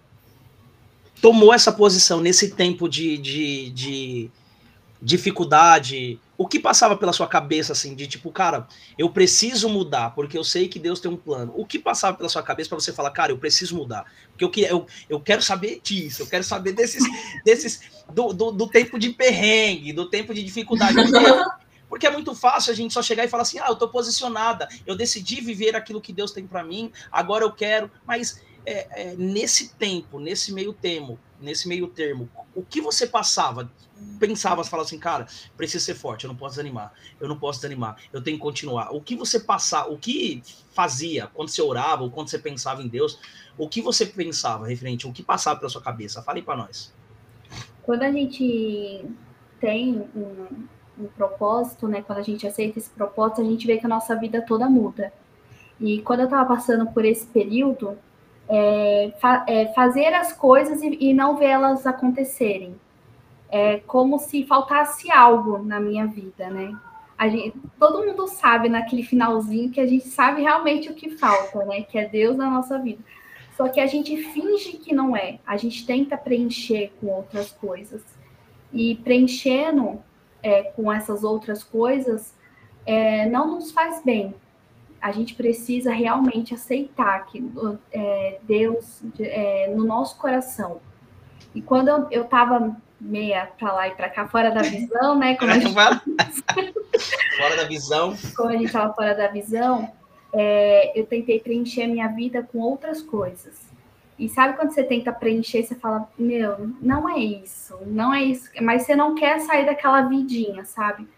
tomou 1.21 1.53
essa 1.53 1.71
posição 1.71 2.19
nesse 2.19 2.53
tempo 2.55 2.89
de, 2.89 3.19
de, 3.19 3.71
de 3.71 4.31
dificuldade, 5.03 6.19
o 6.37 6.47
que 6.47 6.59
passava 6.59 6.97
pela 6.97 7.12
sua 7.12 7.26
cabeça 7.26 7.72
assim 7.72 7.95
de 7.95 8.07
tipo, 8.07 8.30
cara, 8.30 8.66
eu 8.99 9.11
preciso 9.11 9.68
mudar 9.68 10.11
porque 10.11 10.37
eu 10.37 10.45
sei 10.45 10.68
que 10.68 10.78
Deus 10.78 11.01
tem 11.01 11.11
um 11.11 11.16
plano. 11.16 11.53
O 11.57 11.66
que 11.66 11.78
passava 11.78 12.16
pela 12.16 12.28
sua 12.28 12.43
cabeça 12.43 12.68
para 12.68 12.80
você 12.80 12.93
falar, 12.93 13.11
cara, 13.11 13.33
eu 13.33 13.39
preciso 13.39 13.76
mudar 13.76 14.05
porque 14.39 14.64
eu, 14.64 14.68
eu, 14.68 14.87
eu 15.09 15.20
quero 15.20 15.43
saber 15.43 15.80
disso, 15.83 16.22
eu 16.22 16.26
quero 16.26 16.45
saber 16.45 16.72
desses, 16.72 17.05
desses 17.45 17.80
do, 18.12 18.33
do, 18.33 18.51
do 18.51 18.66
tempo 18.66 18.99
de 18.99 19.11
perrengue, 19.11 19.93
do 19.93 20.09
tempo 20.09 20.35
de 20.35 20.43
dificuldade. 20.43 20.97
Porque 21.93 22.07
é 22.07 22.11
muito 22.11 22.35
fácil 22.35 22.72
a 22.72 22.74
gente 22.74 22.95
só 22.95 23.03
chegar 23.03 23.22
e 23.22 23.28
falar 23.28 23.43
assim: 23.43 23.59
ah, 23.59 23.66
eu 23.68 23.76
tô 23.76 23.87
posicionada, 23.87 24.66
eu 24.87 24.97
decidi 24.97 25.43
viver 25.43 25.76
aquilo 25.76 26.01
que 26.01 26.11
Deus 26.11 26.33
tem 26.33 26.47
para 26.47 26.64
mim, 26.64 26.91
agora 27.11 27.45
eu 27.45 27.53
quero. 27.53 27.91
Mas 28.07 28.41
é, 28.65 29.11
é, 29.11 29.17
nesse 29.17 29.75
tempo, 29.75 30.19
nesse 30.19 30.53
meio 30.53 30.73
termo, 30.73 31.19
nesse 31.41 31.69
meio 31.69 31.89
termo, 31.89 32.29
o 32.55 32.63
que 32.63 32.81
você 32.81 33.07
passava? 33.07 33.71
Pensava, 34.19 34.65
falava 34.65 34.87
assim, 34.87 34.99
cara, 34.99 35.27
preciso 35.57 35.85
ser 35.85 35.95
forte, 35.95 36.25
eu 36.25 36.29
não 36.29 36.37
posso 36.37 36.57
desanimar, 36.57 36.93
eu 37.21 37.29
não 37.29 37.39
posso 37.39 37.61
desanimar, 37.61 37.97
eu 38.13 38.23
tenho 38.23 38.37
que 38.37 38.43
continuar. 38.43 38.93
O 38.93 39.01
que 39.01 39.15
você 39.17 39.39
passava, 39.39 39.91
o 39.91 39.99
que 39.99 40.43
fazia 40.73 41.29
quando 41.29 41.49
você 41.49 41.63
orava 41.63 42.03
ou 42.03 42.11
quando 42.11 42.29
você 42.29 42.39
pensava 42.39 42.83
em 42.83 42.89
Deus, 42.89 43.19
o 43.57 43.69
que 43.69 43.81
você 43.81 44.07
pensava 44.07 44.67
referente, 44.67 45.07
o 45.07 45.13
que 45.13 45.23
passava 45.23 45.59
pela 45.59 45.71
sua 45.71 45.83
cabeça? 45.83 46.23
Fale 46.23 46.43
para 46.43 46.57
nós. 46.57 46.93
Quando 47.83 48.03
a 48.03 48.11
gente 48.11 49.05
tem 49.61 50.09
um, 50.15 50.47
um 50.99 51.07
propósito, 51.07 51.87
né? 51.89 52.03
Quando 52.03 52.19
a 52.19 52.23
gente 52.23 52.47
aceita 52.47 52.79
esse 52.79 52.91
propósito, 52.91 53.41
a 53.41 53.45
gente 53.45 53.67
vê 53.67 53.79
que 53.79 53.87
a 53.87 53.89
nossa 53.89 54.17
vida 54.17 54.43
toda 54.43 54.69
muda. 54.69 55.13
E 55.81 56.01
quando 56.03 56.21
eu 56.21 56.27
estava 56.27 56.49
passando 56.49 56.87
por 56.93 57.05
esse 57.05 57.27
período, 57.27 57.99
é, 58.49 59.12
fa 59.20 59.45
é, 59.49 59.66
fazer 59.72 60.12
as 60.14 60.32
coisas 60.32 60.82
e, 60.82 60.97
e 61.01 61.14
não 61.14 61.36
vê-las 61.36 61.86
acontecerem. 61.86 62.74
É 63.51 63.78
como 63.86 64.18
se 64.18 64.47
faltasse 64.47 65.11
algo 65.11 65.59
na 65.59 65.78
minha 65.78 66.07
vida, 66.07 66.49
né? 66.49 66.74
Gente, 67.28 67.55
todo 67.78 68.05
mundo 68.05 68.26
sabe 68.26 68.68
naquele 68.68 69.05
finalzinho 69.05 69.70
que 69.70 69.80
a 69.80 69.86
gente 69.86 70.09
sabe 70.09 70.43
realmente 70.43 70.90
o 70.90 70.95
que 70.95 71.11
falta, 71.11 71.64
né? 71.64 71.82
Que 71.82 71.99
é 71.99 72.09
Deus 72.09 72.36
na 72.36 72.51
nossa 72.51 72.78
vida. 72.78 73.03
Só 73.57 73.68
que 73.68 73.80
a 73.80 73.86
gente 73.86 74.16
finge 74.16 74.72
que 74.78 74.95
não 74.95 75.16
é. 75.16 75.38
A 75.47 75.57
gente 75.57 75.86
tenta 75.86 76.16
preencher 76.16 76.93
com 77.01 77.09
outras 77.09 77.53
coisas. 77.53 78.03
E 78.72 78.97
preenchendo 78.97 80.03
é, 80.43 80.64
com 80.64 80.93
essas 80.93 81.22
outras 81.22 81.62
coisas 81.62 82.34
é, 82.84 83.28
não 83.28 83.55
nos 83.55 83.70
faz 83.70 84.03
bem. 84.03 84.34
A 85.03 85.11
gente 85.11 85.35
precisa 85.35 85.93
realmente 85.93 86.55
aceitar 86.55 87.27
que 87.27 87.45
é, 87.93 88.39
Deus 88.45 89.03
é, 89.19 89.73
no 89.75 89.85
nosso 89.85 90.17
coração. 90.17 90.81
E 91.55 91.61
quando 91.61 92.07
eu 92.11 92.23
estava 92.23 92.75
meia 93.01 93.51
para 93.59 93.73
lá 93.73 93.89
e 93.89 93.91
para 93.91 94.09
cá, 94.09 94.29
fora 94.29 94.51
da 94.51 94.63
visão, 94.63 95.19
né? 95.19 95.35
Como 95.35 95.51
a 95.51 95.59
gente... 95.59 95.75
fora 97.37 97.57
da 97.57 97.65
visão. 97.65 98.17
Como 98.37 98.49
a 98.49 98.53
gente 98.53 98.67
estava 98.67 98.95
fora 98.95 99.15
da 99.15 99.27
visão, 99.27 99.93
é, 100.33 100.99
eu 100.99 101.05
tentei 101.05 101.41
preencher 101.41 101.83
a 101.83 101.89
minha 101.89 102.09
vida 102.09 102.43
com 102.51 102.61
outras 102.61 103.03
coisas. 103.03 103.71
E 104.19 104.29
sabe 104.29 104.57
quando 104.57 104.71
você 104.71 104.85
tenta 104.85 105.13
preencher, 105.13 105.65
você 105.65 105.75
fala, 105.75 106.09
meu, 106.17 106.71
não 106.81 107.09
é 107.09 107.19
isso, 107.19 107.77
não 107.87 108.15
é 108.15 108.23
isso, 108.23 108.49
mas 108.61 108.83
você 108.83 108.95
não 108.95 109.15
quer 109.15 109.41
sair 109.41 109.67
daquela 109.67 110.03
vidinha, 110.03 110.65
sabe? 110.65 111.09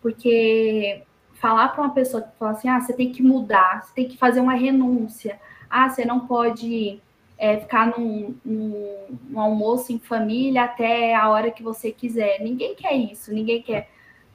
Porque 0.00 1.02
falar 1.42 1.70
para 1.70 1.82
uma 1.82 1.92
pessoa 1.92 2.22
que 2.22 2.28
fala 2.38 2.52
assim, 2.52 2.68
ah, 2.68 2.80
você 2.80 2.92
tem 2.92 3.10
que 3.10 3.20
mudar, 3.20 3.82
você 3.82 3.92
tem 3.92 4.08
que 4.08 4.16
fazer 4.16 4.38
uma 4.38 4.54
renúncia, 4.54 5.40
ah, 5.68 5.90
você 5.90 6.04
não 6.04 6.20
pode 6.20 7.02
é, 7.36 7.58
ficar 7.58 7.88
num, 7.88 8.36
num, 8.44 9.18
num, 9.28 9.40
almoço 9.40 9.92
em 9.92 9.98
família 9.98 10.62
até 10.62 11.16
a 11.16 11.28
hora 11.28 11.50
que 11.50 11.60
você 11.60 11.90
quiser. 11.90 12.38
Ninguém 12.40 12.76
quer 12.76 12.94
isso, 12.94 13.34
ninguém 13.34 13.60
quer 13.60 13.88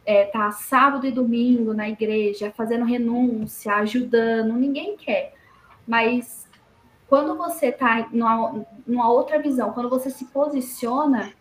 estar 0.05 0.13
é, 0.13 0.25
tá 0.25 0.51
sábado 0.51 1.07
e 1.07 1.11
domingo 1.11 1.73
na 1.73 1.87
igreja, 1.87 2.53
fazendo 2.57 2.83
renúncia, 2.83 3.73
ajudando, 3.75 4.51
ninguém 4.51 4.97
quer. 4.97 5.33
Mas 5.87 6.45
quando 7.07 7.37
você 7.37 7.67
está 7.67 8.09
numa, 8.11 8.65
numa, 8.85 9.09
outra 9.09 9.39
visão, 9.41 9.71
quando 9.71 9.89
você 9.89 10.09
se 10.09 10.25
posiciona, 10.25 11.31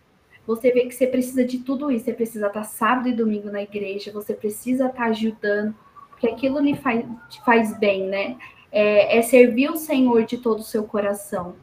você 0.47 0.71
vê 0.71 0.85
que 0.85 0.95
você 0.95 1.05
precisa 1.05 1.43
de 1.43 1.59
tudo 1.59 1.91
isso. 1.91 2.05
Você 2.05 2.13
precisa 2.13 2.47
estar 2.47 2.63
sábado 2.63 3.09
e 3.09 3.13
domingo 3.13 3.51
na 3.51 3.61
igreja, 3.61 4.13
você 4.13 4.33
precisa 4.33 4.87
estar 4.87 5.07
ajudando, 5.07 5.75
porque 6.09 6.27
aquilo 6.27 6.59
lhe 6.59 6.75
faz, 6.77 7.05
te 7.29 7.43
faz 7.43 7.77
bem, 7.77 8.07
né? 8.07 8.37
É, 8.71 9.17
é 9.17 9.21
servir 9.21 9.69
o 9.69 9.75
Senhor 9.75 10.23
de 10.23 10.37
todo 10.37 10.59
o 10.59 10.63
seu 10.63 10.85
coração. 10.85 11.55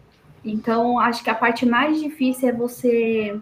Então, 0.44 0.98
acho 0.98 1.24
que 1.24 1.30
a 1.30 1.34
parte 1.34 1.64
mais 1.64 1.98
difícil 1.98 2.50
é 2.50 2.52
você 2.52 3.40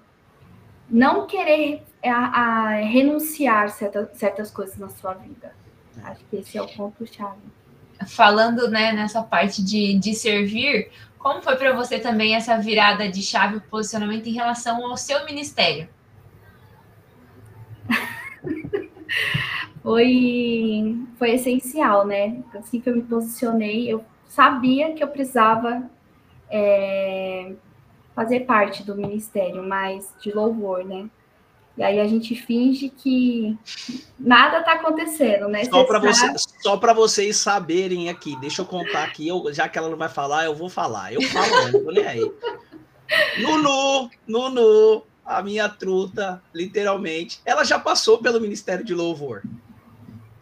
não 0.89 1.27
querer 1.27 1.83
a, 2.05 2.11
a 2.11 2.69
renunciar 2.77 3.69
certa, 3.71 4.09
certas 4.15 4.51
coisas 4.51 4.79
na 4.79 4.89
sua 4.89 5.15
vida. 5.15 5.53
Acho 6.05 6.25
que 6.27 6.37
esse 6.37 6.57
é 6.57 6.63
o 6.63 6.69
ponto-chave 6.69 7.41
falando 8.07 8.69
né, 8.69 8.93
nessa 8.93 9.23
parte 9.23 9.63
de, 9.63 9.99
de 9.99 10.15
servir, 10.15 10.91
como 11.23 11.41
foi 11.41 11.55
para 11.57 11.73
você 11.73 12.01
também 12.01 12.35
essa 12.35 12.59
virada 12.59 13.09
de 13.09 13.23
chave, 13.23 13.61
posicionamento 13.61 14.27
em 14.27 14.33
relação 14.33 14.85
ao 14.85 14.97
seu 14.97 15.25
ministério? 15.25 15.89
foi, 19.83 20.99
foi 21.17 21.31
essencial, 21.31 22.05
né? 22.05 22.43
Assim 22.55 22.81
que 22.81 22.91
eu 22.91 22.97
me 22.97 23.03
posicionei, 23.03 23.89
eu 23.89 24.05
sabia 24.27 24.95
que 24.95 25.05
eu 25.05 25.09
precisava 25.09 25.89
é, 26.51 27.53
fazer 28.17 28.41
parte 28.41 28.83
do 28.83 28.97
ministério, 28.97 29.63
mas 29.63 30.13
de 30.21 30.33
louvor, 30.33 30.85
né? 30.85 31.09
E 31.77 31.83
aí 31.83 32.01
a 32.01 32.07
gente 32.07 32.35
finge 32.35 32.91
que 32.91 33.57
nada 34.19 34.59
está 34.59 34.73
acontecendo, 34.73 35.49
né? 35.49 35.65
Só 35.65 35.85
para 35.85 35.99
você, 35.99 36.35
só 36.63 36.77
para 36.77 36.93
vocês 36.93 37.37
saberem 37.39 38.11
aqui, 38.11 38.37
deixa 38.37 38.61
eu 38.61 38.67
contar 38.67 39.05
aqui, 39.05 39.27
eu, 39.27 39.53
já 39.53 39.69
que 39.69 39.79
ela 39.79 39.89
não 39.89 39.97
vai 39.97 40.09
falar, 40.09 40.45
eu 40.45 40.55
vou 40.55 40.69
falar. 40.69 41.13
Eu 41.15 41.23
falo, 41.23 41.73
não 41.73 41.85
tô 41.85 41.91
nem 41.91 42.07
aí. 42.07 42.33
Nunu, 43.41 44.11
Nunu, 44.27 45.03
a 45.25 45.43
minha 45.43 45.69
truta, 45.69 46.43
literalmente, 46.55 47.41
ela 47.45 47.65
já 47.65 47.79
passou 47.79 48.19
pelo 48.19 48.41
Ministério 48.41 48.85
de 48.85 48.95
Louvor. 48.95 49.43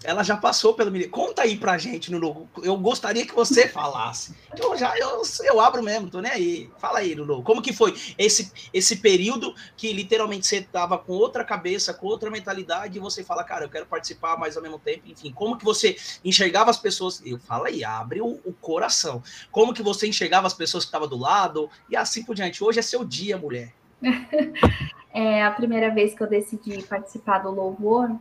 Ela 0.03 0.23
já 0.23 0.37
passou 0.37 0.73
pelo 0.73 0.91
ministério. 0.91 1.27
Conta 1.27 1.43
aí 1.43 1.57
pra 1.57 1.77
gente, 1.77 2.11
Nuno. 2.11 2.49
Eu 2.63 2.77
gostaria 2.79 3.27
que 3.27 3.35
você 3.35 3.69
falasse. 3.69 4.35
Eu 4.57 4.77
já 4.77 4.97
eu, 4.97 5.23
eu 5.45 5.61
abro 5.61 5.83
mesmo, 5.83 6.11
tô 6.11 6.21
nem 6.21 6.33
aí. 6.33 6.71
Fala 6.79 7.01
aí, 7.01 7.15
Nuno. 7.15 7.43
Como 7.43 7.61
que 7.61 7.73
foi 7.73 7.95
esse, 8.17 8.51
esse 8.73 8.97
período 8.97 9.55
que 9.77 9.93
literalmente 9.93 10.47
você 10.47 10.63
tava 10.63 10.97
com 10.97 11.13
outra 11.13 11.45
cabeça, 11.45 11.93
com 11.93 12.07
outra 12.07 12.31
mentalidade, 12.31 12.97
e 12.97 13.01
você 13.01 13.23
fala, 13.23 13.45
cara, 13.45 13.67
eu 13.67 13.69
quero 13.69 13.87
participar 13.87 14.39
mais 14.39 14.57
ao 14.57 14.63
mesmo 14.63 14.79
tempo. 14.79 15.03
Enfim, 15.07 15.33
como 15.33 15.59
que 15.59 15.65
você 15.65 15.97
enxergava 16.25 16.71
as 16.71 16.79
pessoas? 16.79 17.21
Eu 17.25 17.39
fala 17.39 17.69
aí, 17.69 17.85
abre 17.85 18.23
o, 18.23 18.41
o 18.45 18.53
coração. 18.55 19.23
Como 19.51 19.75
que 19.75 19.83
você 19.83 20.07
enxergava 20.07 20.47
as 20.47 20.55
pessoas 20.55 20.85
que 20.85 20.89
estavam 20.89 21.09
do 21.09 21.19
lado 21.19 21.69
e 21.91 21.97
assim 21.97 22.25
por 22.25 22.35
diante. 22.35 22.65
Hoje 22.65 22.79
é 22.79 22.83
seu 22.83 23.05
dia, 23.05 23.37
mulher. 23.37 23.73
É 25.13 25.43
a 25.43 25.51
primeira 25.51 25.93
vez 25.93 26.15
que 26.15 26.23
eu 26.23 26.29
decidi 26.29 26.83
participar 26.85 27.41
do 27.41 27.51
louvor 27.51 28.17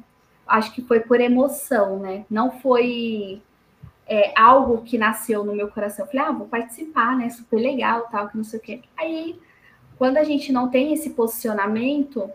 acho 0.49 0.73
que 0.73 0.81
foi 0.81 0.99
por 0.99 1.21
emoção, 1.21 1.99
né? 1.99 2.25
Não 2.29 2.51
foi 2.59 3.41
é, 4.07 4.33
algo 4.39 4.81
que 4.81 4.97
nasceu 4.97 5.43
no 5.43 5.55
meu 5.55 5.69
coração. 5.69 6.05
Eu 6.05 6.11
falei, 6.11 6.27
ah, 6.27 6.31
vou 6.31 6.47
participar, 6.47 7.15
né? 7.15 7.29
Super 7.29 7.57
legal, 7.57 8.07
tal, 8.11 8.29
que 8.29 8.37
não 8.37 8.43
sei 8.43 8.59
o 8.59 8.61
quê. 8.61 8.81
Aí, 8.97 9.39
quando 9.97 10.17
a 10.17 10.23
gente 10.23 10.51
não 10.51 10.69
tem 10.69 10.93
esse 10.93 11.11
posicionamento, 11.11 12.29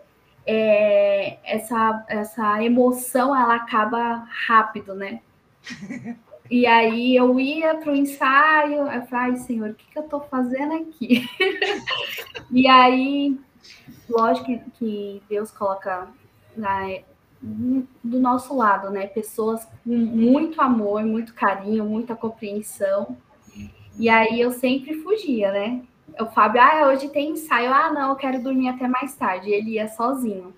é, 0.45 1.37
essa, 1.43 2.05
essa 2.07 2.63
emoção 2.63 3.35
ela 3.35 3.55
acaba 3.55 4.27
rápido, 4.47 4.95
né? 4.95 5.21
E 6.49 6.67
aí 6.67 7.15
eu 7.15 7.39
ia 7.39 7.75
para 7.75 7.91
o 7.91 7.95
ensaio, 7.95 8.87
eu 8.87 9.01
falei, 9.07 9.31
ai, 9.31 9.37
senhor, 9.37 9.71
o 9.71 9.73
que, 9.73 9.85
que 9.91 9.97
eu 9.97 10.03
estou 10.03 10.21
fazendo 10.21 10.75
aqui? 10.75 11.27
e 12.51 12.67
aí, 12.67 13.39
lógico 14.07 14.61
que, 14.77 15.23
Deus 15.27 15.49
coloca 15.49 16.07
né, 16.55 17.03
do 18.03 18.19
nosso 18.19 18.55
lado, 18.55 18.89
né? 18.89 19.07
Pessoas 19.07 19.65
com 19.83 19.95
muito 19.95 20.61
amor, 20.61 21.03
muito 21.03 21.33
carinho, 21.33 21.85
muita 21.85 22.15
compreensão. 22.15 23.15
E 23.97 24.09
aí 24.09 24.41
eu 24.41 24.51
sempre 24.51 24.95
fugia, 24.95 25.51
né? 25.51 25.81
o 26.19 26.25
Fábio, 26.27 26.61
ah, 26.61 26.87
hoje 26.87 27.09
tem 27.09 27.31
ensaio. 27.31 27.73
Ah, 27.73 27.91
não, 27.91 28.09
eu 28.09 28.15
quero 28.15 28.41
dormir 28.41 28.69
até 28.69 28.87
mais 28.87 29.15
tarde. 29.15 29.49
Ele 29.49 29.71
ia 29.71 29.87
sozinho. 29.87 30.53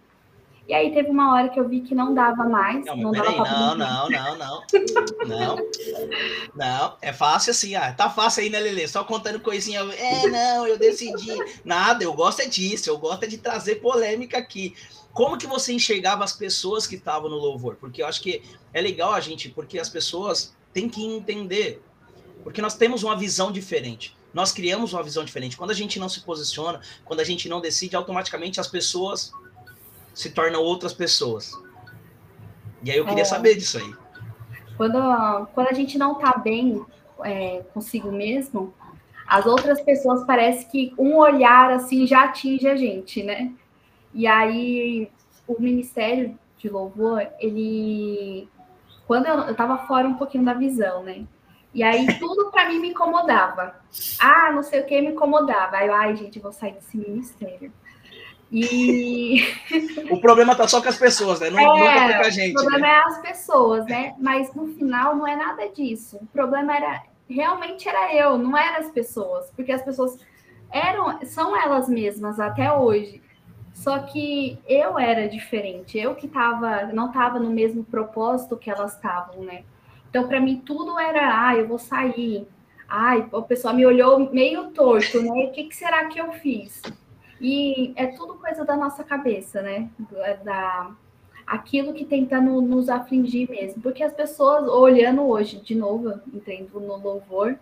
E 0.67 0.73
aí 0.73 0.91
teve 0.93 1.09
uma 1.09 1.33
hora 1.33 1.47
que 1.47 1.57
eu 1.57 1.67
vi 1.67 1.79
que 1.79 1.95
não 1.95 2.13
dava 2.13 2.43
mais. 2.43 2.85
Não, 2.85 2.97
não, 2.97 3.11
dava 3.13 3.31
dava 3.31 3.43
não, 3.49 3.75
não, 3.77 4.09
não, 4.09 4.37
não, 4.37 4.63
não. 5.25 5.57
Não, 6.53 6.97
é 7.01 7.13
fácil 7.13 7.51
assim, 7.51 7.73
ah, 7.75 7.93
tá 7.93 8.09
fácil 8.09 8.43
aí, 8.43 8.49
né, 8.49 8.59
Lele? 8.59 8.85
Só 8.85 9.01
contando 9.05 9.39
coisinha. 9.39 9.79
É, 9.79 10.27
não, 10.27 10.67
eu 10.67 10.77
decidi. 10.77 11.37
Nada, 11.63 12.03
eu 12.03 12.13
gosto 12.13 12.41
é 12.41 12.45
disso, 12.47 12.89
eu 12.89 12.97
gosto 12.97 13.23
é 13.23 13.27
de 13.27 13.37
trazer 13.37 13.75
polêmica 13.75 14.37
aqui. 14.37 14.75
Como 15.17 15.35
que 15.35 15.47
você 15.47 15.73
enxergava 15.73 16.23
as 16.23 16.31
pessoas 16.31 16.85
que 16.85 16.93
estavam 16.93 17.27
no 17.27 17.37
louvor? 17.37 17.75
Porque 17.77 18.03
eu 18.03 18.05
acho 18.05 18.21
que 18.21 18.43
é 18.71 18.79
legal 18.79 19.13
a 19.13 19.19
gente, 19.19 19.49
porque 19.49 19.79
as 19.79 19.89
pessoas 19.89 20.55
têm 20.71 20.87
que 20.87 21.03
entender. 21.03 21.83
Porque 22.43 22.61
nós 22.61 22.75
temos 22.75 23.01
uma 23.01 23.17
visão 23.17 23.51
diferente. 23.51 24.15
Nós 24.31 24.51
criamos 24.51 24.93
uma 24.93 25.01
visão 25.01 25.25
diferente. 25.25 25.57
Quando 25.57 25.71
a 25.71 25.73
gente 25.73 25.97
não 25.97 26.07
se 26.07 26.21
posiciona, 26.21 26.81
quando 27.03 27.21
a 27.21 27.23
gente 27.23 27.49
não 27.49 27.59
decide, 27.59 27.95
automaticamente 27.95 28.59
as 28.59 28.67
pessoas 28.67 29.31
se 30.13 30.29
tornam 30.29 30.61
outras 30.61 30.93
pessoas. 30.93 31.51
E 32.83 32.91
aí 32.91 32.97
eu 32.99 33.05
queria 33.07 33.23
é. 33.23 33.25
saber 33.25 33.55
disso 33.55 33.79
aí. 33.79 33.95
Quando, 34.77 35.47
quando 35.47 35.67
a 35.69 35.73
gente 35.73 35.97
não 35.97 36.13
tá 36.13 36.37
bem 36.37 36.85
é, 37.23 37.63
consigo 37.73 38.11
mesmo, 38.11 38.71
as 39.25 39.47
outras 39.47 39.81
pessoas 39.81 40.23
parece 40.27 40.67
que 40.67 40.93
um 40.95 41.15
olhar 41.15 41.71
assim 41.71 42.05
já 42.05 42.25
atinge 42.25 42.67
a 42.67 42.75
gente, 42.75 43.23
né? 43.23 43.51
E 44.17 44.25
aí 44.25 45.11
o 45.47 45.61
Ministério 45.61 46.37
de 46.57 46.67
Louvor, 46.67 47.27
ele 47.39 48.49
quando 49.05 49.27
eu, 49.27 49.35
eu 49.41 49.55
tava 49.55 49.77
fora 49.85 50.07
um 50.07 50.15
pouquinho 50.15 50.43
da 50.43 50.55
visão, 50.55 51.03
né? 51.03 51.23
E 51.71 51.83
aí 51.83 52.07
tudo 52.17 52.49
para 52.49 52.67
mim 52.67 52.79
me 52.79 52.89
incomodava. 52.89 53.75
Ah, 54.19 54.51
não 54.51 54.63
sei 54.63 54.81
o 54.81 54.85
que 54.87 54.99
me 54.99 55.09
incomodava. 55.09 55.77
Aí 55.77 55.87
eu, 55.87 55.93
ai, 55.93 56.15
gente, 56.15 56.39
vou 56.39 56.51
sair 56.51 56.73
desse 56.73 56.97
ministério. 56.97 57.71
E. 58.51 59.45
O 60.09 60.19
problema 60.19 60.55
tá 60.55 60.67
só 60.67 60.81
com 60.81 60.89
as 60.89 60.97
pessoas, 60.97 61.39
né? 61.39 61.49
Não, 61.51 61.77
é, 61.77 62.17
com 62.17 62.25
a 62.25 62.29
gente. 62.29 62.57
O 62.57 62.61
problema 62.61 62.87
né? 62.87 62.93
é 62.93 63.03
as 63.03 63.21
pessoas, 63.21 63.85
né? 63.85 64.15
Mas 64.17 64.51
no 64.55 64.67
final 64.69 65.15
não 65.15 65.27
é 65.27 65.35
nada 65.35 65.67
disso. 65.69 66.17
O 66.17 66.25
problema 66.27 66.75
era 66.75 67.03
realmente 67.29 67.87
era 67.87 68.15
eu, 68.15 68.37
não 68.37 68.57
eram 68.57 68.79
as 68.79 68.89
pessoas, 68.89 69.51
porque 69.55 69.71
as 69.71 69.83
pessoas 69.83 70.17
eram, 70.71 71.19
são 71.25 71.55
elas 71.55 71.87
mesmas 71.87 72.39
até 72.39 72.71
hoje. 72.71 73.21
Só 73.77 73.99
que 73.99 74.57
eu 74.67 74.97
era 74.97 75.29
diferente, 75.29 75.99
eu 75.99 76.15
que 76.15 76.27
tava, 76.27 76.87
não 76.87 77.07
estava 77.07 77.39
no 77.39 77.51
mesmo 77.51 77.83
propósito 77.83 78.57
que 78.57 78.71
elas 78.71 78.95
estavam, 78.95 79.43
né? 79.43 79.63
Então, 80.09 80.27
para 80.27 80.41
mim, 80.41 80.63
tudo 80.65 80.97
era, 80.99 81.47
ah, 81.47 81.55
eu 81.55 81.67
vou 81.67 81.77
sair. 81.77 82.47
Ai, 82.89 83.27
o 83.31 83.41
pessoal 83.43 83.75
me 83.75 83.85
olhou 83.85 84.33
meio 84.33 84.71
torto, 84.71 85.21
né? 85.21 85.45
O 85.45 85.51
que, 85.51 85.65
que 85.65 85.75
será 85.75 86.05
que 86.07 86.19
eu 86.19 86.31
fiz? 86.33 86.81
E 87.39 87.93
é 87.95 88.07
tudo 88.07 88.33
coisa 88.39 88.65
da 88.65 88.75
nossa 88.75 89.03
cabeça, 89.03 89.61
né? 89.61 89.87
É 90.23 90.33
da, 90.37 90.89
aquilo 91.45 91.93
que 91.93 92.03
tenta 92.03 92.41
no, 92.41 92.59
nos 92.61 92.89
afligir 92.89 93.47
mesmo. 93.47 93.79
Porque 93.79 94.01
as 94.01 94.13
pessoas, 94.13 94.67
olhando 94.67 95.21
hoje, 95.21 95.61
de 95.61 95.75
novo, 95.75 96.19
entendo 96.33 96.79
no 96.79 96.97
louvor, 96.97 97.55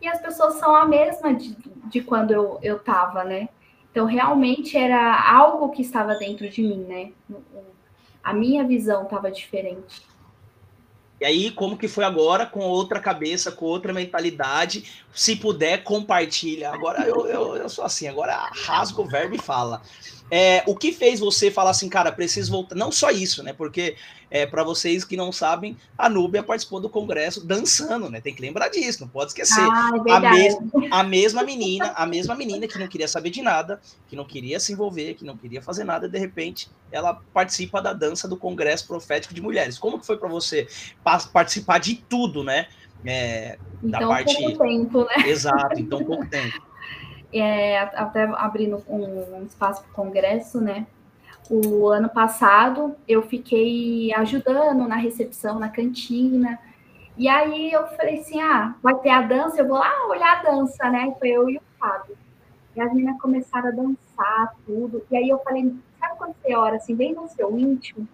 e 0.00 0.06
as 0.06 0.20
pessoas 0.20 0.54
são 0.54 0.76
a 0.76 0.86
mesma 0.86 1.34
de, 1.34 1.56
de 1.86 2.02
quando 2.02 2.30
eu, 2.30 2.60
eu 2.62 2.78
tava, 2.78 3.24
né? 3.24 3.48
Então, 3.96 4.04
realmente 4.04 4.76
era 4.76 5.26
algo 5.26 5.70
que 5.70 5.80
estava 5.80 6.16
dentro 6.16 6.46
de 6.50 6.60
mim, 6.60 6.84
né? 6.86 7.12
A 8.22 8.34
minha 8.34 8.62
visão 8.62 9.04
estava 9.04 9.30
diferente. 9.30 10.02
E 11.18 11.24
aí, 11.24 11.50
como 11.50 11.78
que 11.78 11.88
foi 11.88 12.04
agora, 12.04 12.44
com 12.44 12.60
outra 12.60 13.00
cabeça, 13.00 13.50
com 13.50 13.64
outra 13.64 13.94
mentalidade? 13.94 15.02
Se 15.14 15.34
puder, 15.34 15.82
compartilha. 15.82 16.72
Agora 16.72 17.06
eu, 17.06 17.26
eu, 17.26 17.56
eu 17.56 17.70
sou 17.70 17.86
assim, 17.86 18.06
agora 18.06 18.50
rasgo 18.66 19.00
o 19.00 19.08
verbo 19.08 19.34
e 19.34 19.38
fala. 19.38 19.80
É, 20.30 20.62
o 20.66 20.76
que 20.76 20.92
fez 20.92 21.18
você 21.18 21.50
falar 21.50 21.70
assim, 21.70 21.88
cara, 21.88 22.12
preciso 22.12 22.52
voltar? 22.52 22.74
Não 22.74 22.92
só 22.92 23.10
isso, 23.10 23.42
né? 23.42 23.54
Porque, 23.54 23.96
é, 24.30 24.46
para 24.46 24.64
vocês 24.64 25.04
que 25.04 25.16
não 25.16 25.30
sabem, 25.30 25.76
a 25.96 26.08
Núbia 26.08 26.42
participou 26.42 26.80
do 26.80 26.88
congresso 26.88 27.44
dançando, 27.44 28.10
né? 28.10 28.20
Tem 28.20 28.34
que 28.34 28.42
lembrar 28.42 28.68
disso, 28.68 29.00
não 29.00 29.08
pode 29.08 29.30
esquecer. 29.30 29.60
Ah, 29.60 29.90
é 30.06 30.12
a, 30.12 30.20
mes 30.20 30.56
a 30.90 31.02
mesma 31.02 31.42
menina, 31.42 31.92
a 31.96 32.06
mesma 32.06 32.34
menina 32.34 32.66
que 32.66 32.78
não 32.78 32.88
queria 32.88 33.08
saber 33.08 33.30
de 33.30 33.42
nada, 33.42 33.80
que 34.08 34.16
não 34.16 34.24
queria 34.24 34.58
se 34.58 34.72
envolver, 34.72 35.14
que 35.14 35.24
não 35.24 35.36
queria 35.36 35.62
fazer 35.62 35.84
nada, 35.84 36.08
de 36.08 36.18
repente, 36.18 36.68
ela 36.90 37.20
participa 37.32 37.80
da 37.80 37.92
dança 37.92 38.26
do 38.26 38.36
Congresso 38.36 38.86
Profético 38.86 39.34
de 39.34 39.40
Mulheres. 39.40 39.78
Como 39.78 39.98
que 39.98 40.06
foi 40.06 40.16
para 40.16 40.28
você 40.28 40.66
participar 41.32 41.78
de 41.78 41.96
tudo, 42.08 42.42
né? 42.42 42.66
É, 43.04 43.58
então, 43.82 44.00
da 44.00 44.08
parte. 44.08 44.34
Pouco 44.34 44.58
tempo, 44.58 45.04
né? 45.04 45.28
Exato, 45.28 45.78
então 45.78 46.04
pouco 46.04 46.26
tempo 46.28 46.60
é, 47.32 47.78
até 47.78 48.24
abrindo 48.24 48.82
um, 48.88 49.44
espaço 49.44 49.82
para 49.82 49.90
o 49.90 49.94
congresso, 49.94 50.60
né? 50.60 50.86
O 51.48 51.88
ano 51.88 52.08
passado 52.08 52.96
eu 53.06 53.22
fiquei 53.22 54.12
ajudando 54.14 54.88
na 54.88 54.96
recepção, 54.96 55.58
na 55.58 55.68
cantina. 55.68 56.58
E 57.16 57.28
aí 57.28 57.72
eu 57.72 57.86
falei 57.88 58.20
assim: 58.20 58.40
ah, 58.40 58.74
vai 58.82 58.94
ter 58.96 59.10
a 59.10 59.22
dança, 59.22 59.60
eu 59.60 59.68
vou 59.68 59.78
lá 59.78 60.06
olhar 60.08 60.38
a 60.38 60.42
dança, 60.42 60.90
né? 60.90 61.14
Foi 61.18 61.28
eu 61.28 61.48
e 61.48 61.56
o 61.56 61.62
Fábio. 61.78 62.16
E 62.74 62.80
as 62.80 62.92
meninas 62.92 63.20
começaram 63.20 63.68
a 63.68 63.72
dançar, 63.72 64.54
tudo. 64.66 65.04
E 65.10 65.16
aí 65.16 65.28
eu 65.28 65.38
falei: 65.38 65.74
sabe 66.00 66.18
quando 66.18 66.34
você 66.34 66.54
ora 66.54 66.76
assim, 66.76 66.94
bem 66.94 67.14
no 67.14 67.28
seu 67.28 67.56
íntimo? 67.56 68.08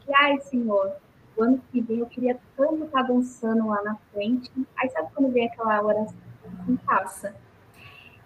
Que, 0.00 0.14
ai, 0.14 0.40
Senhor, 0.40 0.92
o 1.36 1.42
ano 1.42 1.60
que 1.70 1.80
vem 1.80 1.98
eu 1.98 2.06
queria 2.06 2.38
tanto 2.56 2.84
estar 2.84 3.02
dançando 3.02 3.68
lá 3.68 3.82
na 3.82 3.96
frente. 4.12 4.50
Aí 4.76 4.88
sabe 4.90 5.10
quando 5.14 5.32
vem 5.32 5.46
aquela 5.46 5.82
oração 5.82 6.14
assim, 6.62 6.76
passa? 6.76 7.34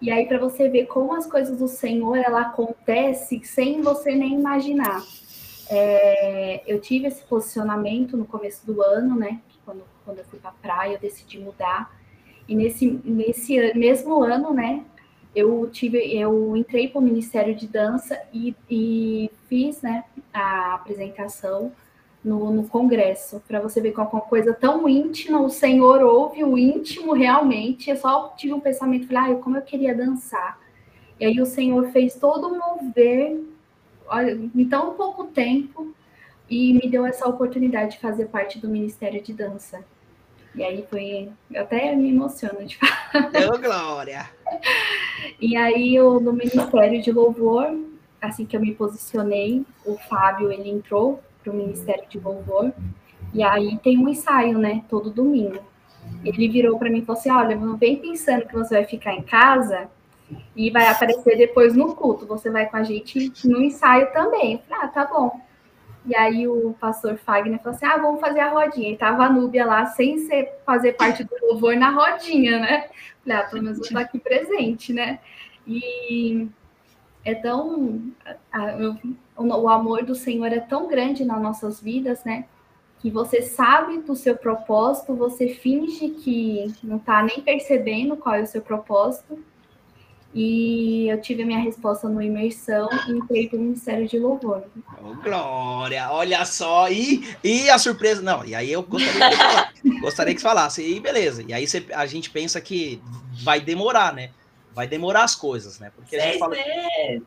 E 0.01 0.11
aí 0.11 0.25
para 0.27 0.37
você 0.37 0.69
ver 0.69 0.85
como 0.85 1.15
as 1.15 1.25
coisas 1.25 1.57
do 1.57 1.67
Senhor 1.67 2.17
ela 2.17 2.41
acontece 2.41 3.41
sem 3.43 3.81
você 3.81 4.15
nem 4.15 4.33
imaginar. 4.33 5.01
É, 5.69 6.61
eu 6.67 6.79
tive 6.79 7.07
esse 7.07 7.23
posicionamento 7.23 8.15
no 8.15 8.25
começo 8.25 8.65
do 8.65 8.81
ano, 8.81 9.15
né? 9.15 9.41
Quando, 9.63 9.83
quando 10.03 10.19
eu 10.19 10.25
fui 10.25 10.39
para 10.39 10.51
a 10.51 10.53
praia, 10.53 10.93
eu 10.93 10.99
decidi 10.99 11.39
mudar. 11.39 11.95
E 12.47 12.55
nesse, 12.55 13.01
nesse 13.03 13.73
mesmo 13.73 14.21
ano, 14.23 14.53
né? 14.53 14.83
Eu 15.35 15.67
tive, 15.69 15.97
eu 16.17 16.55
entrei 16.55 16.87
para 16.87 16.99
o 16.99 17.03
Ministério 17.03 17.55
de 17.55 17.67
Dança 17.67 18.17
e, 18.31 18.55
e 18.69 19.31
fiz, 19.49 19.81
né? 19.81 20.03
A 20.31 20.75
apresentação 20.75 21.71
no, 22.25 22.51
no 22.51 22.67
congresso, 22.67 23.41
para 23.47 23.59
você 23.59 23.79
ver 23.79 23.91
como 23.91 24.09
é 24.09 24.11
uma 24.13 24.21
coisa 24.21 24.51
tão 24.51 24.89
íntima, 24.89 25.39
o 25.39 25.49
Senhor 25.49 26.01
ouve 26.01 26.43
o 26.43 26.57
íntimo 26.57 27.13
realmente. 27.13 27.91
Eu 27.91 27.97
só 27.97 28.33
tive 28.35 28.51
um 28.51 28.59
pensamento, 28.59 29.07
falei, 29.07 29.33
ah, 29.33 29.35
como 29.35 29.57
eu 29.57 29.61
queria 29.61 29.93
dançar. 29.93 30.59
E 31.19 31.25
aí 31.25 31.39
o 31.39 31.45
Senhor 31.45 31.87
fez 31.91 32.15
todo 32.15 32.47
um 32.47 32.57
mover 32.57 33.39
em 34.55 34.65
tão 34.65 34.95
pouco 34.95 35.25
tempo 35.25 35.93
e 36.49 36.73
me 36.73 36.89
deu 36.89 37.05
essa 37.05 37.27
oportunidade 37.27 37.91
de 37.91 37.99
fazer 37.99 38.25
parte 38.25 38.57
do 38.57 38.67
Ministério 38.67 39.21
de 39.21 39.31
Dança. 39.31 39.85
E 40.55 40.63
aí 40.63 40.85
foi. 40.89 41.29
Eu 41.51 41.61
até 41.61 41.95
me 41.95 42.09
emociono 42.09 42.65
de 42.65 42.77
falar. 42.79 43.29
Deu 43.29 43.59
glória! 43.59 44.29
E 45.39 45.55
aí, 45.55 45.93
eu, 45.93 46.19
no 46.19 46.33
Ministério 46.33 47.01
de 47.01 47.11
Louvor, 47.11 47.77
assim 48.21 48.45
que 48.45 48.55
eu 48.55 48.61
me 48.61 48.73
posicionei, 48.73 49.65
o 49.85 49.95
Fábio 49.97 50.51
ele 50.51 50.69
entrou 50.69 51.21
para 51.45 51.53
o 51.53 51.55
Ministério 51.55 52.03
de 52.09 52.19
Louvor. 52.19 52.73
E 53.33 53.43
aí 53.43 53.77
tem 53.77 53.97
um 53.97 54.09
ensaio, 54.09 54.57
né? 54.57 54.83
Todo 54.89 55.11
domingo. 55.11 55.59
Ele 56.23 56.47
virou 56.47 56.77
para 56.79 56.89
mim 56.89 56.99
e 56.99 57.05
falou 57.05 57.19
assim: 57.19 57.31
Olha, 57.31 57.55
não 57.55 57.77
vem 57.77 57.97
pensando 57.97 58.47
que 58.47 58.53
você 58.53 58.75
vai 58.75 58.85
ficar 58.85 59.13
em 59.13 59.21
casa 59.21 59.87
e 60.55 60.71
vai 60.71 60.87
aparecer 60.87 61.37
depois 61.37 61.75
no 61.75 61.95
culto. 61.95 62.25
Você 62.25 62.49
vai 62.49 62.65
com 62.67 62.77
a 62.77 62.83
gente 62.83 63.31
no 63.45 63.61
ensaio 63.61 64.11
também. 64.11 64.53
Eu 64.53 64.59
falei, 64.67 64.83
ah, 64.83 64.87
tá 64.87 65.05
bom. 65.05 65.39
E 66.05 66.15
aí 66.15 66.47
o 66.47 66.75
pastor 66.79 67.17
Fagner 67.17 67.59
falou 67.59 67.75
assim: 67.75 67.85
ah, 67.85 67.97
vamos 67.97 68.19
fazer 68.19 68.39
a 68.39 68.49
rodinha. 68.49 68.91
E 68.91 68.97
tava 68.97 69.25
a 69.25 69.29
Núbia 69.29 69.65
lá 69.65 69.85
sem 69.87 70.19
ser, 70.19 70.59
fazer 70.65 70.93
parte 70.93 71.23
do 71.23 71.35
louvor 71.41 71.75
na 71.75 71.89
rodinha, 71.89 72.59
né? 72.59 72.89
Falei, 73.23 73.37
ah, 73.37 73.43
pelo 73.43 73.63
menos 73.63 73.79
eu 73.79 73.83
estou 73.83 73.99
aqui 73.99 74.19
presente, 74.19 74.93
né? 74.93 75.19
E 75.67 76.47
é 77.23 77.33
tão. 77.33 78.01
O 79.37 79.69
amor 79.69 80.03
do 80.03 80.15
Senhor 80.15 80.47
é 80.47 80.59
tão 80.59 80.87
grande 80.87 81.25
nas 81.25 81.41
nossas 81.41 81.81
vidas, 81.81 82.23
né? 82.23 82.45
Que 82.99 83.09
você 83.09 83.41
sabe 83.41 83.99
do 83.99 84.15
seu 84.15 84.35
propósito, 84.35 85.15
você 85.15 85.49
finge 85.49 86.09
que 86.09 86.73
não 86.83 86.97
está 86.97 87.21
nem 87.21 87.41
percebendo 87.41 88.15
qual 88.15 88.35
é 88.35 88.41
o 88.41 88.47
seu 88.47 88.61
propósito. 88.61 89.37
E 90.37 91.07
eu 91.07 91.21
tive 91.21 91.43
a 91.43 91.45
minha 91.45 91.59
resposta 91.59 92.09
no 92.09 92.21
imersão 92.21 92.89
e 93.07 93.11
entrei 93.13 93.47
para 93.47 93.57
o 93.57 93.61
Ministério 93.61 94.05
de 94.05 94.19
Louvor. 94.19 94.63
Oh, 95.01 95.15
glória! 95.15 96.11
Olha 96.11 96.43
só! 96.43 96.89
E, 96.89 97.23
e 97.41 97.69
a 97.69 97.77
surpresa. 97.77 98.21
Não, 98.21 98.43
e 98.43 98.53
aí 98.53 98.69
eu 98.69 98.83
gostaria 98.83 99.71
que, 99.81 99.89
gostaria 100.01 100.35
que 100.35 100.41
falasse. 100.41 100.81
E 100.81 100.99
beleza. 100.99 101.41
E 101.47 101.53
aí 101.53 101.65
você, 101.65 101.85
a 101.93 102.05
gente 102.05 102.29
pensa 102.29 102.59
que 102.59 103.01
vai 103.43 103.61
demorar, 103.61 104.13
né? 104.13 104.31
Vai 104.75 104.85
demorar 104.87 105.23
as 105.23 105.33
coisas, 105.33 105.79
né? 105.79 105.91
Porque 105.95 106.17
a 106.17 106.25
gente 106.25 106.37
fala... 106.37 106.55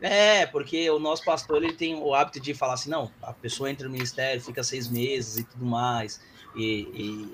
É, 0.01 0.45
porque 0.47 0.89
o 0.91 0.99
nosso 0.99 1.25
pastor 1.25 1.65
ele 1.65 1.73
tem 1.73 1.95
o 1.95 2.15
hábito 2.15 2.39
de 2.39 2.53
falar 2.53 2.75
assim, 2.75 2.91
não, 2.91 3.11
a 3.23 3.33
pessoa 3.33 3.71
entra 3.71 3.87
no 3.87 3.93
ministério, 3.93 4.41
fica 4.43 4.63
seis 4.63 4.87
meses 4.87 5.39
e 5.39 5.45
tudo 5.45 5.65
mais. 5.65 6.21
e, 6.55 6.63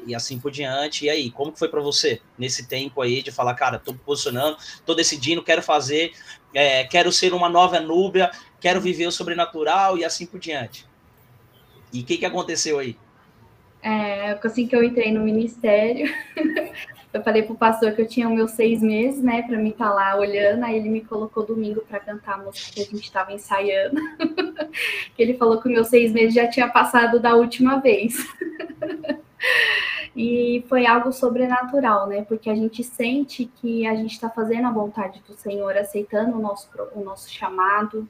e, 0.06 0.10
e, 0.10 0.14
assim 0.14 0.38
por 0.38 0.52
diante. 0.52 1.06
E 1.06 1.10
aí, 1.10 1.30
como 1.30 1.50
que 1.50 1.58
foi 1.58 1.68
para 1.68 1.80
você 1.80 2.20
nesse 2.38 2.68
tempo 2.68 3.02
aí 3.02 3.22
de 3.22 3.32
falar, 3.32 3.54
cara, 3.54 3.78
tô 3.78 3.92
posicionando, 3.92 4.56
tô 4.86 4.94
decidindo, 4.94 5.42
quero 5.42 5.62
fazer, 5.62 6.12
é, 6.54 6.84
quero 6.84 7.10
ser 7.10 7.34
uma 7.34 7.48
nova 7.48 7.80
núbia, 7.80 8.30
quero 8.60 8.80
viver 8.80 9.06
o 9.06 9.12
sobrenatural 9.12 9.98
e 9.98 10.04
assim 10.04 10.26
por 10.26 10.38
diante. 10.38 10.86
E 11.92 12.00
o 12.02 12.04
que, 12.04 12.18
que 12.18 12.26
aconteceu 12.26 12.78
aí? 12.78 12.96
É, 13.82 14.38
assim 14.42 14.66
que 14.66 14.74
eu 14.74 14.82
entrei 14.82 15.12
no 15.12 15.20
ministério, 15.20 16.06
eu 17.14 17.22
falei 17.22 17.44
pro 17.44 17.54
pastor 17.54 17.92
que 17.92 18.02
eu 18.02 18.08
tinha 18.08 18.28
meus 18.28 18.50
seis 18.50 18.82
meses, 18.82 19.22
né, 19.22 19.42
para 19.42 19.56
mim 19.56 19.70
estar 19.70 19.88
tá 19.88 19.94
lá 19.94 20.16
olhando, 20.16 20.64
aí 20.64 20.76
ele 20.76 20.88
me 20.88 21.00
colocou 21.00 21.46
domingo 21.46 21.80
para 21.88 22.00
cantar 22.00 22.34
a 22.34 22.38
música 22.38 22.72
que 22.72 22.80
a 22.80 22.84
gente 22.84 23.04
estava 23.04 23.32
ensaiando. 23.32 24.00
que 25.14 25.22
ele 25.22 25.34
falou 25.34 25.60
que 25.60 25.68
meus 25.68 25.86
seis 25.86 26.12
meses 26.12 26.34
já 26.34 26.48
tinha 26.48 26.68
passado 26.68 27.20
da 27.20 27.36
última 27.36 27.78
vez. 27.78 28.16
e 30.16 30.64
foi 30.68 30.86
algo 30.86 31.12
sobrenatural, 31.12 32.08
né? 32.08 32.22
Porque 32.22 32.50
a 32.50 32.54
gente 32.54 32.82
sente 32.82 33.44
que 33.44 33.86
a 33.86 33.94
gente 33.94 34.12
está 34.12 34.28
fazendo 34.28 34.66
a 34.66 34.72
vontade 34.72 35.22
do 35.24 35.34
Senhor, 35.34 35.76
aceitando 35.76 36.36
o 36.36 36.40
nosso, 36.40 36.68
o 36.96 37.04
nosso 37.04 37.30
chamado. 37.30 38.08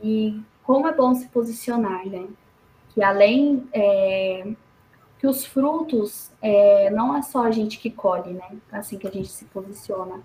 E 0.00 0.40
como 0.62 0.86
é 0.86 0.94
bom 0.94 1.16
se 1.16 1.26
posicionar, 1.26 2.06
né? 2.06 2.28
Que 2.94 3.02
além 3.02 3.68
é, 3.72 4.46
que 5.20 5.26
os 5.26 5.44
frutos 5.44 6.30
é, 6.40 6.88
não 6.90 7.14
é 7.14 7.20
só 7.20 7.44
a 7.44 7.50
gente 7.50 7.78
que 7.78 7.90
colhe, 7.90 8.32
né? 8.32 8.56
Assim 8.72 8.96
que 8.96 9.06
a 9.06 9.10
gente 9.10 9.28
se 9.28 9.44
posiciona. 9.44 10.18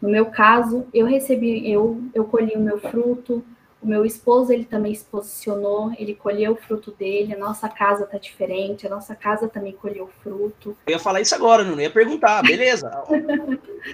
No 0.00 0.08
meu 0.08 0.26
caso, 0.26 0.86
eu 0.92 1.04
recebi, 1.06 1.70
eu, 1.70 2.02
eu 2.14 2.24
colhi 2.24 2.54
o 2.56 2.60
meu 2.60 2.80
fruto, 2.80 3.44
o 3.82 3.86
meu 3.86 4.06
esposo 4.06 4.50
ele 4.50 4.64
também 4.64 4.94
se 4.94 5.04
posicionou, 5.04 5.92
ele 5.98 6.14
colheu 6.14 6.52
o 6.52 6.56
fruto 6.56 6.90
dele, 6.92 7.34
a 7.34 7.38
nossa 7.38 7.68
casa 7.68 8.06
tá 8.06 8.16
diferente, 8.16 8.86
a 8.86 8.90
nossa 8.90 9.14
casa 9.14 9.48
também 9.48 9.72
colheu 9.72 10.08
fruto. 10.22 10.74
Eu 10.86 10.92
ia 10.92 10.98
falar 10.98 11.20
isso 11.20 11.34
agora, 11.34 11.62
não 11.62 11.78
ia 11.78 11.90
perguntar, 11.90 12.40
beleza? 12.42 12.90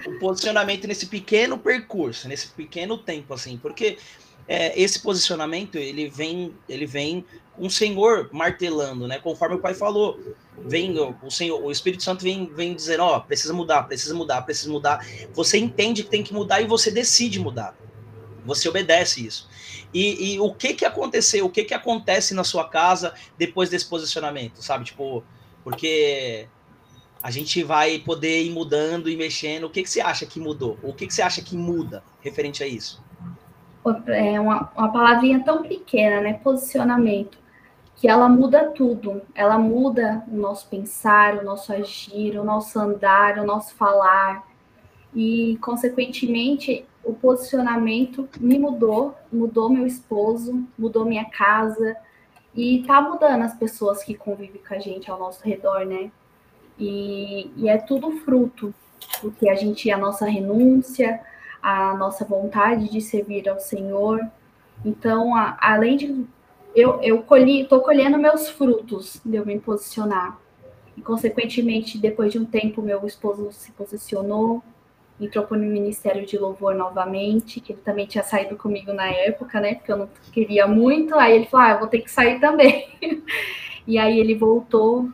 o 0.07 0.19
posicionamento 0.19 0.87
nesse 0.87 1.07
pequeno 1.07 1.57
percurso, 1.57 2.29
nesse 2.29 2.47
pequeno 2.49 2.97
tempo, 2.97 3.33
assim, 3.33 3.57
porque 3.57 3.97
é, 4.49 4.73
esse 4.81 4.99
posicionamento 4.99 5.75
ele 5.75 6.09
vem, 6.09 6.55
ele 6.67 6.87
vem 6.87 7.23
um 7.55 7.69
Senhor 7.69 8.29
martelando, 8.31 9.07
né? 9.07 9.19
Conforme 9.19 9.55
o 9.55 9.59
Pai 9.59 9.75
falou, 9.75 10.19
vem 10.57 10.95
o 10.99 11.29
Senhor, 11.29 11.63
o 11.63 11.71
Espírito 11.71 12.01
Santo 12.01 12.23
vem, 12.23 12.47
vem 12.47 12.73
dizendo, 12.73 13.03
ó, 13.03 13.17
oh, 13.17 13.21
precisa 13.21 13.53
mudar, 13.53 13.83
precisa 13.83 14.15
mudar, 14.15 14.41
precisa 14.41 14.71
mudar. 14.71 15.05
Você 15.33 15.59
entende 15.59 16.03
que 16.03 16.09
tem 16.09 16.23
que 16.23 16.33
mudar 16.33 16.61
e 16.61 16.65
você 16.65 16.89
decide 16.89 17.39
mudar. 17.39 17.77
Você 18.43 18.67
obedece 18.67 19.23
isso. 19.23 19.47
E, 19.93 20.33
e 20.33 20.39
o 20.39 20.51
que 20.51 20.73
que 20.73 20.85
aconteceu? 20.85 21.45
O 21.45 21.49
que 21.51 21.63
que 21.63 21.73
acontece 21.75 22.33
na 22.33 22.43
sua 22.43 22.67
casa 22.67 23.13
depois 23.37 23.69
desse 23.69 23.85
posicionamento, 23.85 24.63
sabe? 24.63 24.85
Tipo, 24.85 25.23
porque 25.63 26.47
a 27.21 27.29
gente 27.29 27.61
vai 27.61 27.99
poder 27.99 28.41
ir 28.41 28.49
mudando 28.49 29.09
e 29.09 29.15
mexendo. 29.15 29.65
O 29.65 29.69
que 29.69 29.83
que 29.83 29.89
você 29.89 30.01
acha 30.01 30.25
que 30.25 30.39
mudou? 30.39 30.79
O 30.81 30.91
que 30.91 31.05
que 31.05 31.13
você 31.13 31.21
acha 31.21 31.39
que 31.39 31.55
muda 31.55 32.03
referente 32.19 32.63
a 32.63 32.67
isso? 32.67 33.07
É 34.07 34.39
uma, 34.39 34.71
uma 34.75 34.91
palavrinha 34.91 35.43
tão 35.43 35.63
pequena, 35.63 36.21
né? 36.21 36.33
Posicionamento 36.33 37.37
que 37.95 38.07
ela 38.07 38.29
muda 38.29 38.69
tudo. 38.69 39.21
Ela 39.35 39.57
muda 39.57 40.23
o 40.27 40.35
nosso 40.35 40.67
pensar, 40.67 41.37
o 41.37 41.43
nosso 41.43 41.73
agir, 41.73 42.39
o 42.39 42.43
nosso 42.43 42.79
andar, 42.79 43.37
o 43.37 43.45
nosso 43.45 43.75
falar. 43.75 44.47
E, 45.13 45.57
consequentemente, 45.61 46.85
o 47.03 47.13
posicionamento 47.13 48.29
me 48.39 48.57
mudou, 48.57 49.15
mudou 49.31 49.69
meu 49.69 49.85
esposo, 49.85 50.63
mudou 50.77 51.05
minha 51.05 51.25
casa. 51.25 51.95
E 52.55 52.83
tá 52.87 53.01
mudando 53.01 53.43
as 53.43 53.55
pessoas 53.55 54.03
que 54.03 54.15
convivem 54.15 54.61
com 54.65 54.73
a 54.73 54.79
gente 54.79 55.11
ao 55.11 55.19
nosso 55.19 55.43
redor, 55.43 55.85
né? 55.85 56.11
E, 56.79 57.51
e 57.57 57.67
é 57.67 57.77
tudo 57.77 58.11
fruto 58.19 58.73
do 59.21 59.31
que 59.31 59.49
a 59.49 59.55
gente, 59.55 59.91
a 59.91 59.97
nossa 59.97 60.25
renúncia, 60.25 61.19
a 61.61 61.93
nossa 61.95 62.25
vontade 62.25 62.89
de 62.89 63.01
servir 63.01 63.47
ao 63.49 63.59
Senhor. 63.59 64.25
Então, 64.83 65.35
a, 65.35 65.57
além 65.59 65.97
de 65.97 66.25
eu, 66.75 67.01
eu 67.01 67.21
colhi, 67.23 67.61
estou 67.61 67.81
colhendo 67.81 68.17
meus 68.17 68.49
frutos 68.49 69.21
de 69.25 69.35
eu 69.35 69.45
me 69.45 69.59
posicionar. 69.59 70.39
E, 70.95 71.01
consequentemente, 71.01 71.97
depois 71.97 72.31
de 72.31 72.39
um 72.39 72.45
tempo, 72.45 72.81
meu 72.81 73.05
esposo 73.05 73.51
se 73.51 73.71
posicionou, 73.71 74.63
entrou 75.19 75.45
para 75.45 75.57
o 75.57 75.59
Ministério 75.59 76.25
de 76.25 76.37
Louvor 76.37 76.75
novamente, 76.75 77.59
que 77.59 77.73
ele 77.73 77.81
também 77.81 78.05
tinha 78.05 78.23
saído 78.23 78.55
comigo 78.55 78.93
na 78.93 79.09
época, 79.09 79.59
né? 79.59 79.75
Porque 79.75 79.91
eu 79.91 79.97
não 79.97 80.09
queria 80.31 80.67
muito. 80.67 81.15
Aí 81.15 81.35
ele 81.35 81.45
falou: 81.45 81.65
ah, 81.65 81.71
eu 81.71 81.79
vou 81.79 81.87
ter 81.87 82.01
que 82.01 82.11
sair 82.11 82.39
também. 82.39 82.87
e 83.87 83.97
aí 83.97 84.19
ele 84.19 84.35
voltou. 84.35 85.09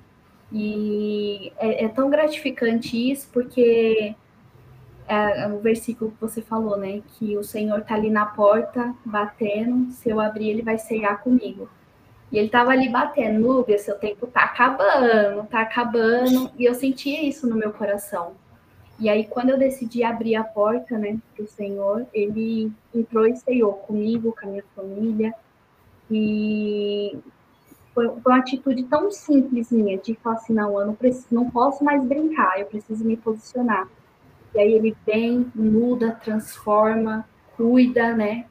E 0.51 1.51
é, 1.57 1.85
é 1.85 1.87
tão 1.87 2.09
gratificante 2.09 3.11
isso, 3.11 3.29
porque 3.33 4.15
é, 5.07 5.43
é 5.43 5.47
o 5.47 5.59
versículo 5.59 6.11
que 6.11 6.21
você 6.21 6.41
falou, 6.41 6.77
né? 6.77 7.01
Que 7.13 7.37
o 7.37 7.43
Senhor 7.43 7.81
tá 7.81 7.95
ali 7.95 8.09
na 8.09 8.25
porta, 8.25 8.93
batendo, 9.05 9.91
se 9.91 10.09
eu 10.09 10.19
abrir, 10.19 10.49
ele 10.49 10.61
vai 10.61 10.77
cegar 10.77 11.21
comigo. 11.21 11.69
E 12.31 12.37
ele 12.37 12.49
tava 12.49 12.71
ali 12.71 12.89
batendo, 12.89 13.39
Núbia, 13.39 13.77
seu 13.77 13.95
tempo 13.97 14.27
tá 14.27 14.43
acabando, 14.43 15.47
tá 15.47 15.61
acabando. 15.61 16.51
E 16.57 16.65
eu 16.65 16.73
sentia 16.73 17.23
isso 17.23 17.47
no 17.47 17.55
meu 17.55 17.71
coração. 17.71 18.33
E 18.99 19.09
aí, 19.09 19.25
quando 19.25 19.49
eu 19.49 19.57
decidi 19.57 20.03
abrir 20.03 20.35
a 20.35 20.43
porta, 20.43 20.97
né, 20.97 21.17
pro 21.35 21.47
Senhor, 21.47 22.05
ele 22.13 22.71
entrou 22.93 23.27
e 23.27 23.35
ceiou 23.35 23.73
comigo, 23.73 24.35
com 24.39 24.47
a 24.47 24.49
minha 24.49 24.63
família. 24.75 25.33
E 26.09 27.17
foi 27.93 28.07
uma 28.07 28.37
atitude 28.37 28.83
tão 28.83 29.11
simples 29.11 29.71
minha, 29.71 29.97
de 29.97 30.15
falar 30.15 30.35
assim, 30.35 30.53
não, 30.53 30.79
eu 30.79 30.87
não, 30.87 30.95
preciso, 30.95 31.27
não 31.31 31.49
posso 31.49 31.83
mais 31.83 32.03
brincar, 32.03 32.59
eu 32.59 32.65
preciso 32.65 33.03
me 33.03 33.17
posicionar. 33.17 33.87
E 34.55 34.59
aí 34.59 34.73
ele 34.73 34.95
vem, 35.05 35.51
muda, 35.53 36.11
transforma, 36.11 37.27
cuida, 37.57 38.15
né? 38.15 38.45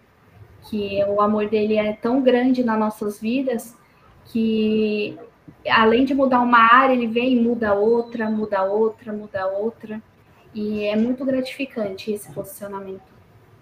Que 0.69 1.03
o 1.09 1.21
amor 1.21 1.49
dele 1.49 1.77
é 1.77 1.95
tão 1.95 2.23
grande 2.23 2.63
nas 2.63 2.79
nossas 2.79 3.21
vidas 3.21 3.77
que 4.27 5.19
além 5.69 6.05
de 6.05 6.15
mudar 6.15 6.41
uma 6.41 6.59
área, 6.59 6.95
ele 6.95 7.07
vem 7.07 7.33
e 7.33 7.41
muda 7.41 7.75
outra, 7.75 8.31
muda 8.31 8.63
outra, 8.63 9.13
muda 9.13 9.47
outra. 9.47 10.03
E 10.55 10.85
é 10.85 10.97
muito 10.97 11.25
gratificante 11.25 12.13
esse 12.13 12.31
posicionamento. 12.33 13.03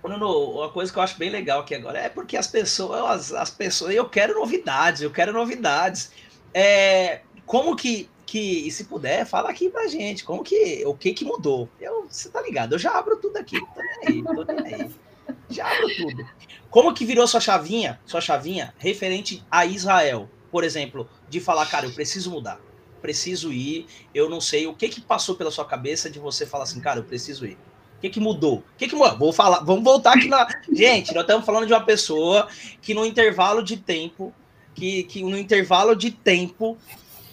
Nuno, 0.02 0.58
uma 0.58 0.68
coisa 0.68 0.92
que 0.92 0.98
eu 0.98 1.02
acho 1.02 1.16
bem 1.16 1.30
legal 1.30 1.60
aqui 1.60 1.74
agora 1.74 1.98
é 1.98 2.08
porque 2.08 2.36
as 2.36 2.48
pessoas, 2.48 3.32
as 3.32 3.50
pessoas, 3.50 3.94
eu 3.94 4.08
quero 4.08 4.34
novidades, 4.34 5.00
eu 5.00 5.10
quero 5.10 5.32
novidades. 5.32 6.12
É, 6.52 7.20
como 7.46 7.76
que 7.76 8.10
que, 8.32 8.66
e 8.66 8.70
se 8.70 8.84
puder, 8.84 9.26
fala 9.26 9.50
aqui 9.50 9.68
pra 9.68 9.86
gente, 9.88 10.24
como 10.24 10.42
que, 10.42 10.82
o 10.86 10.94
que 10.94 11.12
que 11.12 11.22
mudou? 11.22 11.68
Eu, 11.78 12.06
você 12.08 12.30
tá 12.30 12.40
ligado, 12.40 12.74
eu 12.74 12.78
já 12.78 12.98
abro 12.98 13.18
tudo 13.18 13.36
aqui, 13.36 13.60
tô 13.60 13.82
nem 13.82 14.08
aí, 14.08 14.22
tô 14.24 14.44
nem 14.54 14.74
aí. 14.74 14.90
Já 15.50 15.70
abro 15.70 15.86
tudo. 15.94 16.26
Como 16.70 16.94
que 16.94 17.04
virou 17.04 17.28
sua 17.28 17.40
chavinha, 17.40 18.00
sua 18.06 18.22
chavinha 18.22 18.72
referente 18.78 19.44
a 19.50 19.66
Israel? 19.66 20.30
Por 20.50 20.64
exemplo, 20.64 21.06
de 21.28 21.40
falar, 21.40 21.66
cara, 21.66 21.84
eu 21.84 21.92
preciso 21.92 22.30
mudar, 22.30 22.58
preciso 23.02 23.52
ir, 23.52 23.84
eu 24.14 24.30
não 24.30 24.40
sei, 24.40 24.66
o 24.66 24.72
que 24.72 24.88
que 24.88 25.02
passou 25.02 25.34
pela 25.34 25.50
sua 25.50 25.66
cabeça 25.66 26.08
de 26.08 26.18
você 26.18 26.46
falar 26.46 26.64
assim, 26.64 26.80
cara, 26.80 27.00
eu 27.00 27.04
preciso 27.04 27.44
ir? 27.44 27.58
O 27.98 28.00
que 28.00 28.08
que 28.08 28.18
mudou? 28.18 28.60
O 28.60 28.64
que 28.78 28.88
que 28.88 28.94
mudou? 28.96 29.18
Vou 29.18 29.32
falar, 29.34 29.60
vamos 29.60 29.84
voltar 29.84 30.14
aqui 30.14 30.28
na... 30.28 30.48
Gente, 30.72 31.12
nós 31.12 31.24
estamos 31.24 31.44
falando 31.44 31.66
de 31.66 31.72
uma 31.74 31.84
pessoa 31.84 32.48
que 32.80 32.94
no 32.94 33.04
intervalo 33.04 33.62
de 33.62 33.76
tempo, 33.76 34.32
que, 34.74 35.02
que 35.02 35.22
no 35.22 35.36
intervalo 35.36 35.94
de 35.94 36.10
tempo 36.10 36.78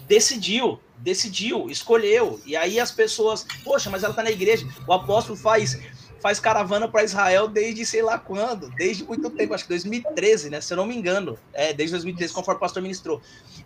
decidiu 0.06 0.78
decidiu, 1.00 1.68
escolheu. 1.70 2.40
E 2.46 2.56
aí 2.56 2.78
as 2.78 2.90
pessoas, 2.90 3.46
poxa, 3.64 3.90
mas 3.90 4.02
ela 4.02 4.14
tá 4.14 4.22
na 4.22 4.30
igreja. 4.30 4.66
O 4.86 4.92
apóstolo 4.92 5.36
faz 5.36 5.78
faz 6.20 6.38
caravana 6.38 6.86
para 6.86 7.02
Israel 7.02 7.48
desde 7.48 7.86
sei 7.86 8.02
lá 8.02 8.18
quando, 8.18 8.68
desde 8.70 9.02
muito 9.04 9.30
tempo, 9.30 9.54
acho 9.54 9.64
que 9.64 9.70
2013, 9.70 10.50
né? 10.50 10.60
Se 10.60 10.72
eu 10.72 10.76
não 10.76 10.86
me 10.86 10.94
engano. 10.94 11.38
É, 11.52 11.72
desde 11.72 11.94
2013, 11.94 12.32
conforme 12.32 12.58
o 12.58 12.60
pastor 12.60 12.82
ministrou. 12.82 13.20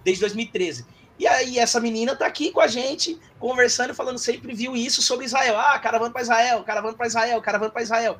Desde 0.05 0.21
2013. 0.21 0.87
E 1.19 1.27
aí 1.27 1.59
essa 1.59 1.81
menina 1.81 2.17
tá 2.17 2.27
aqui 2.27 2.51
com 2.51 2.61
a 2.61 2.67
gente, 2.67 3.19
conversando, 3.39 3.95
falando, 3.95 4.19
sempre 4.19 4.55
viu 4.55 4.75
isso 4.77 5.03
sobre 5.03 5.27
Israel. 5.27 5.59
Ah, 5.59 5.79
caravana 5.79 6.13
para 6.13 6.23
Israel, 6.23 6.63
caravana 6.65 6.97
para 6.97 7.07
Israel, 7.07 7.41
caravana 7.41 7.71
para 7.71 7.83
Israel. 7.83 8.19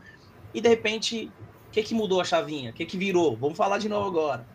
E 0.53 0.61
de 0.61 0.69
repente, 0.69 1.31
o 1.69 1.71
que 1.71 1.83
que 1.83 1.95
mudou 1.95 2.21
a 2.21 2.25
chavinha? 2.25 2.71
O 2.71 2.73
que 2.73 2.87
que 2.87 2.97
virou? 2.97 3.37
Vamos 3.37 3.57
falar 3.57 3.79
de 3.79 3.89
novo 3.89 4.07
agora. 4.07 4.47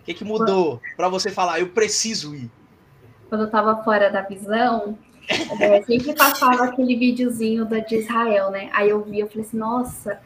O 0.00 0.04
que 0.04 0.14
que 0.14 0.24
mudou 0.24 0.80
para 0.96 1.08
você 1.08 1.30
falar, 1.30 1.60
eu 1.60 1.68
preciso 1.68 2.34
ir? 2.34 2.50
Quando 3.28 3.42
eu 3.42 3.46
estava 3.46 3.82
fora 3.82 4.10
da 4.10 4.22
visão, 4.22 4.98
é, 5.60 5.82
sempre 5.82 6.14
passava 6.14 6.64
aquele 6.64 6.96
videozinho 6.96 7.64
da, 7.64 7.78
de 7.78 7.96
Israel, 7.96 8.50
né? 8.50 8.70
Aí 8.72 8.90
eu 8.90 9.02
vi, 9.02 9.20
eu 9.20 9.28
falei 9.28 9.42
assim, 9.42 9.56
nossa, 9.56 10.20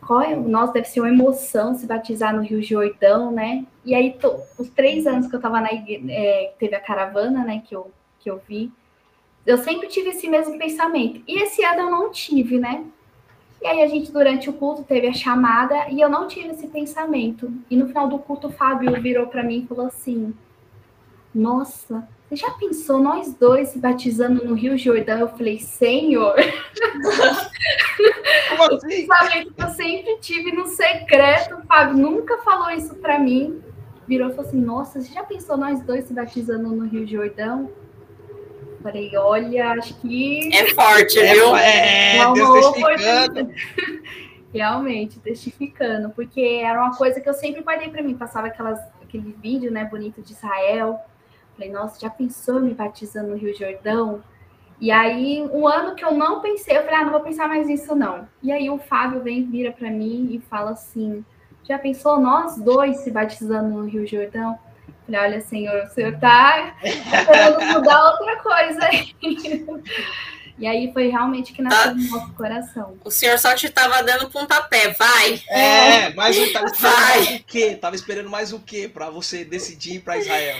qual 0.00 0.20
é, 0.22 0.34
nossa, 0.34 0.72
deve 0.72 0.88
ser 0.88 1.00
uma 1.00 1.08
emoção 1.08 1.74
se 1.74 1.86
batizar 1.86 2.34
no 2.34 2.42
Rio 2.42 2.62
Jordão, 2.62 3.30
né? 3.30 3.64
E 3.84 3.94
aí, 3.94 4.12
tô, 4.14 4.40
os 4.58 4.68
três 4.70 5.06
anos 5.06 5.26
que 5.26 5.34
eu 5.34 5.38
estava 5.38 5.60
na 5.60 5.72
igreja, 5.72 6.04
é, 6.10 6.52
teve 6.58 6.74
a 6.74 6.80
caravana, 6.80 7.44
né, 7.44 7.62
que 7.66 7.74
eu, 7.74 7.90
que 8.18 8.30
eu 8.30 8.40
vi, 8.48 8.72
eu 9.46 9.58
sempre 9.58 9.88
tive 9.88 10.10
esse 10.10 10.28
mesmo 10.28 10.58
pensamento. 10.58 11.22
E 11.26 11.42
esse 11.42 11.64
ano 11.64 11.82
eu 11.82 11.90
não 11.90 12.10
tive, 12.10 12.58
né? 12.58 12.84
E 13.62 13.66
aí 13.66 13.82
a 13.82 13.86
gente, 13.86 14.10
durante 14.10 14.48
o 14.48 14.54
culto, 14.54 14.82
teve 14.82 15.06
a 15.06 15.12
chamada 15.12 15.88
e 15.90 16.00
eu 16.00 16.08
não 16.08 16.26
tive 16.26 16.48
esse 16.48 16.66
pensamento. 16.66 17.52
E 17.70 17.76
no 17.76 17.86
final 17.86 18.08
do 18.08 18.18
culto, 18.18 18.48
o 18.48 18.52
Fábio 18.52 19.00
virou 19.00 19.26
para 19.26 19.42
mim 19.42 19.62
e 19.62 19.66
falou 19.66 19.86
assim: 19.86 20.34
nossa, 21.34 22.06
você 22.28 22.36
já 22.36 22.50
pensou 22.52 23.00
nós 23.00 23.34
dois 23.34 23.70
se 23.70 23.78
batizando 23.78 24.44
no 24.44 24.54
Rio 24.54 24.78
Jordão? 24.78 25.18
Eu 25.18 25.28
falei, 25.28 25.58
Senhor. 25.58 26.36
Como 28.48 28.62
assim? 28.62 29.08
O 29.48 29.52
que 29.52 29.62
eu 29.62 29.70
sempre 29.70 30.18
tive 30.20 30.52
no 30.52 30.66
secreto, 30.66 31.56
o 31.56 31.66
Fábio 31.66 31.96
nunca 31.96 32.38
falou 32.38 32.70
isso 32.70 32.94
para 32.94 33.18
mim. 33.18 33.60
Virou 34.06 34.28
e 34.28 34.30
falou 34.30 34.46
assim: 34.46 34.60
Nossa, 34.60 35.00
você 35.00 35.12
já 35.12 35.24
pensou 35.24 35.56
nós 35.56 35.82
dois 35.82 36.04
se 36.04 36.14
batizando 36.14 36.68
no 36.68 36.86
Rio 36.86 37.06
Jordão? 37.06 37.70
Falei, 38.82 39.14
olha, 39.16 39.72
acho 39.72 39.94
que. 40.00 40.54
É 40.54 40.72
forte, 40.72 41.18
é, 41.18 41.34
viu? 41.34 41.56
É, 41.56 42.18
é 42.18 42.32
testificando. 42.32 43.50
Realmente, 44.54 45.20
testificando, 45.20 46.10
porque 46.10 46.40
era 46.40 46.80
uma 46.80 46.96
coisa 46.96 47.20
que 47.20 47.28
eu 47.28 47.34
sempre 47.34 47.62
guardei 47.62 47.88
para 47.88 48.02
mim. 48.02 48.16
Passava 48.16 48.46
aquelas, 48.46 48.80
aquele 49.02 49.36
vídeo, 49.40 49.70
né, 49.70 49.84
bonito 49.84 50.22
de 50.22 50.32
Israel. 50.32 50.98
Falei, 51.60 51.74
nossa, 51.74 52.00
já 52.00 52.08
pensou 52.08 52.58
me 52.58 52.72
batizando 52.72 53.28
no 53.28 53.36
Rio 53.36 53.54
Jordão? 53.54 54.22
E 54.80 54.90
aí, 54.90 55.46
um 55.52 55.68
ano 55.68 55.94
que 55.94 56.02
eu 56.02 56.14
não 56.14 56.40
pensei, 56.40 56.74
eu 56.74 56.82
falei, 56.84 57.00
ah, 57.00 57.04
não 57.04 57.12
vou 57.12 57.20
pensar 57.20 57.46
mais 57.46 57.66
nisso, 57.66 57.94
não. 57.94 58.26
E 58.42 58.50
aí 58.50 58.70
o 58.70 58.78
Fábio 58.78 59.22
vem, 59.22 59.44
vira 59.44 59.70
para 59.70 59.90
mim 59.90 60.30
e 60.32 60.40
fala 60.48 60.70
assim: 60.70 61.22
já 61.68 61.78
pensou 61.78 62.18
nós 62.18 62.56
dois 62.56 63.00
se 63.00 63.10
batizando 63.10 63.68
no 63.68 63.86
Rio 63.86 64.06
Jordão? 64.06 64.58
Falei, 65.04 65.20
olha, 65.20 65.40
senhor, 65.42 65.84
o 65.84 65.88
senhor 65.88 66.18
tá 66.18 66.74
querendo 66.80 67.74
mudar 67.74 68.10
outra 68.10 68.36
coisa 68.36 68.86
aí. 68.86 69.14
E 70.58 70.66
aí 70.66 70.92
foi 70.92 71.08
realmente 71.08 71.52
que 71.52 71.60
nasceu 71.60 71.90
ah, 71.90 71.94
no 71.94 72.10
nosso 72.10 72.32
coração. 72.34 72.96
O 73.02 73.10
senhor 73.10 73.38
só 73.38 73.54
te 73.54 73.66
estava 73.66 74.02
dando 74.02 74.30
pontapé, 74.30 74.90
vai. 74.90 75.42
É, 75.48 76.10
mas 76.14 76.36
eu 76.36 76.52
tava 76.52 76.66
esperando 76.66 76.94
vai. 76.94 77.16
mais 77.16 77.40
o 77.40 77.44
quê? 77.44 77.78
Tava 77.80 77.96
esperando 77.96 78.30
mais 78.30 78.52
o 78.52 78.60
quê 78.60 78.86
para 78.86 79.08
você 79.10 79.42
decidir 79.42 79.96
ir 79.96 80.00
para 80.00 80.18
Israel? 80.18 80.56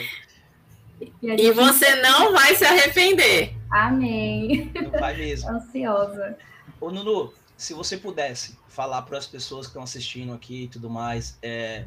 E, 1.00 1.12
gente... 1.22 1.42
e, 1.42 1.50
você 1.52 1.96
não 1.96 2.32
vai 2.32 2.54
se 2.54 2.64
arrepender. 2.64 3.56
Amém. 3.70 4.70
Não 4.74 4.90
vai 4.90 5.16
mesmo. 5.16 5.48
Ansiosa. 5.50 6.36
Ô, 6.80 6.90
Nunu, 6.90 7.32
se 7.56 7.74
você 7.74 7.96
pudesse 7.96 8.58
falar 8.68 9.02
para 9.02 9.18
as 9.18 9.26
pessoas 9.26 9.66
que 9.66 9.70
estão 9.70 9.82
assistindo 9.82 10.32
aqui 10.32 10.64
e 10.64 10.68
tudo 10.68 10.88
mais, 10.88 11.38
é, 11.42 11.84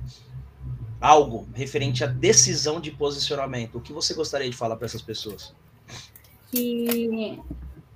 algo 1.00 1.48
referente 1.54 2.04
à 2.04 2.08
decisão 2.08 2.80
de 2.80 2.92
posicionamento. 2.92 3.78
O 3.78 3.82
que 3.82 3.92
você 3.92 4.14
gostaria 4.14 4.50
de 4.50 4.56
falar 4.56 4.76
para 4.76 4.86
essas 4.86 5.02
pessoas? 5.02 5.54
Que 6.50 7.42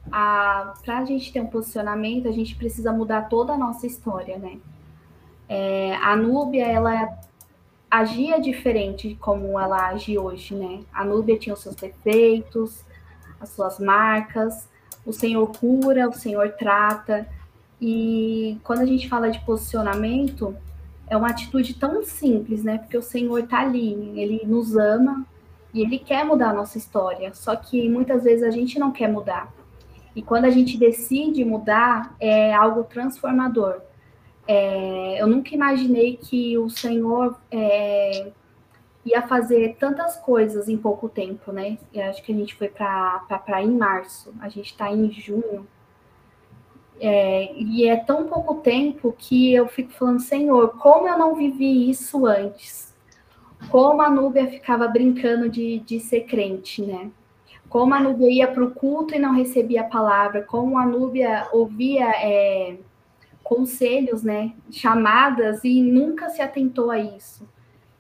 para 0.09 0.99
a 0.99 1.05
gente 1.05 1.31
ter 1.31 1.41
um 1.41 1.47
posicionamento, 1.47 2.27
a 2.27 2.31
gente 2.31 2.55
precisa 2.55 2.91
mudar 2.91 3.23
toda 3.23 3.53
a 3.53 3.57
nossa 3.57 3.85
história, 3.85 4.37
né? 4.37 4.57
É, 5.49 5.95
a 5.95 6.15
Núbia, 6.15 6.65
ela 6.65 7.17
agia 7.89 8.39
diferente 8.39 9.09
de 9.09 9.15
como 9.15 9.59
ela 9.59 9.89
age 9.89 10.17
hoje, 10.17 10.55
né? 10.55 10.81
A 10.93 11.03
Núbia 11.05 11.37
tinha 11.37 11.53
os 11.53 11.61
seus 11.61 11.75
defeitos, 11.75 12.83
as 13.39 13.49
suas 13.49 13.79
marcas, 13.79 14.67
o 15.05 15.13
Senhor 15.13 15.47
cura, 15.57 16.09
o 16.09 16.13
Senhor 16.13 16.49
trata. 16.53 17.27
E 17.79 18.59
quando 18.63 18.81
a 18.81 18.85
gente 18.85 19.07
fala 19.07 19.29
de 19.29 19.39
posicionamento, 19.45 20.55
é 21.07 21.15
uma 21.15 21.29
atitude 21.29 21.75
tão 21.75 22.03
simples, 22.03 22.63
né? 22.63 22.77
Porque 22.79 22.97
o 22.97 23.01
Senhor 23.01 23.39
está 23.39 23.61
ali, 23.61 23.93
ele 24.19 24.41
nos 24.45 24.75
ama 24.75 25.25
e 25.73 25.81
ele 25.81 25.99
quer 25.99 26.25
mudar 26.25 26.49
a 26.49 26.53
nossa 26.53 26.77
história. 26.77 27.33
Só 27.33 27.55
que 27.55 27.87
muitas 27.89 28.23
vezes 28.23 28.43
a 28.43 28.51
gente 28.51 28.77
não 28.77 28.91
quer 28.91 29.07
mudar. 29.07 29.53
E 30.15 30.21
quando 30.21 30.45
a 30.45 30.49
gente 30.49 30.77
decide 30.77 31.45
mudar, 31.45 32.15
é 32.19 32.53
algo 32.53 32.83
transformador. 32.83 33.81
É, 34.47 35.21
eu 35.21 35.27
nunca 35.27 35.53
imaginei 35.53 36.15
que 36.15 36.57
o 36.57 36.69
Senhor 36.69 37.37
é, 37.51 38.31
ia 39.05 39.21
fazer 39.21 39.75
tantas 39.79 40.15
coisas 40.17 40.69
em 40.69 40.77
pouco 40.77 41.09
tempo, 41.09 41.51
né? 41.51 41.77
Eu 41.93 42.03
acho 42.05 42.23
que 42.23 42.31
a 42.31 42.35
gente 42.35 42.55
foi 42.55 42.69
para 42.69 43.25
a 43.29 43.39
praia 43.39 43.65
em 43.65 43.77
março, 43.77 44.33
a 44.39 44.49
gente 44.49 44.71
está 44.71 44.91
em 44.91 45.11
junho. 45.11 45.67
É, 46.99 47.53
e 47.53 47.87
é 47.87 47.95
tão 47.97 48.27
pouco 48.27 48.55
tempo 48.55 49.13
que 49.17 49.53
eu 49.53 49.67
fico 49.67 49.91
falando, 49.91 50.19
Senhor, 50.19 50.69
como 50.77 51.07
eu 51.07 51.17
não 51.17 51.35
vivi 51.35 51.89
isso 51.89 52.25
antes? 52.25 52.95
Como 53.69 54.01
a 54.01 54.09
Núbia 54.09 54.47
ficava 54.47 54.87
brincando 54.87 55.49
de, 55.49 55.79
de 55.79 55.99
ser 55.99 56.21
crente, 56.21 56.81
né? 56.81 57.11
Como 57.69 57.93
a 57.93 57.99
Núbia 57.99 58.29
ia 58.29 58.47
para 58.47 58.63
o 58.63 58.71
culto 58.71 59.13
e 59.13 59.19
não 59.19 59.33
recebia 59.33 59.81
a 59.81 59.89
palavra, 59.89 60.41
como 60.41 60.77
a 60.77 60.85
Núbia 60.85 61.47
ouvia 61.51 62.09
é, 62.09 62.77
conselhos, 63.47 64.23
né? 64.23 64.51
Chamadas 64.69 65.63
e 65.63 65.81
nunca 65.81 66.29
se 66.29 66.41
atentou 66.41 66.91
a 66.91 66.99
isso. 66.99 67.47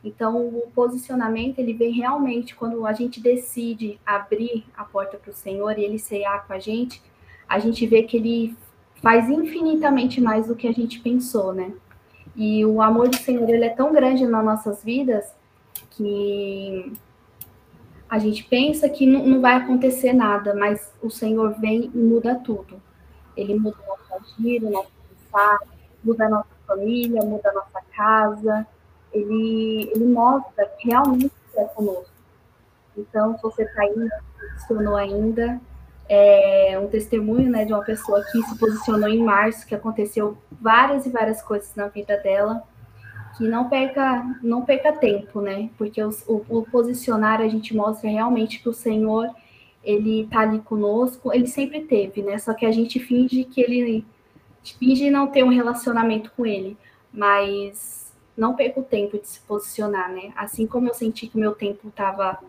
Então, 0.03 0.45
o 0.45 0.69
posicionamento 0.75 1.59
ele 1.59 1.73
vem 1.73 1.93
realmente 1.93 2.53
quando 2.53 2.85
a 2.85 2.91
gente 2.91 3.21
decide 3.21 3.97
abrir 4.05 4.65
a 4.75 4.83
porta 4.83 5.17
para 5.17 5.31
o 5.31 5.33
Senhor 5.33 5.79
e 5.79 5.85
ele 5.85 5.97
cear 5.97 6.45
com 6.45 6.51
a 6.51 6.59
gente, 6.59 7.01
a 7.47 7.59
gente 7.59 7.87
vê 7.87 8.03
que 8.03 8.17
ele 8.17 8.57
faz 9.01 9.29
infinitamente 9.29 10.19
mais 10.19 10.47
do 10.47 10.55
que 10.55 10.67
a 10.67 10.73
gente 10.73 10.99
pensou, 10.99 11.53
né? 11.53 11.71
E 12.35 12.65
o 12.65 12.81
amor 12.81 13.07
do 13.07 13.15
Senhor 13.15 13.49
ele 13.49 13.63
é 13.63 13.69
tão 13.69 13.93
grande 13.93 14.25
nas 14.27 14.43
nossas 14.43 14.83
vidas 14.83 15.33
que 15.91 16.91
a 18.09 18.19
gente 18.19 18.43
pensa 18.43 18.89
que 18.89 19.05
não, 19.05 19.39
vai 19.39 19.55
acontecer 19.55 20.11
nada, 20.11 20.53
mas 20.53 20.93
o 21.01 21.09
Senhor 21.09 21.57
vem 21.57 21.89
e 21.93 21.97
muda 21.97 22.35
tudo. 22.35 22.81
Ele 23.35 23.55
muda 23.55 23.77
o 23.77 23.89
nosso 23.89 24.41
agir, 24.41 24.63
o 24.63 24.69
nosso 24.69 24.96
pensar, 25.27 25.59
muda 26.03 26.25
a 26.25 26.29
nossa 26.29 26.49
família, 26.65 27.21
muda 27.21 27.49
a 27.49 27.53
nossa 27.53 27.81
casa. 27.95 28.67
Ele, 29.13 29.91
ele 29.93 30.05
mostra 30.05 30.69
realmente 30.79 31.31
que 31.51 31.59
é 31.59 31.65
conosco. 31.65 32.11
Então, 32.97 33.35
se 33.35 33.43
você 33.43 33.63
está 33.63 33.81
ainda, 33.81 34.05
se 34.05 34.67
posicionou 34.67 34.95
ainda, 34.95 35.61
é 36.09 36.79
um 36.79 36.87
testemunho 36.87 37.49
né, 37.49 37.65
de 37.65 37.73
uma 37.73 37.83
pessoa 37.83 38.23
que 38.31 38.41
se 38.41 38.57
posicionou 38.57 39.09
em 39.09 39.23
março, 39.23 39.67
que 39.67 39.75
aconteceu 39.75 40.37
várias 40.51 41.05
e 41.05 41.09
várias 41.09 41.41
coisas 41.41 41.73
na 41.75 41.87
vida 41.87 42.17
dela, 42.17 42.63
que 43.37 43.47
não 43.47 43.69
perca, 43.69 44.25
não 44.41 44.65
perca 44.65 44.91
tempo, 44.93 45.41
né? 45.41 45.69
Porque 45.77 46.01
o, 46.01 46.11
o, 46.27 46.63
posicionar 46.63 47.39
a 47.39 47.47
gente 47.47 47.75
mostra 47.75 48.09
realmente 48.09 48.59
que 48.59 48.69
o 48.69 48.73
Senhor 48.73 49.29
ele 49.83 50.21
está 50.21 50.39
ali 50.39 50.59
conosco, 50.59 51.31
ele 51.31 51.47
sempre 51.47 51.81
teve, 51.81 52.23
né? 52.23 52.39
Só 52.39 52.53
que 52.53 52.65
a 52.65 52.71
gente 52.71 52.99
finge 52.99 53.43
que 53.43 53.61
ele 53.61 54.05
finge 54.75 55.09
não 55.09 55.27
ter 55.27 55.43
um 55.43 55.49
relacionamento 55.49 56.31
com 56.35 56.45
ele, 56.45 56.77
mas 57.13 58.13
não 58.35 58.55
perca 58.55 58.79
o 58.79 58.83
tempo 58.83 59.19
de 59.19 59.27
se 59.27 59.39
posicionar, 59.41 60.11
né? 60.11 60.31
Assim 60.35 60.67
como 60.67 60.87
eu 60.87 60.93
senti 60.93 61.27
que 61.27 61.35
o 61.35 61.39
meu 61.39 61.53
tempo 61.53 61.87
estava 61.87 62.39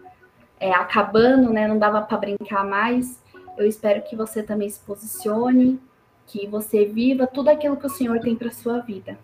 é, 0.58 0.72
acabando, 0.72 1.50
né? 1.50 1.66
Não 1.66 1.78
dava 1.78 2.02
para 2.02 2.18
brincar 2.18 2.64
mais 2.64 3.20
eu 3.58 3.66
espero 3.66 4.02
que 4.02 4.14
você 4.14 4.40
também 4.40 4.70
se 4.70 4.78
posicione, 4.80 5.80
que 6.26 6.46
você 6.46 6.84
viva 6.84 7.26
tudo 7.26 7.48
aquilo 7.48 7.76
que 7.76 7.86
o 7.86 7.90
Senhor 7.90 8.20
tem 8.20 8.36
para 8.36 8.52
sua 8.52 8.78
vida. 8.78 9.18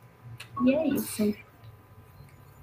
E 0.65 0.75
é 0.75 0.89
isso. 0.89 1.33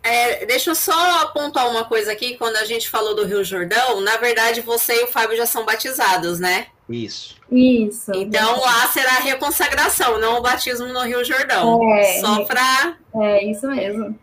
É, 0.03 0.45
deixa 0.45 0.71
eu 0.71 0.75
só 0.75 1.21
apontar 1.21 1.69
uma 1.69 1.85
coisa 1.85 2.11
aqui. 2.11 2.37
Quando 2.37 2.55
a 2.57 2.65
gente 2.65 2.89
falou 2.89 3.15
do 3.15 3.25
Rio 3.25 3.43
Jordão, 3.43 4.01
na 4.01 4.17
verdade 4.17 4.61
você 4.61 5.01
e 5.01 5.03
o 5.03 5.07
Fábio 5.07 5.37
já 5.37 5.45
são 5.45 5.65
batizados, 5.65 6.39
né? 6.39 6.67
Isso. 6.89 7.35
Isso. 7.51 8.11
Então 8.15 8.59
lá 8.61 8.87
será 8.87 9.17
a 9.17 9.19
reconsagração, 9.19 10.19
não 10.19 10.37
o 10.37 10.41
batismo 10.41 10.87
no 10.87 11.01
Rio 11.01 11.23
Jordão. 11.23 11.93
É, 11.93 12.19
Só 12.19 12.45
para. 12.45 12.95
É, 13.13 13.43
isso 13.43 13.67
mesmo. 13.67 14.17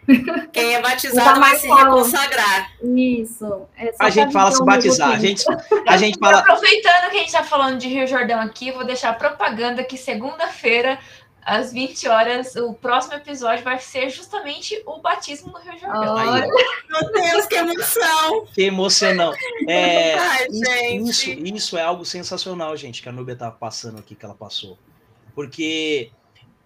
Quem 0.50 0.74
é 0.74 0.80
batizado 0.82 1.38
vai 1.38 1.56
se 1.56 1.68
reconsagrar. 1.68 2.70
Isso. 2.82 3.66
É 3.76 3.92
a 3.98 4.08
gente 4.08 4.32
fala 4.32 4.50
se 4.50 4.64
batizar. 4.64 5.10
A 5.10 5.18
gente, 5.18 5.44
a 5.86 5.96
gente 5.98 6.16
fala. 6.20 6.38
Aproveitando 6.38 7.10
que 7.10 7.16
a 7.16 7.20
gente 7.20 7.26
está 7.26 7.44
falando 7.44 7.78
de 7.78 7.88
Rio 7.88 8.06
Jordão 8.06 8.40
aqui, 8.40 8.72
vou 8.72 8.84
deixar 8.84 9.16
propaganda 9.18 9.84
que 9.84 9.98
segunda-feira 9.98 10.98
às 11.48 11.72
20 11.72 12.08
horas, 12.08 12.54
o 12.56 12.74
próximo 12.74 13.14
episódio 13.14 13.64
vai 13.64 13.78
ser 13.78 14.10
justamente 14.10 14.82
o 14.84 14.98
batismo 14.98 15.50
no 15.50 15.58
Rio 15.58 15.78
Jordão. 15.78 16.14
Oh, 16.14 16.32
meu 16.92 17.12
Deus, 17.12 17.46
que 17.46 17.54
emoção! 17.54 18.46
Que 18.52 18.62
emocional. 18.64 19.32
É, 19.66 20.14
Ai, 20.14 20.46
isso, 20.98 21.30
isso, 21.30 21.30
isso, 21.30 21.78
é 21.78 21.82
algo 21.82 22.04
sensacional, 22.04 22.76
gente, 22.76 23.00
que 23.00 23.08
a 23.08 23.12
Nubia 23.12 23.34
tá 23.34 23.50
passando 23.50 23.98
aqui, 23.98 24.14
que 24.14 24.26
ela 24.26 24.34
passou. 24.34 24.78
Porque 25.34 26.10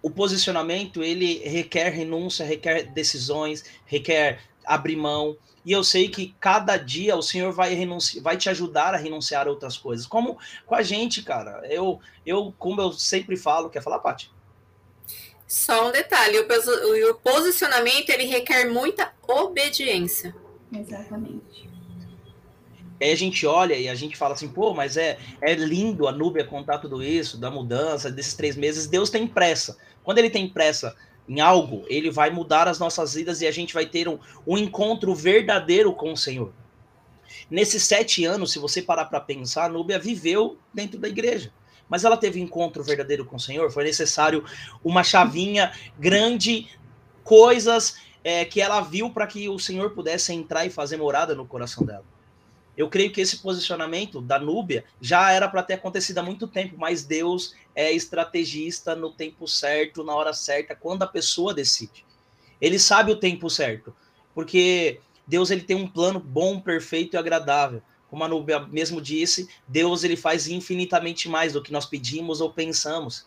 o 0.01 0.09
posicionamento, 0.09 1.01
ele 1.01 1.39
requer 1.47 1.89
renúncia, 1.89 2.45
requer 2.45 2.83
decisões, 2.83 3.63
requer 3.85 4.41
abrir 4.65 4.97
mão. 4.97 5.37
E 5.65 5.71
eu 5.71 5.81
sei 5.81 6.09
que 6.09 6.35
cada 6.41 6.75
dia 6.75 7.15
o 7.15 7.21
Senhor 7.21 7.53
vai 7.53 7.73
renunciar, 7.73 8.21
vai 8.21 8.35
te 8.35 8.49
ajudar 8.49 8.93
a 8.93 8.97
renunciar 8.97 9.47
a 9.47 9.49
outras 9.49 9.77
coisas. 9.77 10.05
Como 10.05 10.37
com 10.65 10.75
a 10.75 10.83
gente, 10.83 11.23
cara. 11.23 11.61
Eu, 11.69 12.01
eu 12.25 12.53
como 12.59 12.81
eu 12.81 12.91
sempre 12.91 13.37
falo, 13.37 13.69
quer 13.69 13.81
falar, 13.81 13.99
Paty? 13.99 14.29
Só 15.47 15.87
um 15.87 15.91
detalhe, 15.91 16.39
o, 16.39 17.11
o 17.11 17.15
posicionamento 17.15 18.09
ele 18.09 18.25
requer 18.25 18.65
muita 18.69 19.13
obediência. 19.27 20.35
Exatamente. 20.71 21.69
Aí 23.01 23.11
a 23.11 23.15
gente 23.15 23.45
olha 23.45 23.73
e 23.73 23.89
a 23.89 23.95
gente 23.95 24.15
fala 24.15 24.33
assim, 24.33 24.47
pô, 24.47 24.73
mas 24.73 24.95
é, 24.95 25.17
é 25.41 25.53
lindo 25.53 26.07
a 26.07 26.11
Núbia 26.11 26.45
contar 26.45 26.77
tudo 26.77 27.03
isso, 27.03 27.37
da 27.37 27.51
mudança, 27.51 28.09
desses 28.09 28.33
três 28.33 28.55
meses. 28.55 28.87
Deus 28.87 29.09
tem 29.09 29.27
pressa. 29.27 29.77
Quando 30.03 30.19
ele 30.19 30.29
tem 30.29 30.47
pressa 30.47 30.95
em 31.27 31.41
algo, 31.41 31.83
ele 31.87 32.09
vai 32.09 32.29
mudar 32.29 32.67
as 32.67 32.79
nossas 32.79 33.13
vidas 33.13 33.41
e 33.41 33.47
a 33.47 33.51
gente 33.51 33.73
vai 33.73 33.85
ter 33.85 34.07
um, 34.07 34.19
um 34.47 34.57
encontro 34.57 35.13
verdadeiro 35.13 35.93
com 35.93 36.13
o 36.13 36.17
Senhor. 36.17 36.53
Nesses 37.49 37.83
sete 37.83 38.25
anos, 38.25 38.51
se 38.51 38.59
você 38.59 38.81
parar 38.81 39.05
para 39.05 39.19
pensar, 39.19 39.65
a 39.65 39.69
Núbia 39.69 39.99
viveu 39.99 40.57
dentro 40.73 40.99
da 40.99 41.07
igreja. 41.07 41.51
Mas 41.93 42.03
ela 42.03 42.17
teve 42.17 42.41
encontro 42.41 42.83
verdadeiro 42.83 43.23
com 43.23 43.35
o 43.35 43.39
Senhor? 43.39 43.71
Foi 43.71 43.83
necessário 43.83 44.43
uma 44.83 45.03
chavinha 45.03 45.71
grande, 45.99 46.67
coisas 47.23 47.97
é, 48.23 48.43
que 48.43 48.59
ela 48.59 48.81
viu 48.81 49.11
para 49.11 49.27
que 49.27 49.47
o 49.47 49.59
Senhor 49.59 49.91
pudesse 49.91 50.33
entrar 50.33 50.65
e 50.65 50.71
fazer 50.71 50.97
morada 50.97 51.35
no 51.35 51.45
coração 51.45 51.85
dela. 51.85 52.03
Eu 52.75 52.89
creio 52.89 53.11
que 53.11 53.21
esse 53.21 53.37
posicionamento 53.37 54.19
da 54.19 54.39
Núbia 54.39 54.83
já 54.99 55.31
era 55.31 55.47
para 55.47 55.61
ter 55.61 55.75
acontecido 55.75 56.17
há 56.17 56.23
muito 56.23 56.47
tempo, 56.47 56.73
mas 56.79 57.03
Deus 57.03 57.53
é 57.75 57.91
estrategista 57.91 58.95
no 58.95 59.11
tempo 59.11 59.47
certo, 59.47 60.03
na 60.03 60.15
hora 60.15 60.33
certa, 60.33 60.75
quando 60.75 61.03
a 61.03 61.07
pessoa 61.07 61.53
decide. 61.53 62.03
Ele 62.59 62.79
sabe 62.79 63.11
o 63.11 63.19
tempo 63.19 63.51
certo, 63.51 63.95
porque 64.33 64.99
Deus 65.27 65.51
ele 65.51 65.61
tem 65.61 65.75
um 65.75 65.87
plano 65.87 66.19
bom, 66.19 66.59
perfeito 66.59 67.13
e 67.13 67.17
agradável. 67.17 67.83
Como 68.13 68.23
a 68.23 68.27
Núbia 68.27 68.59
mesmo 68.59 69.01
disse, 69.01 69.49
Deus 69.67 70.03
ele 70.03 70.15
faz 70.15 70.47
infinitamente 70.47 71.27
mais 71.27 71.53
do 71.53 71.63
que 71.63 71.71
nós 71.71 71.87
pedimos 71.87 72.41
ou 72.41 72.53
pensamos. 72.53 73.25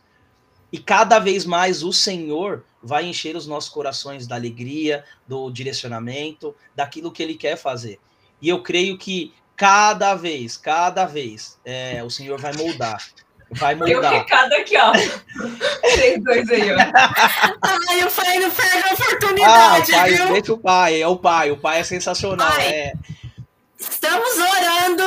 E 0.70 0.78
cada 0.78 1.18
vez 1.18 1.45
mais 1.45 1.82
o 1.82 1.93
Senhor 1.93 2.64
vai 2.80 3.05
encher 3.05 3.34
os 3.34 3.49
nossos 3.49 3.68
corações 3.68 4.28
da 4.28 4.37
alegria, 4.37 5.05
do 5.26 5.51
direcionamento, 5.51 6.55
daquilo 6.72 7.11
que 7.11 7.20
ele 7.20 7.34
quer 7.34 7.57
fazer. 7.57 7.99
E 8.41 8.49
eu 8.49 8.62
creio 8.62 8.97
que 8.97 9.34
cada 9.57 10.14
vez, 10.14 10.57
cada 10.57 11.05
vez, 11.05 11.59
é, 11.64 12.01
o 12.05 12.09
Senhor 12.09 12.41
vai 12.41 12.53
moldar. 12.53 13.05
Vai 13.51 13.74
moldar. 13.74 14.01
Tem 14.01 14.09
um 14.09 14.22
recado 14.22 14.53
aqui, 14.53 14.76
ó. 14.76 14.93
Vocês 15.82 16.22
dois 16.22 16.49
aí, 16.49 16.70
ó. 16.70 16.76
Ai, 16.78 18.05
o 18.05 18.11
pai 18.12 18.39
não 18.39 18.51
pega 18.53 18.89
a 18.89 18.95
oportunidade, 18.95 19.93
ah, 19.93 19.99
o 19.99 20.01
pai, 20.01 20.12
viu? 20.12 20.32
Deixa 20.32 20.53
o 20.53 20.59
pai, 20.59 21.03
é 21.03 21.09
o 21.09 21.16
pai. 21.16 21.51
O 21.51 21.57
pai 21.57 21.80
é 21.80 21.82
sensacional. 21.82 22.53
Pai. 22.53 22.68
É, 22.68 22.93
Estamos 23.91 24.37
orando, 24.37 25.05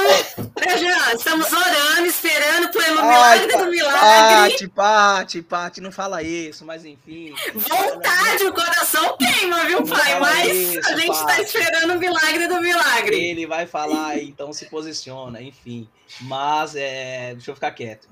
né, 0.59 0.77
Jean? 0.77 1.13
Estamos 1.13 1.51
orando, 1.51 2.05
esperando 2.05 2.69
pelo 2.71 2.99
Ai, 2.99 3.07
milagre 3.07 3.57
do 3.57 3.71
milagre. 3.71 3.99
Pati, 3.99 4.67
Pati, 4.67 5.41
Pati, 5.41 5.81
não 5.81 5.91
fala 5.91 6.21
isso, 6.23 6.65
mas 6.65 6.85
enfim. 6.85 7.33
Vontade, 7.53 8.43
o 8.45 8.53
coração 8.53 9.17
queima, 9.17 9.65
viu, 9.65 9.83
pai? 9.85 10.19
Mas 10.19 10.57
isso, 10.57 10.89
a 10.89 10.95
gente 10.97 11.15
está 11.15 11.41
esperando 11.41 11.93
o 11.93 11.99
milagre 11.99 12.47
do 12.47 12.61
milagre. 12.61 13.15
Ele 13.15 13.45
vai 13.45 13.65
falar, 13.65 14.17
então 14.19 14.51
se 14.53 14.65
posiciona, 14.65 15.41
enfim. 15.41 15.87
Mas 16.21 16.75
é, 16.75 17.33
deixa 17.33 17.51
eu 17.51 17.55
ficar 17.55 17.71
quieto. 17.71 18.07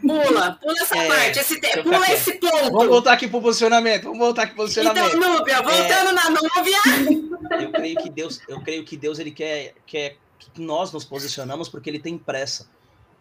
Pula, 0.00 0.52
pula 0.60 0.74
essa 0.80 0.96
É, 0.96 1.08
parte, 1.08 1.38
esse 1.38 1.60
pula 1.82 2.10
esse 2.12 2.38
Vamos 2.40 2.70
ponto. 2.70 2.88
voltar 2.88 3.12
aqui 3.12 3.28
pro 3.28 3.40
posicionamento. 3.42 4.04
Vamos 4.04 4.18
voltar 4.18 4.42
aqui 4.44 4.54
pro 4.54 4.66
Então, 4.66 4.84
posicionamento. 4.84 5.16
Núbia, 5.16 5.62
voltando 5.62 6.12
na 6.12 6.30
Núbia. 6.30 7.62
Eu 7.62 7.70
creio 7.72 7.96
que 7.96 8.08
Deus, 8.10 8.40
eu 8.48 8.60
creio 8.62 8.84
que 8.84 8.96
Deus 8.96 9.18
ele 9.18 9.30
quer, 9.30 9.74
quer 9.86 10.16
que 10.38 10.60
nós 10.60 10.90
nos 10.92 11.04
posicionamos 11.04 11.68
porque 11.68 11.90
ele 11.90 11.98
tem 11.98 12.16
pressa. 12.18 12.68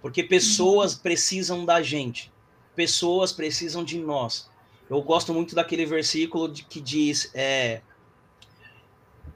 Porque 0.01 0.23
pessoas 0.23 0.95
precisam 0.95 1.65
da 1.65 1.81
gente. 1.81 2.31
Pessoas 2.75 3.31
precisam 3.31 3.83
de 3.83 3.97
nós. 3.99 4.49
Eu 4.89 5.01
gosto 5.01 5.33
muito 5.33 5.53
daquele 5.55 5.85
versículo 5.85 6.47
de- 6.49 6.63
que 6.63 6.81
diz: 6.81 7.29
é, 7.33 7.81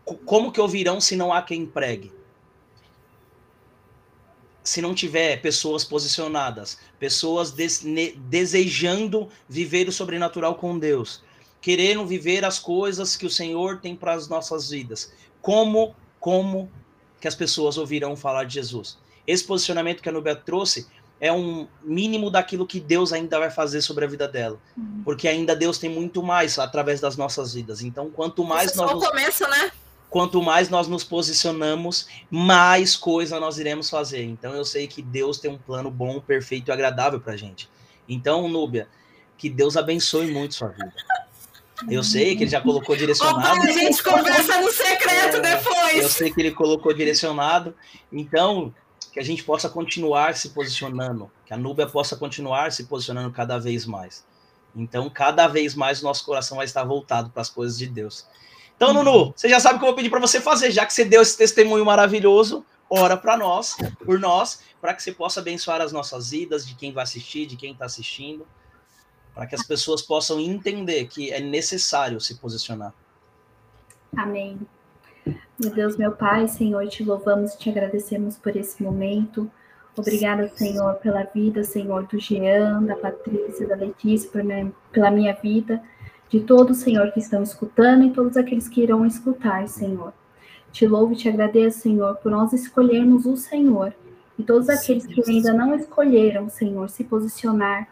"Co- 0.03 0.15
Como 0.25 0.51
que 0.51 0.59
ouvirão 0.61 0.99
se 0.99 1.15
não 1.15 1.31
há 1.31 1.41
quem 1.41 1.65
pregue? 1.65 2.11
Se 4.67 4.81
não 4.81 4.93
tiver 4.93 5.41
pessoas 5.41 5.85
posicionadas, 5.85 6.77
pessoas 6.99 7.51
des- 7.51 7.85
desejando 8.29 9.29
viver 9.47 9.87
o 9.87 9.93
sobrenatural 9.93 10.55
com 10.55 10.77
Deus, 10.77 11.23
querendo 11.61 12.05
viver 12.05 12.43
as 12.43 12.59
coisas 12.59 13.15
que 13.15 13.25
o 13.25 13.29
Senhor 13.29 13.79
tem 13.79 13.95
para 13.95 14.13
as 14.13 14.27
nossas 14.27 14.69
vidas. 14.69 15.13
Como, 15.41 15.95
como 16.19 16.69
que 17.21 17.29
as 17.29 17.35
pessoas 17.35 17.77
ouvirão 17.77 18.17
falar 18.17 18.43
de 18.43 18.55
Jesus? 18.55 18.97
Esse 19.25 19.45
posicionamento 19.45 20.01
que 20.01 20.09
a 20.09 20.11
Nubia 20.11 20.35
trouxe 20.35 20.85
é 21.21 21.31
um 21.31 21.65
mínimo 21.81 22.29
daquilo 22.29 22.67
que 22.67 22.81
Deus 22.81 23.13
ainda 23.13 23.39
vai 23.39 23.49
fazer 23.49 23.81
sobre 23.81 24.03
a 24.03 24.07
vida 24.07 24.27
dela, 24.27 24.59
porque 25.05 25.29
ainda 25.29 25.55
Deus 25.55 25.77
tem 25.77 25.89
muito 25.89 26.21
mais 26.21 26.59
através 26.59 26.99
das 26.99 27.15
nossas 27.15 27.53
vidas. 27.53 27.81
Então, 27.81 28.11
quanto 28.11 28.43
mais 28.43 28.71
Isso 28.71 28.81
é 28.81 28.85
nós 28.85 28.91
só 28.91 28.97
o 28.97 28.99
nos 28.99 29.09
começo, 29.09 29.47
né? 29.47 29.71
Quanto 30.17 30.41
mais 30.41 30.67
nós 30.67 30.87
nos 30.87 31.03
posicionamos, 31.03 32.07
mais 32.27 32.95
coisa 32.95 33.39
nós 33.39 33.59
iremos 33.59 33.87
fazer. 33.87 34.23
Então 34.23 34.55
eu 34.55 34.65
sei 34.65 34.87
que 34.87 34.99
Deus 34.99 35.37
tem 35.37 35.51
um 35.51 35.59
plano 35.59 35.91
bom, 35.91 36.19
perfeito 36.19 36.69
e 36.69 36.71
agradável 36.71 37.19
pra 37.21 37.37
gente. 37.37 37.69
Então, 38.09 38.49
Núbia, 38.49 38.87
que 39.37 39.47
Deus 39.47 39.77
abençoe 39.77 40.31
muito 40.31 40.55
sua 40.55 40.69
vida. 40.69 40.91
Eu 41.87 42.03
sei 42.03 42.35
que 42.35 42.45
ele 42.45 42.49
já 42.49 42.59
colocou 42.59 42.95
direcionado. 42.95 43.59
pai, 43.59 43.69
a 43.69 43.73
gente 43.73 44.01
conversa 44.01 44.59
no 44.59 44.71
secreto 44.71 45.35
É, 45.35 45.37
Eu 45.37 45.41
depois. 45.43 46.11
sei 46.13 46.33
que 46.33 46.41
ele 46.41 46.51
colocou 46.51 46.91
direcionado. 46.95 47.75
Então, 48.11 48.73
que 49.13 49.19
a 49.19 49.23
gente 49.23 49.43
possa 49.43 49.69
continuar 49.69 50.33
se 50.33 50.49
posicionando, 50.49 51.29
que 51.45 51.53
a 51.53 51.57
Núbia 51.57 51.85
possa 51.85 52.15
continuar 52.15 52.71
se 52.71 52.85
posicionando 52.85 53.31
cada 53.31 53.59
vez 53.59 53.85
mais. 53.85 54.25
Então, 54.75 55.11
cada 55.11 55.47
vez 55.47 55.75
mais 55.75 56.01
o 56.01 56.05
nosso 56.05 56.25
coração 56.25 56.57
vai 56.57 56.65
estar 56.65 56.83
voltado 56.83 57.29
para 57.29 57.43
as 57.43 57.51
coisas 57.51 57.77
de 57.77 57.85
Deus. 57.85 58.25
Então, 58.77 58.93
Nunu, 58.93 59.33
você 59.35 59.49
já 59.49 59.59
sabe 59.59 59.75
o 59.75 59.79
que 59.79 59.85
eu 59.85 59.87
vou 59.87 59.95
pedir 59.95 60.09
para 60.09 60.19
você 60.19 60.39
fazer, 60.39 60.71
já 60.71 60.85
que 60.85 60.93
você 60.93 61.03
deu 61.03 61.21
esse 61.21 61.35
testemunho 61.35 61.83
maravilhoso, 61.83 62.63
ora 62.87 63.17
para 63.17 63.35
nós, 63.35 63.75
por 64.05 64.19
nós, 64.19 64.61
para 64.79 64.93
que 64.93 65.01
você 65.01 65.11
possa 65.11 65.39
abençoar 65.39 65.81
as 65.81 65.91
nossas 65.91 66.29
vidas, 66.29 66.65
de 66.65 66.75
quem 66.75 66.93
vai 66.93 67.03
assistir, 67.03 67.47
de 67.47 67.57
quem 67.57 67.71
está 67.71 67.85
assistindo, 67.85 68.47
para 69.33 69.47
que 69.47 69.55
as 69.55 69.65
pessoas 69.65 70.03
possam 70.03 70.39
entender 70.39 71.05
que 71.07 71.31
é 71.31 71.39
necessário 71.39 72.21
se 72.21 72.35
posicionar. 72.35 72.93
Amém. 74.15 74.59
Meu 75.59 75.71
Deus, 75.71 75.97
meu 75.97 76.11
Pai, 76.11 76.47
Senhor, 76.47 76.87
te 76.87 77.03
louvamos 77.03 77.55
e 77.55 77.57
te 77.57 77.69
agradecemos 77.71 78.37
por 78.37 78.55
esse 78.55 78.81
momento. 78.81 79.51
Obrigada, 79.97 80.47
Senhor, 80.55 80.93
pela 80.95 81.23
vida, 81.23 81.63
Senhor, 81.63 82.05
do 82.05 82.19
Jean, 82.19 82.83
da 82.83 82.95
Patrícia, 82.95 83.67
da 83.67 83.75
Letícia, 83.75 84.29
minha- 84.43 84.71
pela 84.91 85.09
minha 85.09 85.33
vida, 85.33 85.81
de 86.29 86.41
todos, 86.41 86.77
Senhor, 86.77 87.11
que 87.11 87.19
estão 87.19 87.41
escutando 87.43 88.03
e 88.05 88.11
todos 88.11 88.37
aqueles 88.37 88.67
que 88.67 88.81
irão 88.81 89.05
escutar, 89.05 89.67
Senhor. 89.67 90.13
Te 90.71 90.85
louvo 90.85 91.13
e 91.13 91.15
te 91.15 91.29
agradeço, 91.29 91.79
Senhor, 91.79 92.17
por 92.17 92.31
nós 92.31 92.53
escolhermos 92.53 93.25
o 93.25 93.37
Senhor 93.37 93.93
e 94.37 94.43
todos 94.43 94.69
aqueles 94.69 95.05
que 95.05 95.23
ainda 95.27 95.53
não 95.53 95.73
escolheram, 95.73 96.49
Senhor, 96.49 96.89
se 96.89 97.03
posicionar, 97.03 97.87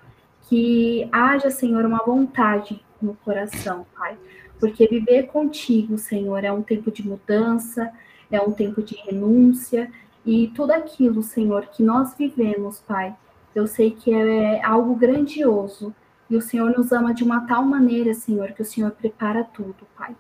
que 0.50 1.08
haja, 1.12 1.50
Senhor, 1.50 1.86
uma 1.86 2.04
vontade 2.06 2.80
no 3.02 3.16
coração, 3.16 3.86
Pai 3.98 4.18
porque 4.60 4.88
viver 4.88 5.28
contigo, 5.28 5.98
Senhor, 5.98 6.44
é 6.44 6.52
um 6.52 6.62
tempo 6.62 6.92
de 6.92 7.08
mudança, 7.08 7.92
é 8.32 8.40
um 8.42 8.52
tempo 8.52 8.82
de 8.82 8.96
renúncia 8.96 9.92
e 10.26 10.48
tudo 10.56 10.72
aquilo, 10.72 11.22
Senhor, 11.22 11.68
que 11.68 11.84
nós 11.84 12.16
vivemos, 12.18 12.80
Pai. 12.80 13.16
Eu 13.54 13.68
sei 13.68 13.92
que 13.92 14.14
é 14.14 14.64
algo 14.64 14.96
grandioso 14.96 15.94
e 16.30 16.36
o 16.36 16.42
Senhor 16.42 16.72
nos 16.78 16.92
ama 16.92 17.14
de 17.14 17.24
uma 17.24 17.46
tal 17.48 17.64
maneira, 17.64 18.14
Senhor, 18.14 18.52
que 18.54 18.62
o 18.62 18.66
Senhor 18.66 18.92
prepara 18.92 19.44
tudo, 19.44 19.88
Pai. 19.98 20.16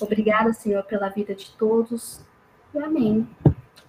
Obrigada, 0.00 0.52
Senhor, 0.52 0.82
pela 0.84 1.08
vida 1.08 1.34
de 1.34 1.50
todos 1.50 2.20
e 2.74 2.78
amém. 2.78 3.28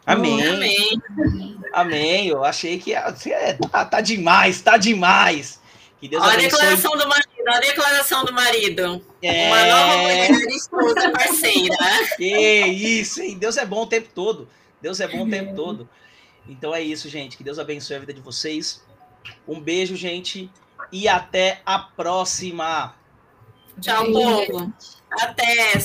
Amém. 0.06 0.46
Amém. 0.46 1.60
Amém. 1.72 2.28
Eu 2.28 2.44
achei 2.44 2.78
que 2.78 2.94
é, 2.94 3.54
tá, 3.72 3.86
tá 3.86 4.02
demais, 4.02 4.62
tá 4.62 4.78
demais. 4.78 5.62
Que 6.00 6.10
Deus 6.10 6.22
Olha 6.22 6.34
a 6.34 6.38
declaração 6.38 6.98
do 6.98 7.08
marido, 7.08 7.30
olha 7.48 7.58
a 7.58 7.60
declaração 7.62 8.26
do 8.26 8.34
marido. 8.34 9.06
É, 9.22 9.48
Uma 9.48 9.66
nova 9.66 9.98
mulher, 10.00 10.32
esposa, 10.50 11.10
parceira. 11.12 11.78
que 12.18 12.66
isso, 12.66 13.22
hein? 13.22 13.38
Deus 13.38 13.56
é 13.56 13.66
bom 13.66 13.84
o 13.84 13.88
tempo 13.88 14.10
todo. 14.14 14.50
Deus 14.82 15.00
é 15.00 15.08
bom 15.08 15.26
o 15.26 15.30
tempo 15.30 15.56
todo. 15.56 15.90
Então 16.48 16.76
é 16.76 16.82
isso, 16.82 17.08
gente. 17.08 17.38
Que 17.38 17.44
Deus 17.44 17.58
abençoe 17.58 17.96
a 17.96 18.00
vida 18.00 18.14
de 18.14 18.20
vocês. 18.20 18.84
Um 19.48 19.62
beijo, 19.62 19.96
gente. 19.96 20.52
E 20.94 21.08
até 21.08 21.60
a 21.66 21.80
próxima. 21.80 22.94
Tchau, 23.82 24.06
povo. 24.12 24.72
Até. 25.10 25.80